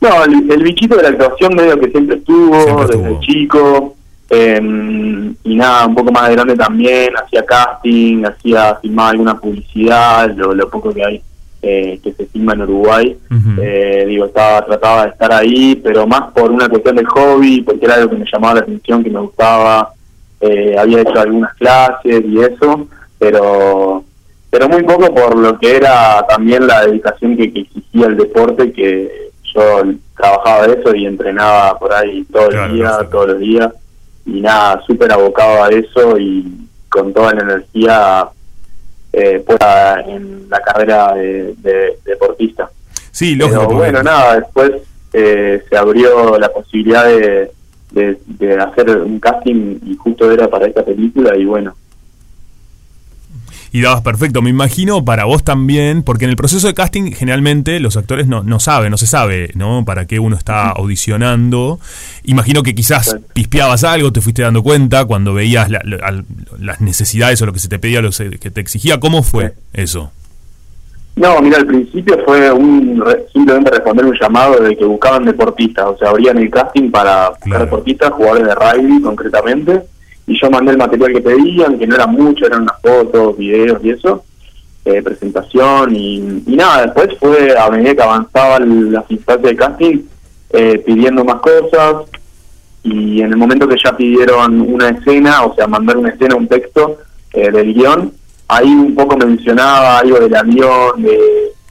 [0.00, 3.20] No, el, el bichito de la actuación medio que siempre estuvo, Siempre desde estuvo.
[3.20, 3.96] chico.
[4.30, 10.54] eh, y nada, un poco más grande también, hacía casting, hacía filmaba alguna publicidad, lo,
[10.54, 11.22] lo poco que hay
[11.62, 13.16] eh, que se filma en Uruguay.
[13.30, 13.60] Ujú.
[13.62, 17.84] Eh, digo, estaba trataba de estar ahí, pero más por una cuestión de hobby, porque
[17.84, 19.92] era algo que me llamaba la atención, que me gustaba.
[20.40, 22.86] Eh, había hecho algunas clases y eso,
[23.18, 24.04] pero
[24.50, 28.72] pero muy poco por lo que era también la dedicación que, que exigía el deporte,
[28.72, 29.82] que yo
[30.16, 33.70] trabajaba eso y entrenaba por ahí todo el Claro, día, todos los días,
[34.26, 38.28] y nada, súper abocado a eso y con toda la energía
[39.12, 42.70] eh, puesta en la carrera de, de deportista.
[43.10, 43.66] Sí, lógico.
[43.66, 44.72] Pero bueno, nada, después
[45.12, 47.50] eh, se abrió la posibilidad de,
[47.90, 51.74] de, de hacer un casting y justo era para esta película y bueno,
[53.72, 57.78] Y dabas perfecto, me imagino para vos también, porque en el proceso de casting generalmente
[57.78, 59.84] los actores no, no saben, no se sabe, ¿no?
[59.84, 61.78] Para qué uno está audicionando.
[62.24, 66.24] Imagino que quizás pispeabas algo, te fuiste dando cuenta cuando veías la- la-
[66.58, 68.98] las necesidades o lo que se te pedía, lo que te exigía.
[68.98, 70.10] ¿Cómo fue eso?
[71.16, 75.84] No, mira, al principio fue un re- simplemente responder un llamado de que buscaban deportistas,
[75.86, 77.64] o sea, abrían el casting para buscar Claro.
[77.66, 79.82] deportistas, jugadores de rugby concretamente,
[80.30, 83.80] y yo mandé el material que pedían, que no era mucho, eran unas fotos, videos
[83.82, 84.22] y eso,
[84.84, 89.98] eh, presentación, y, y nada, después fue a medida que avanzaban las instancias de casting,
[90.52, 92.08] eh, pidiendo más cosas,
[92.84, 96.46] y en el momento que ya pidieron una escena, o sea, mandar una escena, un
[96.46, 96.98] texto
[97.32, 98.12] eh, del guion,
[98.46, 101.18] ahí un poco mencionaba algo del avión, de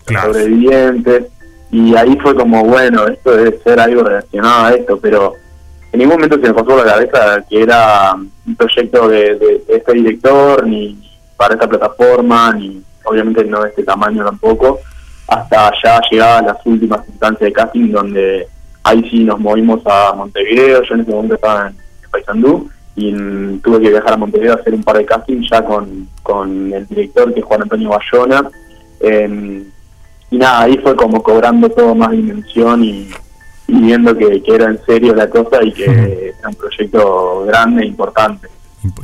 [0.03, 0.33] Claro.
[0.33, 1.27] sobrevivientes,
[1.71, 5.35] y ahí fue como, bueno, esto debe ser algo relacionado a esto, pero
[5.91, 9.93] en ningún momento se me pasó la cabeza que era un proyecto de, de- este
[9.93, 10.97] director, ni
[11.35, 14.79] para esta plataforma, ni obviamente no de este tamaño tampoco,
[15.27, 18.47] hasta ya llegadas las últimas instancias de casting donde
[18.83, 23.11] ahí sí nos movimos a Montevideo, yo en ese momento estaba en, en Paysandú y
[23.59, 26.85] tuve que viajar a Montevideo a hacer un par de castings ya con, con el
[26.87, 28.49] director que es Juan Antonio Bayona
[28.99, 29.63] em,
[30.31, 33.09] y nada, ahí fue como cobrando todo más dimensión y,
[33.69, 37.83] y viendo que, que era en serio la cosa y que era un proyecto grande
[37.83, 38.47] e importante.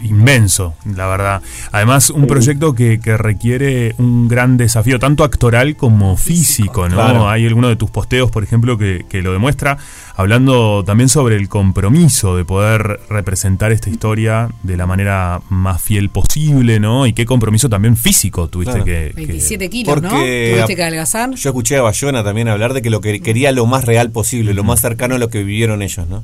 [0.03, 1.41] Inmenso, la verdad.
[1.71, 2.27] Además, un Sí.
[2.27, 6.95] proyecto que, que requiere un gran desafío, tanto actoral como físico, ¿no?
[6.95, 7.29] claro.
[7.29, 9.77] Hay alguno de tus posteos, por ejemplo, que, que lo demuestra,
[10.15, 16.09] hablando también sobre el compromiso de poder representar esta historia de la manera más fiel
[16.09, 17.05] posible, ¿no?
[17.05, 18.85] Y qué compromiso también físico tuviste Claro.
[18.85, 20.09] que, que- 27 kilos, ¿no?
[20.09, 21.31] Porque- Tuviste que adelgazar.
[21.35, 24.53] Yo escuché a Bayona también hablar de que lo que quería lo más real posible,
[24.53, 26.23] lo más cercano a lo que vivieron ellos, ¿no?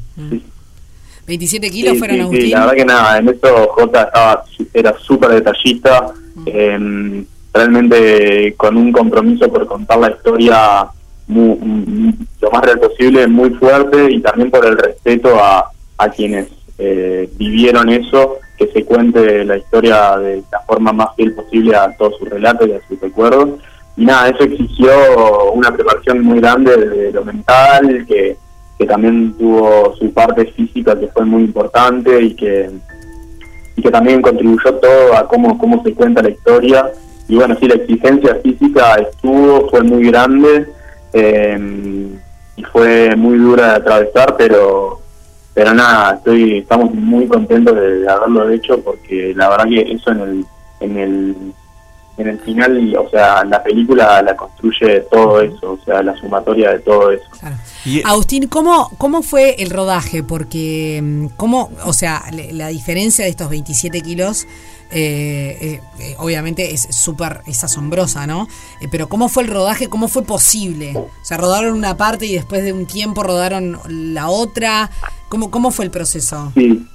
[1.31, 2.41] 27 kilos Sí, fueron sí, Agustín.
[2.45, 6.07] sí, la verdad que nada, en eso Jota estaba, era súper detallista,
[6.45, 7.23] eh,
[7.53, 10.85] realmente con un compromiso por contar la historia
[11.27, 16.09] mu- mu- lo más real posible, muy fuerte y también por el respeto a, a
[16.09, 21.75] quienes eh, vivieron eso, que se cuente la historia de la forma más fiel posible
[21.75, 23.49] a todos sus relatos y a sus recuerdos.
[23.97, 28.35] Y nada, eso exigió una preparación muy grande de lo mental, que
[28.81, 32.67] que también tuvo su parte física que fue muy importante y que
[33.75, 36.91] y que también contribuyó todo a cómo, cómo se cuenta la historia.
[37.27, 40.65] Y bueno, sí, la exigencia física estuvo, fue muy grande
[41.13, 42.09] eh,
[42.55, 44.99] y fue muy dura de atravesar, pero
[45.53, 50.21] pero nada, estoy estamos muy contentos de haberlo hecho porque la verdad que eso en
[50.21, 50.45] el
[50.79, 51.35] en el
[52.17, 56.71] en el final, o sea, la película la construye todo eso, o sea, la sumatoria
[56.71, 57.23] de todo eso.
[57.39, 57.55] Claro.
[57.85, 60.21] Y- Agustín, ¿cómo, ¿cómo fue el rodaje?
[60.23, 64.45] Porque, mm, ¿cómo, o sea, le- la diferencia de estos 27 kilos,
[64.91, 68.47] eh, eh, eh, obviamente es súper, es asombrosa, ¿no?
[68.81, 69.87] Eh, pero ¿cómo fue el rodaje?
[69.87, 70.93] ¿Cómo fue posible?
[70.97, 74.91] O sea, rodaron una parte y después de un tiempo rodaron la otra.
[75.29, 76.51] ¿Cómo, cómo fue el proceso?
[76.55, 76.85] Sí.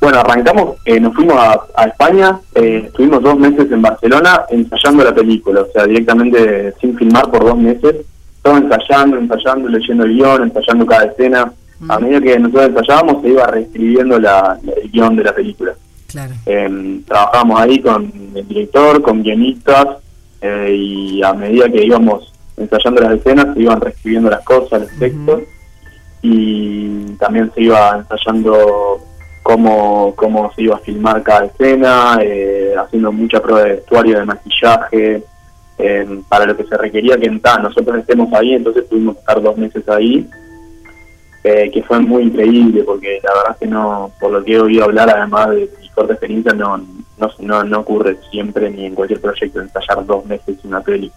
[0.00, 5.04] Bueno, arrancamos, eh, nos fuimos a, a España, eh, estuvimos dos meses en Barcelona ensayando
[5.04, 7.96] la película, o sea, directamente sin filmar por dos meses,
[8.42, 11.52] todo ensayando, ensayando, leyendo el guion, ensayando cada escena.
[11.88, 15.72] A medida que nosotros ensayábamos se iba reescribiendo la, la- el guion de la película.
[16.08, 16.34] Claro.
[16.46, 19.86] Eh, trabajábamos ahí con el director, con guionistas,
[20.42, 24.90] eh, y a medida que íbamos ensayando las escenas se iban reescribiendo las cosas, los
[24.98, 25.40] textos,
[26.22, 28.98] y también se iba ensayando
[29.50, 34.24] cómo, cómo se iba a filmar cada escena, eh, haciendo mucha prueba de vestuario, de
[34.24, 35.24] maquillaje,
[35.78, 39.20] eh, para lo que se requería que en TAN nosotros estemos ahí, entonces tuvimos que
[39.20, 40.28] estar dos meses ahí,
[41.42, 44.60] eh, que fue muy increíble, porque la verdad es que no, por lo que he
[44.60, 48.94] oído hablar, además de mi corta experiencia, no, no, no, no ocurre siempre ni en
[48.94, 51.10] cualquier proyecto ensayar dos meses una peli.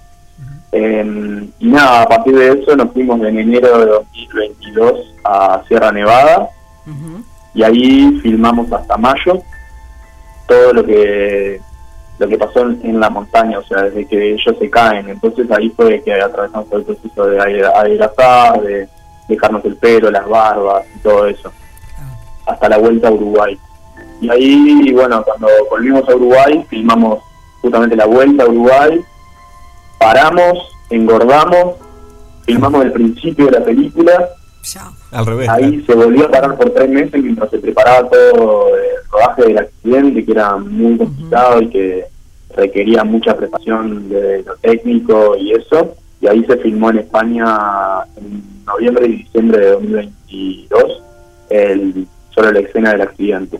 [0.71, 5.91] Eh, y nada, a partir de eso nos fuimos en enero de 2022 a Sierra
[5.91, 6.49] Nevada
[7.53, 9.41] y ahí filmamos hasta mayo
[10.47, 11.61] todo lo que
[12.19, 15.09] lo que pasó en, la montaña, o sea, desde que ellos se caen.
[15.09, 18.87] Entonces ahí fue que atravesamos todo el proceso de adelgazar, de
[19.27, 21.51] dejarnos el pelo, las barbas y todo eso,
[22.45, 23.57] hasta la vuelta a Uruguay.
[24.21, 27.19] Y ahí, bueno, cuando volvimos a Uruguay, filmamos
[27.61, 29.01] justamente la vuelta a Uruguay,
[29.97, 30.57] paramos,
[30.89, 31.75] engordamos,
[32.45, 34.29] filmamos el principio de la película,
[35.11, 35.49] Al revés.
[35.49, 39.57] ahí se volvió a parar por tres meses mientras se preparaba todo el rodaje del
[39.57, 42.05] accidente, que era muy complicado y que
[42.55, 45.95] requería mucha preparación de lo técnico y eso.
[46.21, 47.45] Y ahí se filmó en España
[48.15, 51.03] en noviembre y diciembre de 2022
[51.49, 53.59] el, solo la escena del accidente.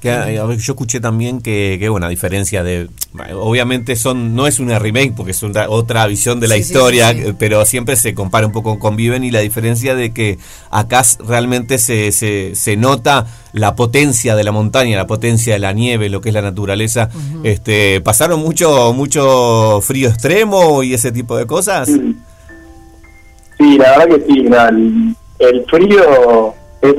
[0.00, 2.88] Que, eh, a ver, yo escuché también que, que, bueno, a diferencia de.
[3.34, 7.10] Obviamente son no es una remake porque es una, otra visión de la Sí, historia,
[7.12, 7.28] sí, sí.
[7.28, 10.38] eh, pero siempre se compara un poco con Viven y la diferencia de que
[10.70, 15.72] acá realmente se, se, se nota la potencia de la montaña, la potencia de la
[15.72, 17.10] nieve, lo que es la naturaleza.
[17.44, 21.88] este ¿Pasaron mucho, mucho frío extremo y ese tipo de cosas?
[23.58, 26.94] Sí, la verdad que sí, el, el frío es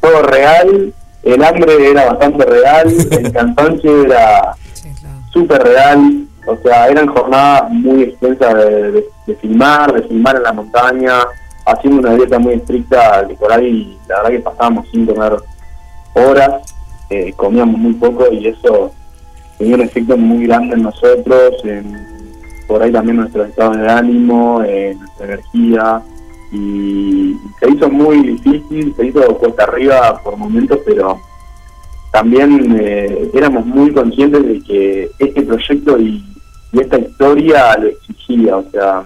[0.00, 4.54] todo real, el hambre era bastante real, el cansancio era
[5.32, 10.42] súper real, o sea, eran jornadas muy extensas de, de- de filmar, de filmar en
[10.42, 11.12] la montaña,
[11.64, 15.36] haciendo una dieta muy estricta, que por ahí la verdad que pasábamos sin comer
[16.14, 16.74] horas,
[17.08, 18.92] eh, comíamos muy poco y eso
[19.58, 22.04] tenía un efecto muy grande en nosotros, en,
[22.66, 26.02] por ahí también nuestro estado de ánimo, eh, nuestra energía,
[26.52, 31.18] y se hizo muy difícil, se hizo cuesta arriba por momentos, pero
[32.12, 36.22] también eh, éramos muy conscientes de que este proyecto y,
[36.72, 39.04] y esta historia lo exigía, o sea,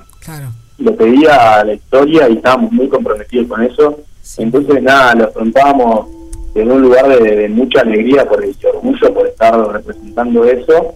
[0.79, 4.01] lo pedía la historia y estábamos muy comprometidos con eso.
[4.39, 6.09] Entonces, nada, lo afrontábamos
[6.57, 10.95] en un lugar de, de mucha alegría por el orgullo por estar representando eso,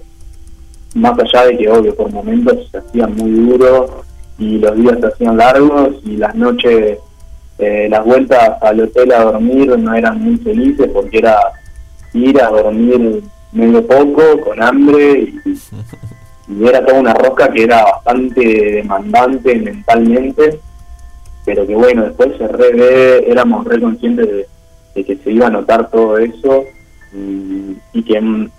[0.95, 4.03] más allá de que, obvio, por momentos se hacía muy duro
[4.41, 6.99] y los días se hacían largos y las noches,
[7.59, 11.37] eh, las vueltas al hotel a dormir no eran muy felices porque era
[12.15, 13.23] ir a dormir
[13.53, 20.59] medio poco, con hambre y, era toda una rosca que era bastante demandante mentalmente,
[21.45, 24.27] pero que bueno, después se revé, éramos re conscientes
[24.95, 26.65] de, que se iba a notar todo eso
[27.15, 28.51] y, y que mm,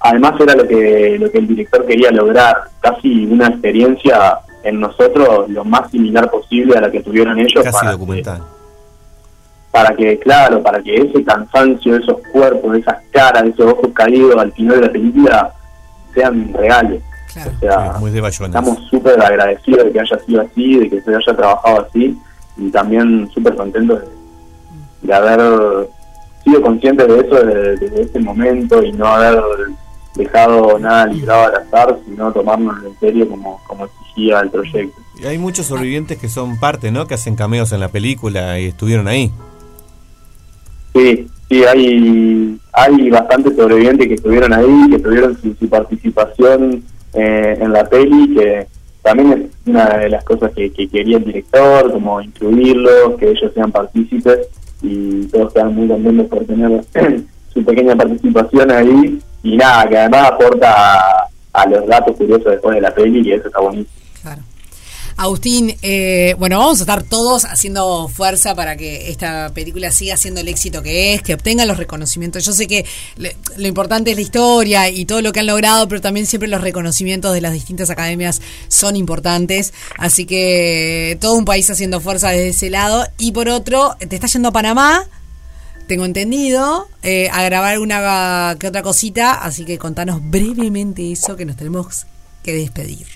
[0.00, 5.48] además era lo que lo que el director quería lograr, casi una experiencia en nosotros
[5.48, 8.42] lo más similar posible a la que tuvieron ellos Casi para documental.
[9.70, 14.52] para que, claro, para que ese cansancio, esos cuerpos, esas caras, esos ojos caídos al
[14.52, 15.54] final de la película
[16.14, 17.02] sean reales.
[17.36, 21.36] O sea, Muy estamos súper agradecidos de que haya sido así, de que se haya
[21.36, 22.16] trabajado así
[22.56, 25.88] y también súper contentos de, de haber
[26.44, 29.42] sido conscientes de eso desde, desde ese momento y no haber
[30.14, 35.00] dejado nada librado al azar, sino tomárnoslo en serio como, como exigía el proyecto.
[35.20, 37.06] Y hay muchos sobrevivientes que son parte, ¿no?
[37.06, 39.30] Que hacen cameos en la película y estuvieron ahí.
[40.94, 46.82] Sí, sí, hay, hay bastantes sobrevivientes que estuvieron ahí, que tuvieron su, su participación
[47.12, 48.66] eh, en la peli, que
[49.02, 53.52] también es una de las cosas que, que quería el director, como incluirlos, que ellos
[53.54, 54.48] sean partícipes
[54.82, 56.84] y todos quedan muy contentos por tener
[57.54, 62.80] su pequeña participación ahí y nada, que además aporta a, los datos curiosos después de
[62.80, 63.88] la peli y eso está bonito.
[65.16, 70.40] Agustín, eh, bueno, vamos a estar todos haciendo fuerza para que esta película siga siendo
[70.40, 72.44] el éxito que es, que obtenga los reconocimientos.
[72.44, 72.84] Yo sé que
[73.16, 76.48] le- lo importante es la historia y todo lo que han logrado, pero también siempre
[76.48, 79.72] los reconocimientos de las distintas academias son importantes.
[79.98, 83.06] Así que todo un país haciendo fuerza desde ese lado.
[83.16, 85.04] Y por otro, te estás yendo a Panamá,
[85.86, 89.34] tengo entendido, eh, a grabar una que otra cosita.
[89.34, 92.06] Así que contanos brevemente eso que nos tenemos
[92.42, 93.06] que despedir.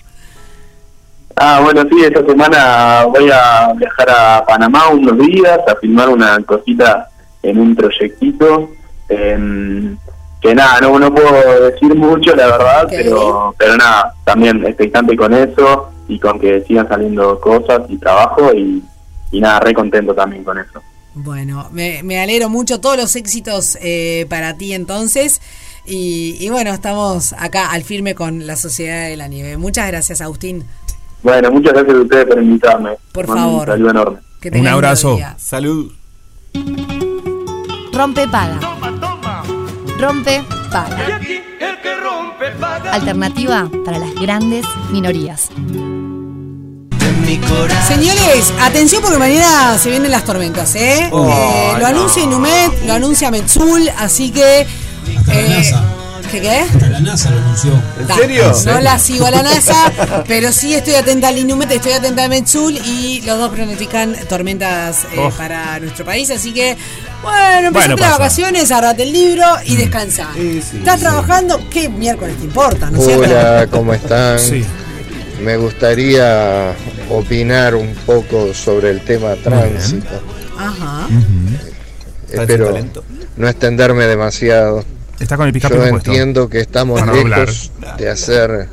[1.35, 6.37] Ah, bueno, sí, esta semana voy a viajar a Panamá unos días a filmar una
[6.43, 7.09] cosita
[7.41, 8.71] en un proyectito.
[9.07, 9.97] em,
[10.41, 15.33] que nada, no, no puedo decir mucho, la verdad, pero pero nada, también expectante con
[15.33, 18.83] eso y con que sigan saliendo cosas y trabajo y,
[19.31, 20.81] y nada, re contento también con eso.
[21.15, 25.41] Bueno, me, me alegro mucho, todos los éxitos eh, para ti entonces.
[25.85, 29.57] Y, y bueno, estamos acá al firme con la Sociedad de la Nieve.
[29.57, 30.63] Muchas gracias, Agustín.
[31.23, 32.91] Bueno, muchas gracias a ustedes por invitarme.
[33.11, 33.59] Por mando favor.
[33.61, 34.19] Un saludo enorme.
[34.39, 35.07] Que Un abrazo.
[35.09, 35.35] lindo día.
[35.39, 35.91] Salud.
[37.91, 38.59] Rompe paga.
[39.99, 41.19] Rompe paga.
[42.91, 45.49] Alternativa para las grandes minorías.
[47.87, 51.09] Señores, atención porque mañana se vienen las tormentas, ¿eh?
[51.11, 51.87] Oh, Eh, lo no.
[51.87, 54.67] anuncia Inumet, lo anuncia Metzul, así que.
[55.17, 55.83] Hasta la eh, NASA.
[56.31, 56.59] ¿Qué qué?
[56.59, 57.71] Hasta la NASA lo anunció.
[58.07, 58.15] Ta,
[58.71, 62.27] No la sigo a la NASA, pero sí estoy atenta al Inumet, estoy atenta a
[62.29, 65.31] Metzul y los dos pronostican tormentas eh, Oh.
[65.31, 66.77] para nuestro país, así que.
[67.23, 70.27] Bueno, empezate Bueno, las vacaciones, agarrate el libro y descansa.
[70.37, 71.59] ¿Estás trabajando?
[71.71, 72.89] ¿Qué miércoles te importa?
[72.91, 73.23] ¿No es cierto?
[73.23, 74.37] Hola, ¿cómo están?
[74.39, 74.63] Sí.
[75.43, 76.73] Me gustaría
[77.09, 80.21] opinar un poco sobre el tema tránsito.
[80.57, 81.07] Ajá.
[82.29, 83.03] Espero talento.
[83.37, 84.83] no extenderme demasiado.
[85.19, 85.85] Está con el Yo puesto.
[85.85, 88.69] entiendo que estamos Para lejos de hacer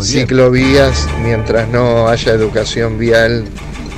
[0.00, 3.44] ciclovías mientras no haya educación vial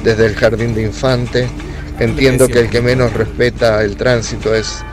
[0.04, 1.48] desde el jardín de infante.
[1.98, 4.84] Entiendo que el que menos respeta el tránsito es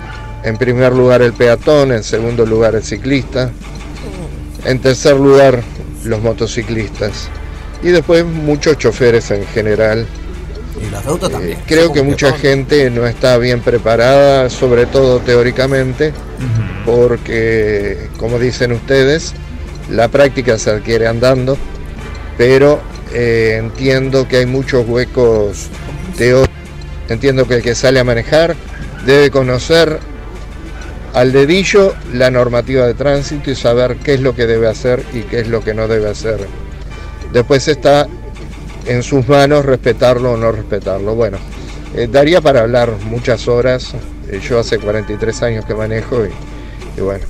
[0.44, 3.52] en primer lugar el peatón, en segundo lugar el ciclista,
[4.66, 5.62] en tercer lugar
[6.06, 7.30] los motociclistas
[7.82, 10.06] y después muchos choferes en general.
[10.82, 11.60] Y las Eh, también.
[11.68, 16.14] creo que mucha gente no está bien preparada, sobre todo teóricamente,
[16.86, 19.34] porque, como dicen ustedes,
[19.90, 21.58] la práctica se adquiere andando,
[22.38, 22.82] pero
[23.14, 25.68] eh, entiendo que hay muchos huecos
[26.18, 26.50] teóricos.
[27.10, 28.56] Entiendo que el que sale a manejar
[29.06, 30.00] debe conocer
[31.14, 35.22] al dedillo la normativa de tránsito y saber qué es lo que debe hacer y
[35.22, 36.48] qué es lo que no debe hacer.
[37.32, 38.08] Después está
[38.86, 41.16] en sus manos respetarlo o no respetarlo.
[41.16, 41.38] Bueno,
[41.96, 43.94] eh, daría para hablar muchas horas.
[44.30, 46.30] Eh, yo hace 43 años que manejo y,
[46.98, 47.26] y bueno,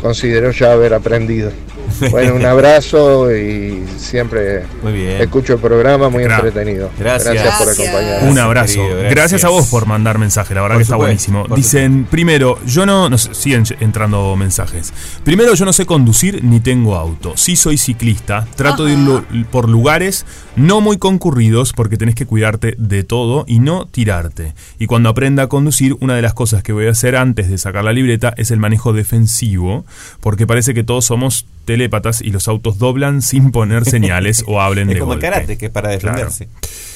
[0.00, 1.50] considero ya haber aprendido.
[2.10, 5.20] Bueno, un abrazo y siempre Muy bien.
[5.22, 6.90] escucho el programa, muy Gra- entretenido.
[6.98, 7.36] Gracias.
[7.58, 8.30] por acompañarnos.
[8.30, 8.74] Un abrazo.
[8.74, 9.14] querido, gracias.
[9.14, 9.44] gracias.
[9.44, 11.56] a vos por mandar mensaje, la verdad Por que está supuesto, buenísimo.
[11.56, 14.92] Dicen, primero, yo no, no sé, siguen entrando mensajes.
[15.24, 17.34] Primero, yo no sé conducir ni tengo auto.
[17.36, 20.26] Sí soy ciclista, trato de ir por lugares
[20.56, 24.54] no muy concurridos porque tenés que cuidarte de todo y no tirarte.
[24.78, 27.58] Y cuando aprenda a conducir, una de las cosas que voy a hacer antes de
[27.58, 29.84] sacar la libreta es el manejo defensivo,
[30.20, 34.88] porque parece que todos somos telépatas y los autos doblan sin poner señales o hablen
[34.90, 36.18] Es de como el karate, que es para Claro.
[36.28, 36.48] defenderse.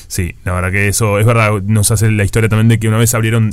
[0.09, 1.51] Sí, la verdad que eso es verdad.
[1.65, 3.53] Nos hace la historia también de que una vez abrieron.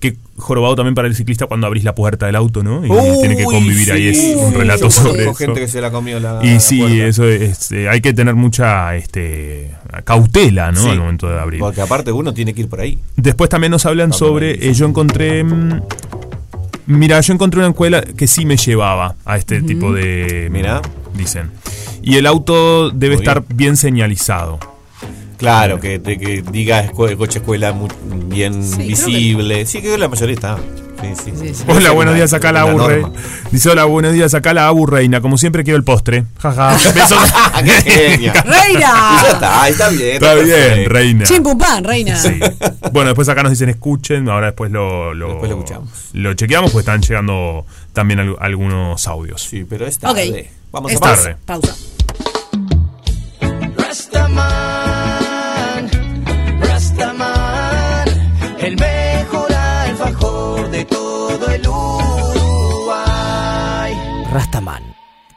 [0.00, 2.84] Que jorobado también para el ciclista cuando abrís la puerta del auto, ¿no?
[2.84, 2.88] Y
[3.20, 4.08] tiene que Uy, convivir ahí.
[4.08, 5.34] Es un relato sobre eso.
[5.34, 7.06] gente que se la comió la- y la sí, puerta.
[7.06, 7.70] eso es.
[7.70, 9.70] eh, hay que tener mucha este,
[10.02, 10.82] cautela, ¿no?
[10.82, 11.60] Sí, Al momento de abrir.
[11.60, 12.98] Porque aparte uno tiene que ir por ahí.
[13.14, 14.54] Después también nos hablan sobre.
[14.68, 15.44] eh, yo encontré.
[15.44, 15.82] mm,
[16.86, 20.48] Mira, yo encontré una escuela que sí me llevaba a este tipo de.
[20.50, 20.82] Mira.
[21.14, 21.50] Dicen.
[22.02, 24.58] Y el auto debe Muy estar bien señalizado.
[25.42, 27.88] Claro, que, te- que diga coche escuela muy
[28.26, 29.66] bien creo que- visible.
[29.66, 30.56] Sí, que la mayoría está.
[31.02, 31.32] Sí, sí.
[31.36, 31.64] Sí, sí.
[31.66, 33.00] Hola, buenos días, acá la aburre.
[33.00, 33.18] norma.
[33.50, 35.20] Dice, hola, buenos días, acá la aburreina.
[35.20, 36.26] Como siempre quiero el postre.
[36.38, 36.74] Jaja.
[36.94, 37.18] Besos.
[37.64, 38.32] ¡Qué genia!
[38.44, 39.18] ¡Reina!
[39.18, 40.10] Y ya está, está bien.
[40.14, 40.90] Está bien, perfecto.
[40.92, 41.24] reina.
[41.24, 42.16] Chim pum pan, reina.
[42.16, 42.38] Sí.
[42.92, 45.88] Bueno, después acá nos dicen escuchen, ahora después lo, lo, Después lo escuchamos.
[46.12, 49.42] lo chequeamos, pues están llegando también al- algunos audios.
[49.42, 50.52] Sí, pero es tarde.
[50.70, 51.36] Vamos a tarde.
[51.44, 51.74] Pausa.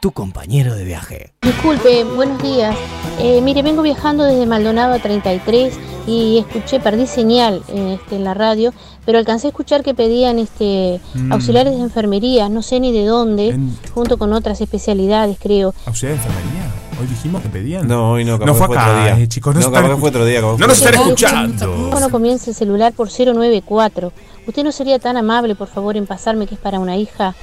[0.06, 1.32] Tu compañero de viaje.
[1.42, 2.76] Disculpe, buenos días.
[3.18, 5.74] Eh, mire, vengo viajando desde Maldonado a 33
[6.06, 8.72] y escuché, perdí señal eh, este, en la radio,
[9.04, 11.32] pero alcancé a escuchar que pedían este, Mm.
[11.32, 15.74] auxiliares de enfermería, no sé ni de dónde, En- junto con otras especialidades, creo.
[15.86, 16.70] ¿Auxiliar de enfermería?
[17.00, 17.88] Hoy dijimos que pedían.
[17.88, 19.18] No, hoy no, No fue fue acá, otro día.
[19.18, 19.56] eh, chicos.
[19.56, 21.88] No, No, capaz que fue otro día, No nos están escuchando.
[21.90, 24.12] Bueno, comienza el celular por 094.
[24.46, 27.34] ¿Usted no sería tan amable, por favor, en pasarme que es para una hija?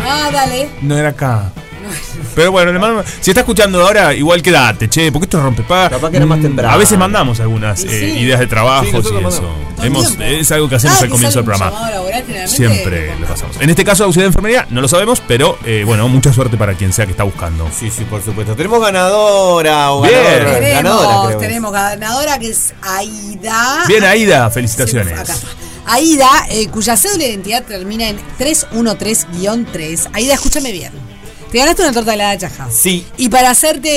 [0.00, 0.68] Ah, dale.
[0.82, 1.52] No era acá.
[2.34, 5.90] Pero bueno, le mando- si está escuchando ahora, igual quédate, che, porque esto rompe paga.
[5.90, 6.72] Capaz que era más Mm, temprano.
[6.74, 8.18] A veces mandamos algunas eh, sí.
[8.20, 9.42] ideas de trabajos Sí, nosotros y eso.
[9.42, 9.70] mandamos.
[9.84, 11.90] Hemos- es algo que hacemos Ah, al comienzo del programa.
[11.90, 13.56] laboral, Siempre lo pasamos.
[13.60, 16.74] En este caso, auxiliar de enfermería, no lo sabemos, pero eh, bueno, mucha suerte para
[16.74, 17.68] quien sea que está buscando.
[17.76, 18.54] Sí, sí, por supuesto.
[18.54, 20.14] Tenemos ganadora o Bien.
[20.22, 21.28] Tenemos, ganadora, creo.
[21.28, 21.48] que es.
[21.50, 23.84] tenemos ganadora que es Aida.
[23.88, 25.18] Bien, Aida, Sí, felicitaciones.
[25.18, 25.48] acá está.
[25.86, 30.08] Aida, eh, cuya cédula de identidad termina en 313-3.
[30.12, 30.92] Aida, escúchame bien.
[31.50, 32.68] Te ganaste una torta de helada chaja.
[32.70, 33.04] Sí.
[33.16, 33.88] Y para hacerte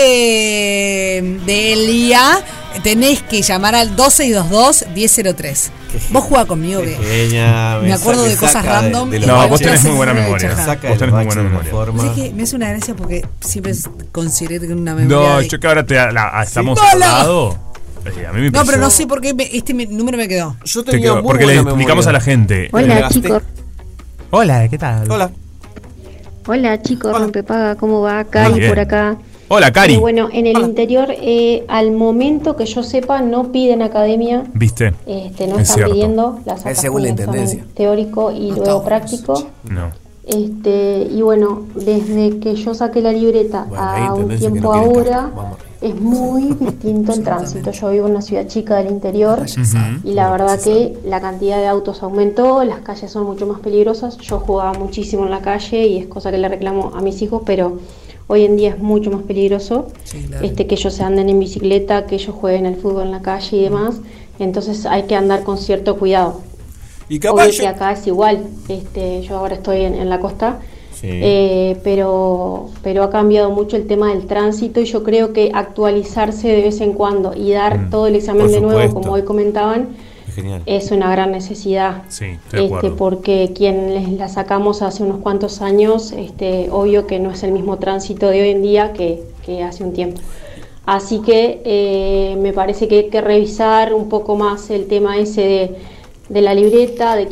[1.45, 2.39] de Elia,
[2.81, 5.69] tenés que llamar al 2622-1003.
[6.09, 9.93] Vos jugás conmigo, que Pequeña, Me acuerdo de cosas random de No, vos tenés muy
[9.95, 10.55] buena memoria.
[10.55, 11.71] Saca Vos tenés muy buena de memoria.
[11.71, 12.01] forma.
[12.03, 12.34] ¿Sabés qué?
[12.34, 13.73] me hace una gracia porque siempre
[14.11, 15.17] consideré que una memoria.
[15.34, 17.55] No, de- yo que ahora te, la- estamos lado.
[18.05, 20.27] eh, a mí me No, pero no sé por qué me- este me- número me
[20.27, 20.57] quedó.
[20.65, 22.09] Yo te tenía quedó- muy porque le explicamos memoria.
[22.09, 22.69] a la gente.
[22.71, 23.43] Hola, chicos.
[24.31, 25.11] Hola, ¿qué tal?
[25.11, 25.30] Hola.
[26.48, 28.24] Hola chicos, rompepaga, ¿cómo va?
[28.26, 29.18] Cari por acá.
[29.49, 29.95] Hola, Cari.
[29.95, 34.94] Eh, bueno, en el interior, eh, al momento que yo sepa, no piden academia, ¿Viste?
[35.06, 35.94] este, no Es están cierto.
[35.94, 37.64] pidiendo, la Es según la intendencia.
[37.76, 39.48] teórico y luego práctico.
[39.70, 39.91] No.
[40.26, 45.30] Este, y bueno, desde que yo saqué la libreta Bueno, a un tiempo no ahora,
[45.84, 47.72] es muy distinto el tránsito.
[47.72, 49.39] Yo vivo en una ciudad chica del interior
[50.03, 54.18] y la verdad que la cantidad de autos aumentó, las calles son mucho más peligrosas.
[54.18, 57.41] Yo jugaba muchísimo en la calle y es cosa que le reclamo a mis hijos,
[57.45, 57.80] pero
[58.27, 59.88] hoy en día es mucho más peligroso
[60.41, 63.57] este, que ellos se anden en bicicleta, que ellos jueguen al fútbol en la calle
[63.57, 63.95] y demás.
[64.39, 66.41] Entonces hay que andar con cierto cuidado.
[67.10, 68.45] Y capaz Obvio yo- que acá es igual.
[68.69, 70.60] Este, yo ahora estoy en, en la costa,
[71.03, 71.09] Sí.
[71.11, 76.47] eh, pero, pero ha cambiado mucho el tema del tránsito y yo creo que actualizarse
[76.47, 79.89] de vez en cuando y dar Mm, todo el examen de nuevo, como hoy comentaban,
[80.30, 80.61] Es genial.
[80.65, 82.03] es una gran necesidad.
[82.07, 87.31] Sí, Este, porque quien les la sacamos hace unos cuantos años, este, obvio que no
[87.31, 90.21] es el mismo tránsito de hoy en día que, que hace un tiempo.
[90.85, 95.41] Así que eh, me parece que hay que revisar un poco más el tema ese
[95.41, 95.75] de,
[96.30, 97.27] de la libreta, de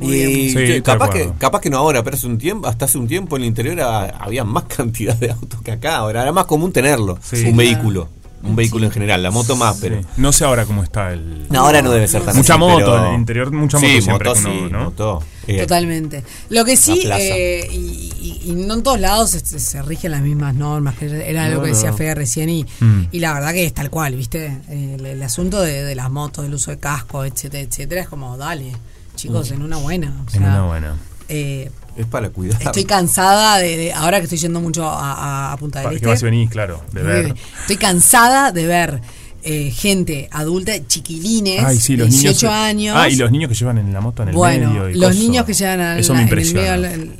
[0.00, 2.66] Y Sí, que- estoy de capaz, que, capaz que no ahora, pero hace un tiempo,
[2.68, 5.96] hasta hace un tiempo en el interior ha- había más cantidad de autos que acá.
[5.96, 7.36] Ahora era más común tenerlo, Sí.
[7.36, 7.56] un Claro.
[7.56, 8.08] vehículo,
[8.42, 10.06] un vehículo en general, la moto más, pero Sí.
[10.16, 11.46] No sé ahora cómo está el.
[11.50, 13.86] No, ahora no debe ser tan Mucha así, moto, pero- en el interior mucha Sí,
[13.86, 14.28] moto siempre.
[14.30, 14.84] moto que uno, sí, ¿no?
[14.84, 15.22] moto.
[15.46, 16.22] Eh, Totalmente.
[16.48, 20.22] Lo que sí, eh, y, y- y no en todos lados se, se rigen las
[20.22, 21.96] mismas normas, que era algo No, que decía no.
[21.96, 23.08] Fede recién, y, Mm.
[23.10, 24.58] y la verdad que es tal cual, ¿viste?
[24.68, 28.36] El, el asunto de, de las motos, del uso de casco, etcétera, etcétera, es como,
[28.38, 28.72] dale,
[29.20, 30.14] chicos, en una buena.
[30.18, 30.96] o En sea, una buena.
[31.28, 32.60] eh, es para cuidar.
[32.62, 35.90] estoy cansada de, de- ahora que estoy yendo mucho a, a- a Punta del Para
[35.92, 36.06] que Este.
[36.08, 37.34] vas y venís, claro, de ver.
[37.62, 39.00] Estoy cansada de ver
[39.42, 42.60] eh, gente adulta, chiquilines, Ay, sí, los 18 niños.
[42.60, 42.96] años.
[42.98, 44.90] Ah, y los niños que llevan en la moto en el bueno, medio.
[44.90, 45.18] y los coso.
[45.20, 46.76] niños que llegan a Eso me en el impresiona.
[46.76, 46.94] medio.
[46.94, 47.12] el-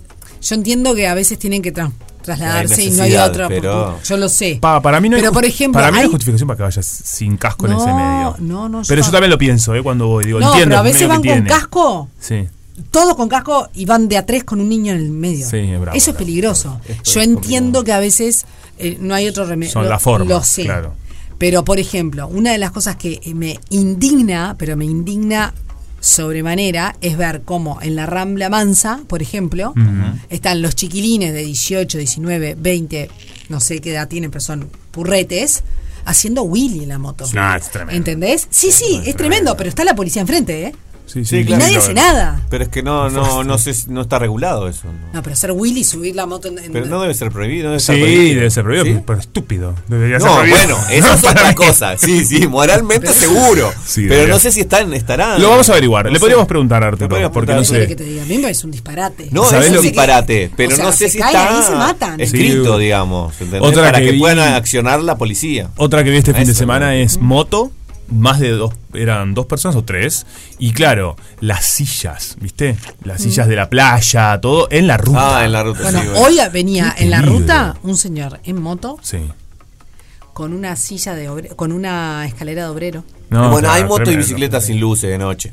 [0.43, 1.93] yo entiendo que a veces tienen que tra-
[2.23, 3.49] trasladarse y no hay otra.
[3.49, 4.59] pero- Yo lo sé.
[4.61, 6.63] Pa, para mí no hay Pero, por ejemplo, para mí no hay justificación para que
[6.65, 8.37] vayas sin casco en ese medio.
[8.41, 9.83] no, no, Pero yo tam- también lo pienso, ¿eh?
[9.83, 10.25] Cuando voy.
[10.25, 12.47] Digo, no, entiendo pero a veces van con casco, Sí.
[12.91, 15.49] todos con casco y van de a tres con un niño en el medio.
[15.49, 16.81] Sí, es bravo, Eso es peligroso.
[17.05, 18.47] Yo es entiendo que a veces
[18.79, 19.73] eh, no hay otro remedio.
[19.73, 20.29] Son Lo- las formas.
[20.29, 20.65] Lo sé.
[20.65, 20.95] Claro.
[21.39, 25.55] Pero, por ejemplo, una de las cosas que me indigna, pero me indigna
[26.01, 29.75] sobremanera, es ver cómo en la Rambla Mansa, por ejemplo,
[30.29, 33.11] están los chiquilines de 18, 19, 20,
[33.49, 35.63] no sé qué edad tienen, pero son purretes,
[36.05, 37.27] haciendo Willy en la moto.
[37.33, 37.97] No, es tremendo.
[37.97, 38.49] ¿Entendés?
[38.51, 40.75] Sí, sí, es tremendo, pero está la policía enfrente, ¿eh?
[41.13, 41.63] Sí, Sí, Y claro.
[41.65, 42.41] nadie hace nada.
[42.51, 44.83] Pero es que no, no, no sé, si- no está regulado eso.
[44.87, 45.13] ¿no?
[45.15, 47.65] No, pero hacer Willy y subir la moto en, en- Pero no debe ser prohibido.
[47.65, 48.35] no debe Sí, prohibido.
[48.37, 49.03] debe ser prohibido, ¿Sí?
[49.07, 49.75] pero- estúpido.
[49.89, 50.59] Debería ser No, prohibido.
[50.59, 51.99] bueno, eso es otra cosa.
[51.99, 53.73] Sí, sí, moralmente seguro.
[53.85, 54.35] Sí, pero debería.
[54.35, 55.43] no sé si están, estarán.
[55.43, 56.05] Lo vamos a averiguar.
[56.05, 56.21] No Le sé.
[56.21, 57.81] podríamos preguntar a Arturo, podríamos porque no preguntar.
[57.81, 57.89] ¿Qué sé.
[57.89, 58.23] que te diga?
[58.23, 59.29] A mí me parece un disparate.
[59.33, 61.31] No, ¿Sabés es lo un que- disparate, pero o sea, no sé se si está
[62.17, 65.71] se escrito, digamos, para que puedan accionar la policía.
[65.77, 67.73] Otra que vi este fin de semana es moto.
[68.11, 70.27] Más de dos, eran dos personas o tres.
[70.59, 72.77] Y claro, las sillas, ¿viste?
[73.05, 75.39] Las sillas de la playa, todo en la ruta.
[75.39, 76.21] Ah, en la ruta, Bueno, sí, bueno.
[76.27, 77.39] hoy venía Qué en la peligro.
[77.39, 79.19] ruta un señor en moto Sí.
[80.33, 83.05] con una silla de obrero, con una escalera de obrero.
[83.29, 84.27] No, bueno, claro, hay moto y tremendo.
[84.27, 85.53] bicicletas sin luces de noche.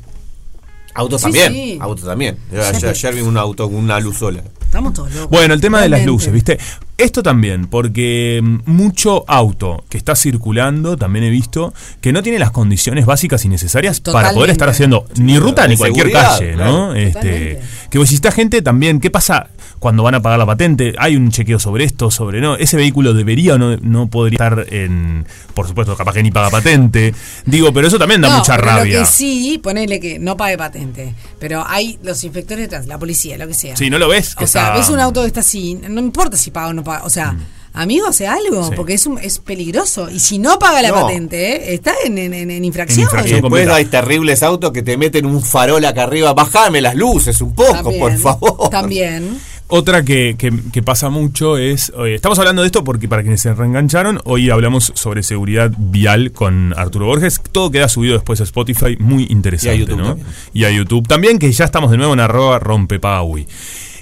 [0.94, 1.78] Autos Sí, también, sí.
[1.80, 2.38] autos también.
[2.52, 4.42] Yo ayer, ayer vi un auto con una luz sola.
[4.62, 5.30] Estamos todos locos.
[5.30, 6.58] Bueno, el tema de las luces, ¿viste?
[6.98, 12.40] Esto también, porque mm, mucho auto que está circulando, también he visto, que no tiene
[12.40, 16.72] las condiciones básicas y necesarias para poder estar haciendo ni ruta ni cualquier calle, claro.
[16.88, 16.94] ¿no?
[16.96, 19.46] Este, que si esta gente también, ¿qué pasa
[19.78, 20.94] cuando van a pagar la patente?
[20.98, 22.56] Hay un chequeo sobre esto, sobre no.
[22.56, 25.24] Ese vehículo debería o no, no podría estar en.
[25.54, 27.14] Por supuesto, capaz que ni paga patente.
[27.46, 28.98] Digo, pero eso también da No, mucha pero rabia.
[29.00, 31.14] Lo que sí, ponele que no pague patente.
[31.38, 33.76] Pero hay los inspectores de tránsito, la policía, lo que sea.
[33.76, 34.34] Sí, no lo ves.
[34.34, 36.72] que O sea, está- ves un auto que está así, no importa si paga o
[36.72, 37.36] no O sea,
[37.72, 38.68] amigo, hace algo, Mm.
[38.70, 38.72] Sí.
[38.76, 40.10] porque es, un- es peligroso.
[40.10, 40.94] Y si no paga la No.
[41.02, 41.74] patente, ¿eh?
[41.74, 43.00] está en, en- en- en infracción.
[43.00, 43.40] Y infracción.
[43.42, 43.74] después completa.
[43.76, 46.32] hay terribles autos que te meten un farol acá arriba.
[46.34, 48.70] Bájame las luces un poco, También, por favor.
[48.70, 49.38] También.
[49.70, 53.42] Otra que, que- que pasa mucho es, eh, estamos hablando de esto porque para quienes
[53.42, 58.44] se reengancharon, hoy hablamos sobre seguridad vial con Arturo Borges, todo queda subido después a
[58.44, 60.06] Spotify, muy interesante, Y a YouTube ¿no?
[60.08, 60.26] también.
[60.54, 63.46] Y a YouTube también, que ya estamos de nuevo en arroba rompepagui.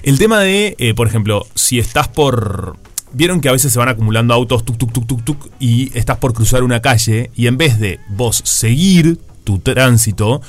[0.07, 2.77] El tema de, eh, por ejemplo, si estás por...
[3.11, 6.17] Vieron que a veces se van acumulando autos, tuk, tuk, tuk, tuk, tuk, y estás
[6.17, 10.41] por cruzar una calle, y en vez de vos seguir tu tránsito,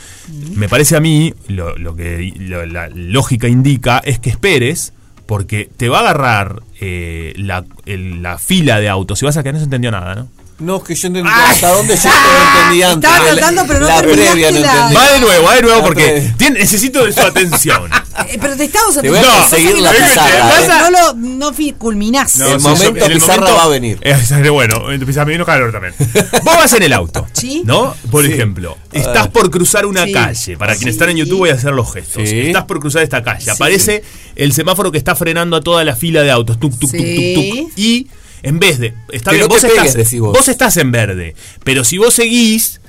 [0.54, 4.92] me parece a mí, lo, lo que lo- la lógica indica es que esperes,
[5.26, 9.42] porque te va a agarrar eh, la, el- la fila de autos y vas a
[9.42, 10.28] que no se entendió nada, ¿no?
[10.60, 12.10] No, que yo entendí hasta dónde yo no
[12.60, 13.08] entendí antes.
[13.10, 14.94] Estaba La- tratando, pero no La previa no la- entendí.
[14.96, 17.90] Va de nuevo, va de nuevo porque tiene- necesito de su atención.
[18.28, 20.90] Eh, pero te estamos a No, pasa la pizarra, pasa- eh.
[20.90, 22.34] No lo no culminás.
[22.38, 24.00] No, El momento yo- en el pizarra va a venir.
[24.02, 25.94] Eh, bueno, en pizarra me vino calor también.
[26.42, 27.62] Vos vas en el auto, Sí.
[27.64, 27.94] ¿no?
[28.10, 30.10] Por ejemplo, estás por cruzar una Sí.
[30.12, 30.56] calle.
[30.56, 32.28] Para quienes están en YouTube voy a hacer los gestos.
[32.28, 32.40] Sí.
[32.40, 33.48] Estás por cruzar esta calle.
[33.52, 34.02] Aparece
[34.34, 36.58] el semáforo que está frenando a toda la fila de autos.
[36.58, 37.70] Tuk, tuk, tuk, tuk, tuk.
[37.76, 38.08] Y
[38.42, 38.94] en vez de...
[39.10, 40.48] Está Que bien, no vos, te pegues, estás, decís vos.
[40.48, 41.34] estás en verde.
[41.64, 42.80] Pero si vos seguís...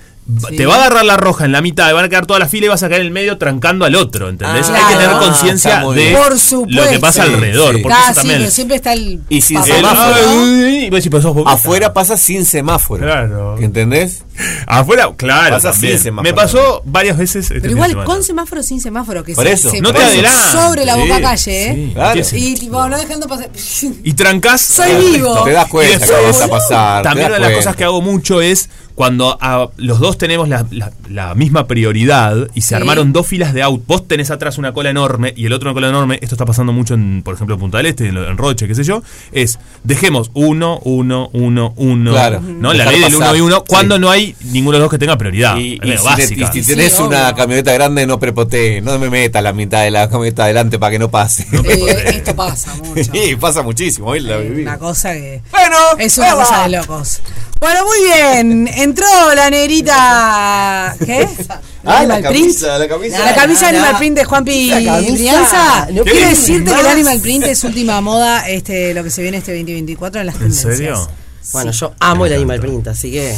[0.47, 0.55] Sí.
[0.57, 2.67] Te va a agarrar la roja en la mitad, van a quedar toda la fila
[2.67, 4.69] y vas a caer en el medio trancando al otro, ¿entendés?
[4.69, 6.15] Ah, Hay que tener conciencia de
[6.67, 7.75] lo que pasa alrededor.
[7.75, 7.81] sí.
[7.81, 9.21] Porque eso también siempre está el.
[9.29, 11.47] Y sin semáforo.
[11.47, 13.03] Afuera pasa sin semáforo.
[13.03, 13.57] Claro.
[13.59, 14.23] ¿Entendés?
[14.67, 15.55] Afuera, claro.
[15.55, 15.93] Pasa también.
[15.93, 16.29] sin semáforo.
[16.29, 17.45] Me pasó varias veces.
[17.45, 19.69] este Pero igual con semáforo sin semáforo que Por se, eso.
[19.71, 20.51] se No te pone adelantes.
[20.61, 21.73] sobre la boca Sí, calle, ¿eh?
[21.73, 21.91] sí.
[21.93, 22.19] Claro.
[22.33, 23.49] Y tipo, no dejando pasar.
[24.03, 24.61] Y trancás.
[24.61, 25.43] Soy vivo.
[25.43, 27.03] Te das cuenta que vas a pasar.
[27.03, 28.69] También una de las cosas que hago mucho es
[28.99, 32.75] cuando a- los dos tenemos la, la- la misma prioridad y se Sí.
[32.75, 33.81] armaron dos filas de auto.
[33.87, 36.19] Vos tenés atrás una cola enorme y el otro una cola enorme.
[36.21, 38.75] Esto está pasando mucho en, por ejemplo, en Punta del Este, en, en Roche, qué
[38.75, 39.01] sé yo.
[39.31, 42.11] Es dejemos uno, uno, uno, uno.
[42.11, 42.41] Claro.
[42.41, 42.73] ¿no?
[42.73, 43.29] La ley del pasar.
[43.29, 43.63] uno y uno Sí.
[43.69, 45.55] cuando no hay ninguno de los dos que tenga prioridad.
[45.55, 46.51] Y, si, te- básica.
[46.53, 47.35] y si tenés Sí, una obvio.
[47.37, 48.81] camioneta grande, no prepotee.
[48.81, 51.47] No me meta la mitad de la camioneta adelante para que no pase.
[51.53, 53.01] Eh, esto pasa mucho.
[53.13, 54.07] Sí, pasa muchísimo.
[54.07, 54.63] Hoy la viví.
[54.63, 55.41] Una cosa que.
[55.51, 57.21] Bueno, Es una cosa de locos.
[57.61, 58.69] Bueno, muy bien.
[58.89, 60.95] Entró la negrita.
[61.05, 61.27] ¿Qué?
[61.85, 63.23] Ah, la camisa, la camisa.
[63.23, 63.77] La camisa no.
[63.77, 65.87] Animal Print de Juanpi La camisa, Brianza.
[65.91, 69.37] no Quiero decirte que el Animal Print es última moda, este, lo que se viene
[69.37, 70.75] este 2024 en las ¿En tendencias.
[70.77, 71.07] serio?
[71.53, 73.33] Bueno, yo amo el Animal Print, así que.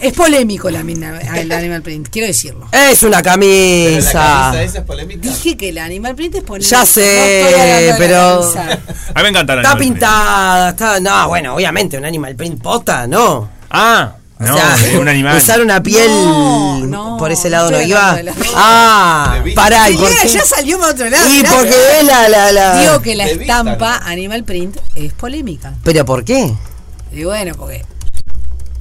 [0.00, 2.66] Es polémico la mina- el Animal Print, quiero decirlo.
[2.72, 4.60] Es una camisa.
[4.62, 5.20] esa es polémica.
[5.22, 6.70] Dije que el Animal Print es polémico.
[6.70, 8.80] Ya sé, No la pero- camisa.
[9.14, 9.92] A mí me encanta la Está Animal Print.
[9.94, 11.00] pintada, está.
[11.00, 13.48] No, bueno, obviamente, un Animal Print posta, no.
[13.70, 15.36] Ah, O no, sea, un animal.
[15.36, 18.20] usar una piel No, no, por ese lado no iba.
[18.22, 21.28] la- Ah, pará, ¿y ya salió para otro lado.
[21.28, 22.80] Y porque es la, la, la.
[22.80, 25.74] Digo que la De vista, estampa Animal Print es polémica.
[25.84, 26.52] ¿Pero por qué?
[27.12, 27.84] Y bueno, porque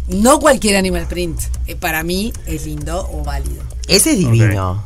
[0.07, 3.61] no cualquier Animal Print eh, para mí es lindo o válido.
[3.87, 4.85] Ese es divino.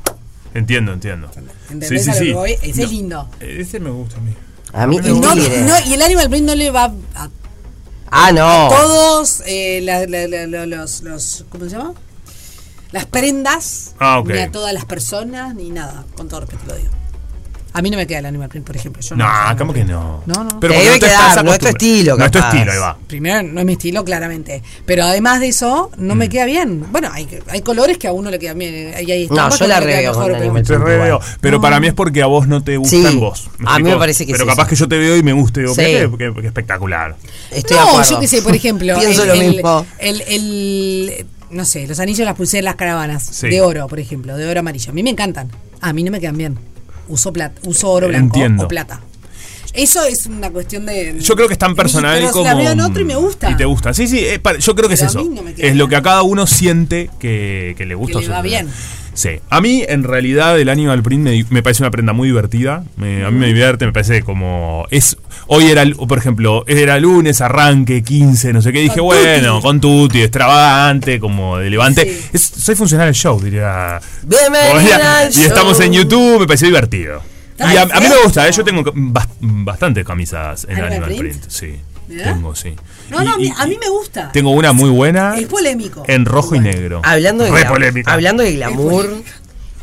[0.53, 1.30] Entiendo, entiendo.
[1.69, 2.52] ¿Entendés a lo que voy?
[2.61, 3.30] Ese es lindo.
[3.39, 4.34] Ese me gusta a mí.
[4.73, 5.35] A mí, no-
[5.85, 7.30] y el Animal Print no le va a
[8.11, 8.69] Ah, no.
[8.69, 11.45] todos eh, la- la- la- la- los, los.
[11.49, 11.94] ¿Cómo se llama?
[12.91, 13.95] Las prendas.
[13.99, 14.30] Ah, ok.
[14.30, 16.06] Ni a todas las personas, ni nada.
[16.15, 16.90] Con todo respeto lo digo.
[17.77, 19.02] A mí no me queda el Animal Print, por ejemplo.
[19.02, 20.23] Yo No, Animal ¿cómo que no?
[20.26, 20.60] No, no.
[20.60, 22.77] Te porque debe te quedar, estás no es tu estilo, No es tu estilo, ahí
[22.77, 22.97] va.
[23.06, 24.64] Primero, no es mi estilo, claramente.
[24.85, 26.18] Pero además de eso, no Mm.
[26.18, 26.85] me queda bien.
[26.91, 28.93] Bueno, hay, hay colores que a uno le quedan bien.
[29.06, 31.19] Y hay No, estampas yo la reveo pero- Te.
[31.41, 33.49] Pero para mí es porque a vos no te gusta Sí, en vos.
[33.60, 35.34] ¿me a mí me parece que Pero es capaz que yo te veo y me
[35.34, 35.60] guste.
[35.60, 35.81] Digo, Sí.
[35.81, 37.15] qué, qué- qué espectacular.
[37.52, 38.95] Estoy no, yo qué sé, por ejemplo.
[38.99, 39.85] Pienso el, lo el- mismo.
[39.99, 43.23] El- no sé, los anillos, las pulseras, las caravanas.
[43.23, 43.49] Sí.
[43.49, 44.91] De oro, por ejemplo, de oro amarillo.
[44.91, 45.49] A mí me encantan.
[45.81, 46.57] A mí no me quedan bien.
[47.07, 48.65] Uso, plata, uso oro blanco Entiendo.
[48.65, 48.99] o plata.
[49.76, 51.18] Eso es una cuestión de.
[51.19, 52.45] Yo creo que es tan personal pero como.
[52.45, 53.52] La veo en otro y me gusta.
[53.52, 53.93] Y te gusta.
[53.93, 55.23] Sí, sí, eh, yo creo que Pero es eso.
[55.23, 58.19] no es lo que a cada uno siente que, que le gusta.
[58.19, 58.68] Que le va bien.
[59.14, 59.30] Sí.
[59.49, 62.84] A mí, en realidad, el Animal Print me, me parece una prenda muy divertida.
[62.97, 64.85] Me- a mí me divierte, me parece como.
[64.91, 68.80] es Hoy era, por ejemplo, era lunes, arranque, 15, no sé qué.
[68.80, 72.03] Dije, Con bueno, con tutti, extravagante, como de levante.
[72.03, 72.30] Sí.
[72.34, 73.99] Es- soy funcional al show, diría.
[74.23, 77.22] Bienvenida al y estamos en YouTube, me pareció divertido.
[77.57, 78.23] Y a, a mí me perfecto.
[78.23, 78.52] gusta, ¿eh?
[78.52, 81.22] yo tengo bas- bastantes camisas en ¿Animal Animal Print?
[81.40, 81.49] Print.
[81.49, 81.80] Sí,
[82.23, 82.76] tengo, sí.
[83.10, 84.32] No, Y- no, a mí- y- a mí me gusta.
[84.32, 86.03] Tengo una muy buena Es polémico.
[86.07, 86.69] en rojo Bueno.
[86.69, 87.02] y negro.
[87.03, 88.14] Hablando de, Re glam- polémica.
[88.14, 89.10] hablando de glamour,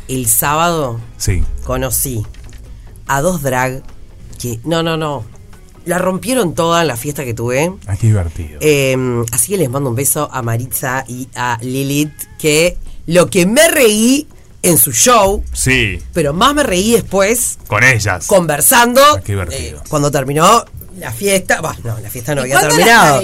[0.07, 1.43] el sábado Sí.
[1.63, 2.23] conocí
[3.07, 3.81] a dos drag
[4.39, 4.59] que.
[4.63, 5.25] No, no, no.
[5.85, 7.73] La rompieron toda en la fiesta que tuve.
[7.87, 8.57] Ah, qué divertido.
[8.61, 8.95] Eh,
[9.33, 13.67] así que les mando un beso a Maritza y a Lilith, que lo que me
[13.67, 14.27] reí
[14.63, 18.25] en su show, Sí, pero más me reí después con ellas.
[18.27, 19.79] conversando Ah, qué divertido.
[19.79, 20.65] eh, cuando terminó
[20.97, 21.59] la fiesta.
[21.61, 23.21] Bah, no, la fiesta no ¿Y había terminado.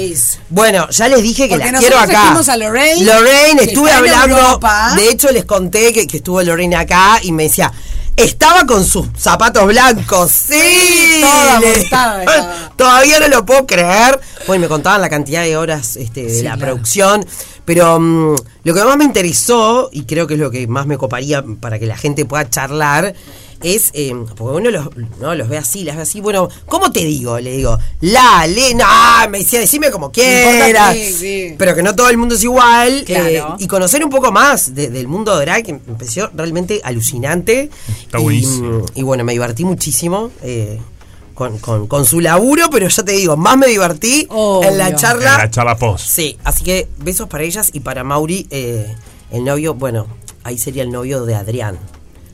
[0.50, 2.32] Bueno, ya les dije que Porque las quiero acá.
[2.38, 4.60] a Lorraine, Lorraine, estuve hablando.
[4.96, 7.72] De hecho, les conté que, que estuvo Lorraine acá y me decía.
[8.20, 11.22] Estaba con sus zapatos blancos, sí.
[11.22, 12.70] Toda montada estaba.
[12.76, 14.20] Todavía no lo puedo creer.
[14.46, 16.74] Bueno, me contaban la cantidad de horas este, de Sí, la claro.
[16.74, 17.26] producción.
[17.66, 20.98] Pero mm, lo que más me interesó, y creo que es lo que más me
[20.98, 23.14] coparía para que la gente pueda charlar,
[23.62, 27.02] es, eh, porque uno los, no, los ve así, las ve así, bueno, ¿cómo te
[27.06, 27.40] digo?
[27.40, 28.86] Le digo, la, le, no,
[29.30, 31.56] me decía, decime como quieras, Sí, sí.
[31.58, 33.26] pero que no todo el mundo es igual, Claro.
[33.28, 37.70] eh, y conocer un poco más de- del mundo drag, que me pareció realmente alucinante.
[38.02, 38.86] Está Y, buenísimo.
[38.96, 40.32] Y, bueno, me divertí muchísimo.
[40.42, 40.80] eh,
[41.34, 44.96] con, con- con su laburo, pero ya te digo, más me divertí en la En
[44.98, 45.38] charla.
[45.38, 46.06] la charla post.
[46.06, 48.94] Sí, así que besos para ellas y para Mauri, eh,
[49.32, 50.06] el novio, bueno,
[50.44, 51.80] ahí sería el novio de Adrián.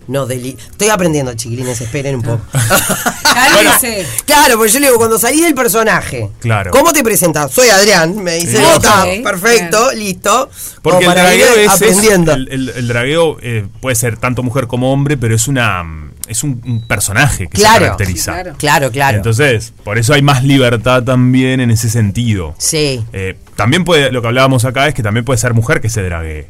[0.08, 2.42] No, de Li- Estoy aprendiendo, chiquilines, esperen un poco.
[3.24, 4.06] Cálmese.
[4.26, 6.72] Claro, porque yo le digo, cuando salís del personaje, Claro.
[6.72, 7.52] ¿cómo te presentas?
[7.52, 8.64] Soy Adrián, me dice, Sí.
[8.76, 10.50] "Está, Ok, perfecto, listo.
[10.82, 12.34] Porque el dragueo es, es- aprendiendo.
[12.34, 15.84] el, el- el dragueo eh, puede ser tanto mujer como hombre, pero es una
[16.28, 18.32] es un, un personaje que se caracteriza.
[18.34, 18.56] Sí, claro.
[18.58, 19.18] Claro, claro.
[19.18, 22.56] Entonces, por eso hay más libertad también en ese sentido.
[22.58, 23.04] Sí.
[23.14, 26.02] Eh, también puede, lo que hablábamos acá es que también puede ser mujer que se
[26.02, 26.48] draguee.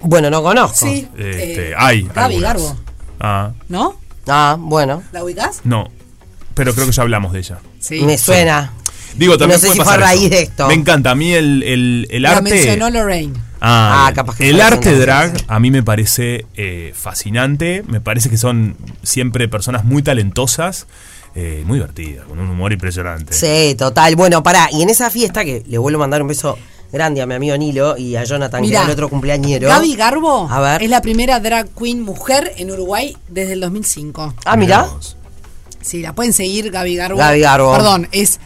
[0.00, 0.86] Bueno, no conozco.
[0.86, 1.08] Sí.
[1.16, 2.02] Este, Eh, hay.
[2.02, 2.42] Gaby algunas.
[2.42, 2.76] Garbo.
[3.20, 3.96] Ah, ¿No?
[4.26, 5.02] Ah, bueno.
[5.12, 5.60] ¿La ubicás?
[5.64, 5.88] no.
[6.54, 7.58] Pero creo que ya hablamos de ella.
[7.78, 8.00] Sí.
[8.02, 8.72] Me suena.
[9.16, 10.30] Digo, también no sé puede si fue a pasar raíz eso.
[10.30, 10.66] de esto.
[10.68, 11.12] Me encanta.
[11.12, 12.50] A mí el, el, el La arte.
[12.50, 13.32] mencionó Lorraine.
[13.60, 17.84] Ah, Ah, capaz que el arte drag a mí me parece eh, fascinante.
[17.86, 20.86] Me parece que son siempre personas muy talentosas,
[21.36, 23.32] eh, muy divertidas, con un humor impresionante.
[23.34, 24.16] Sí, total.
[24.16, 26.58] Bueno, pará, y en esa fiesta que le vuelvo a mandar un beso
[26.92, 29.68] grande a mi amigo Nilo y a Jonathan, que era el otro cumpleañero.
[29.68, 30.82] Gaby Garbo A ver.
[30.82, 34.34] es la primera drag queen mujer en Uruguay desde el 2005.
[34.44, 34.88] Ah, mirá.
[35.80, 37.18] Sí, la pueden seguir, Gaby Garbo.
[37.18, 37.72] Gaby Garbo.
[37.72, 38.40] Perdón, es.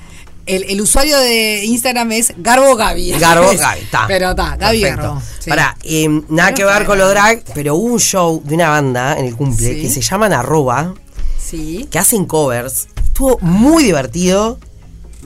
[0.44, 3.12] El, el usuario de Instagram es Garbo Gaby.
[3.12, 4.04] Garbo, Gaby, está.
[4.08, 5.02] Pero está, Gaby Perfecto.
[5.06, 5.22] Garbo.
[5.38, 5.50] sí.
[5.50, 9.16] Pará, eh, nada que ver con lo drag, pero hubo un show de una banda
[9.18, 9.82] en el cumple Sí.
[9.82, 10.94] que se llaman Arroba,
[11.38, 11.86] Sí.
[11.92, 12.88] que hacen covers.
[13.04, 14.58] Estuvo muy divertido.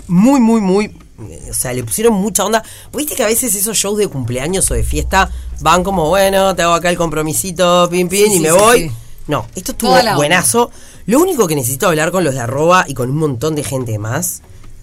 [0.06, 0.94] Muy, muy, muy.
[1.50, 2.62] O sea, le pusieron mucha onda.
[2.92, 5.30] Viste que a veces esos shows de cumpleaños o de fiesta
[5.60, 8.54] van como, bueno, te hago acá el compromisito, pin, pin, Sí, y sí, me sí,
[8.58, 8.80] voy.
[8.88, 8.92] sí.
[9.28, 10.70] No, esto estuvo buenazo.
[11.06, 13.98] Lo único que necesito hablar con los de arroba y con un montón de gente
[13.98, 14.42] más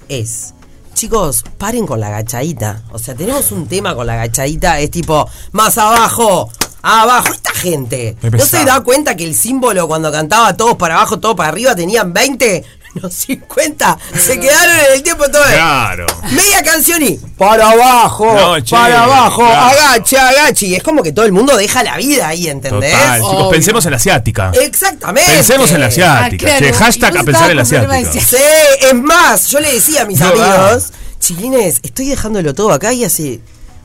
[0.10, 0.54] es.
[0.94, 2.84] Chicos, paren con la agachadita.
[2.92, 6.50] O sea, tenemos un tema con la agachadita, es tipo, más abajo,
[6.82, 7.34] abajo.
[7.34, 11.36] Esta gente, ¿no se da cuenta que el símbolo cuando cantaba todos para abajo, todos
[11.36, 12.64] para arriba, tenían 20?
[12.96, 15.44] Los 50 se quedaron en el tiempo todo.
[15.44, 16.06] Claro.
[16.32, 19.80] Media canción y para abajo, No, che, para abajo, claro.
[19.80, 20.66] agache, agache.
[20.68, 22.92] Y es como que todo el mundo deja la vida ahí, ¿entendés?
[22.92, 24.52] Total, chicos, pensemos en la asiática.
[24.62, 25.32] Exactamente.
[25.32, 26.26] Pensemos en la asiática.
[26.26, 26.30] Ah,
[26.60, 26.66] claro.
[26.66, 28.12] che, hashtag a pensar en la asiática.
[28.22, 28.38] Sí,
[28.82, 33.04] es más, yo le decía a mis No amigos, chiquines, estoy dejándolo todo acá y
[33.06, 33.40] hace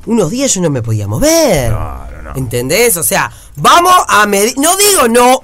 [0.06, 1.70] unos días yo no me podía mover.
[1.70, 2.34] Claro, no.
[2.36, 2.96] ¿Entendés?
[2.98, 4.54] O sea, vamos a medir.
[4.58, 5.42] No digo no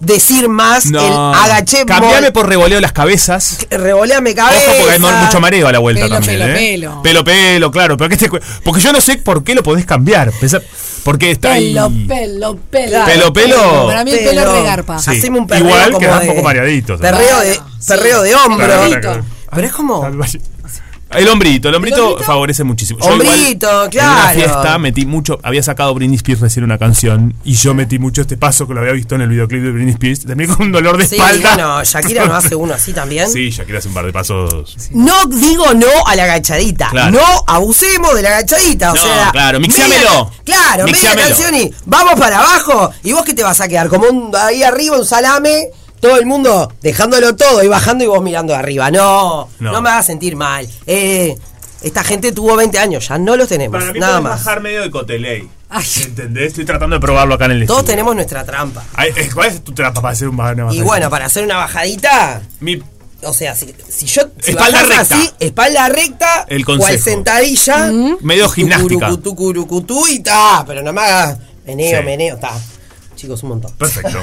[0.00, 1.32] decir más No.
[1.34, 3.58] el agaché Cambiame por revoleo las cabezas.
[3.70, 4.70] revoleame cabeza.
[4.70, 6.38] Ojo porque hay mucho mareo a la vuelta Pelo, también.
[6.38, 6.54] pelo, ¿eh?
[6.58, 7.02] pelo.
[7.02, 7.96] Pelo, pelo, claro.
[7.96, 8.30] Pero que este
[8.62, 10.32] porque yo no sé por qué lo podés cambiar.
[11.04, 11.72] Porque está ahí.
[11.74, 13.04] Pelo, pelo, pelo.
[13.06, 13.86] Pelo, pelo.
[13.86, 14.98] Para mí el pelo es regarpa.
[14.98, 15.10] Sí.
[15.10, 16.98] Haceme un perreo Igual como quedás de- un poco mareadito.
[16.98, 18.66] Perreo de, perreo de hombro.
[18.66, 20.06] Claro, Pero es como.
[21.10, 23.00] El hombrito, el hombrito, favorece muchísimo.
[23.00, 24.12] Yo igual, Hombrito, En claro.
[24.22, 28.20] una fiesta metí mucho, había sacado Britney Spears recién una canción y yo metí mucho
[28.20, 30.26] este paso que lo había visto en el videoclip de Britney Spears.
[30.26, 31.54] Terminé con un dolor de Sí, espalda.
[31.54, 33.30] bueno, Shakira no hace uno así también.
[33.30, 34.76] Sí, Shakira hace un par de pasos.
[34.90, 36.88] No digo no a la agachadita.
[36.90, 37.12] Claro.
[37.12, 38.92] No abusemos de la agachadita.
[38.92, 40.30] O No, sea, claro, mixéamelo.
[40.44, 42.90] Claro, media canción y vamos para abajo.
[43.02, 43.88] ¿Y vos qué te vas a quedar?
[43.88, 45.68] Como un, ahí arriba un salame,
[46.00, 48.90] todo el mundo dejándolo todo y bajando y vos mirando de arriba.
[48.90, 49.82] No, no, No.
[49.82, 50.68] me hagas sentir mal.
[50.86, 51.36] Eh,
[51.82, 53.78] esta gente tuvo 20 años, ya no los tenemos.
[53.80, 54.44] Para mí nada más.
[54.44, 55.48] bajar medio de coteley.
[56.02, 56.48] ¿Entendés?
[56.48, 57.92] Estoy tratando de probarlo acá en el Todos estudio.
[57.92, 58.84] tenemos nuestra trampa.
[58.94, 60.84] Ay, eh, ¿Cuál es tu trampa para hacer un una Y bajadita?
[60.84, 62.40] bueno, para hacer una bajadita.
[62.60, 62.82] Mi-
[63.22, 64.22] O sea, si, si yo.
[64.40, 65.00] Si Espalda recta.
[65.00, 66.46] Así, espalda recta.
[66.48, 67.04] El cual consejo.
[67.04, 67.90] sentadilla.
[68.20, 69.10] Medio gimnástica.
[70.08, 70.64] Y ta.
[70.66, 72.04] Pero no me hagas meneo, Sí.
[72.06, 72.52] meneo, ta.
[73.16, 73.72] Chicos, un montón.
[73.76, 74.18] Perfecto.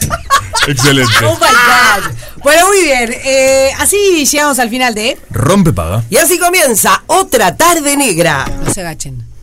[0.66, 1.12] Excelente.
[1.24, 2.12] Oh my God.
[2.42, 3.12] Bueno, muy bien.
[3.24, 6.02] Eh, así llegamos al final de Rompe paga.
[6.10, 8.46] Y así comienza otra tarde negra.
[8.64, 9.25] No se agachen.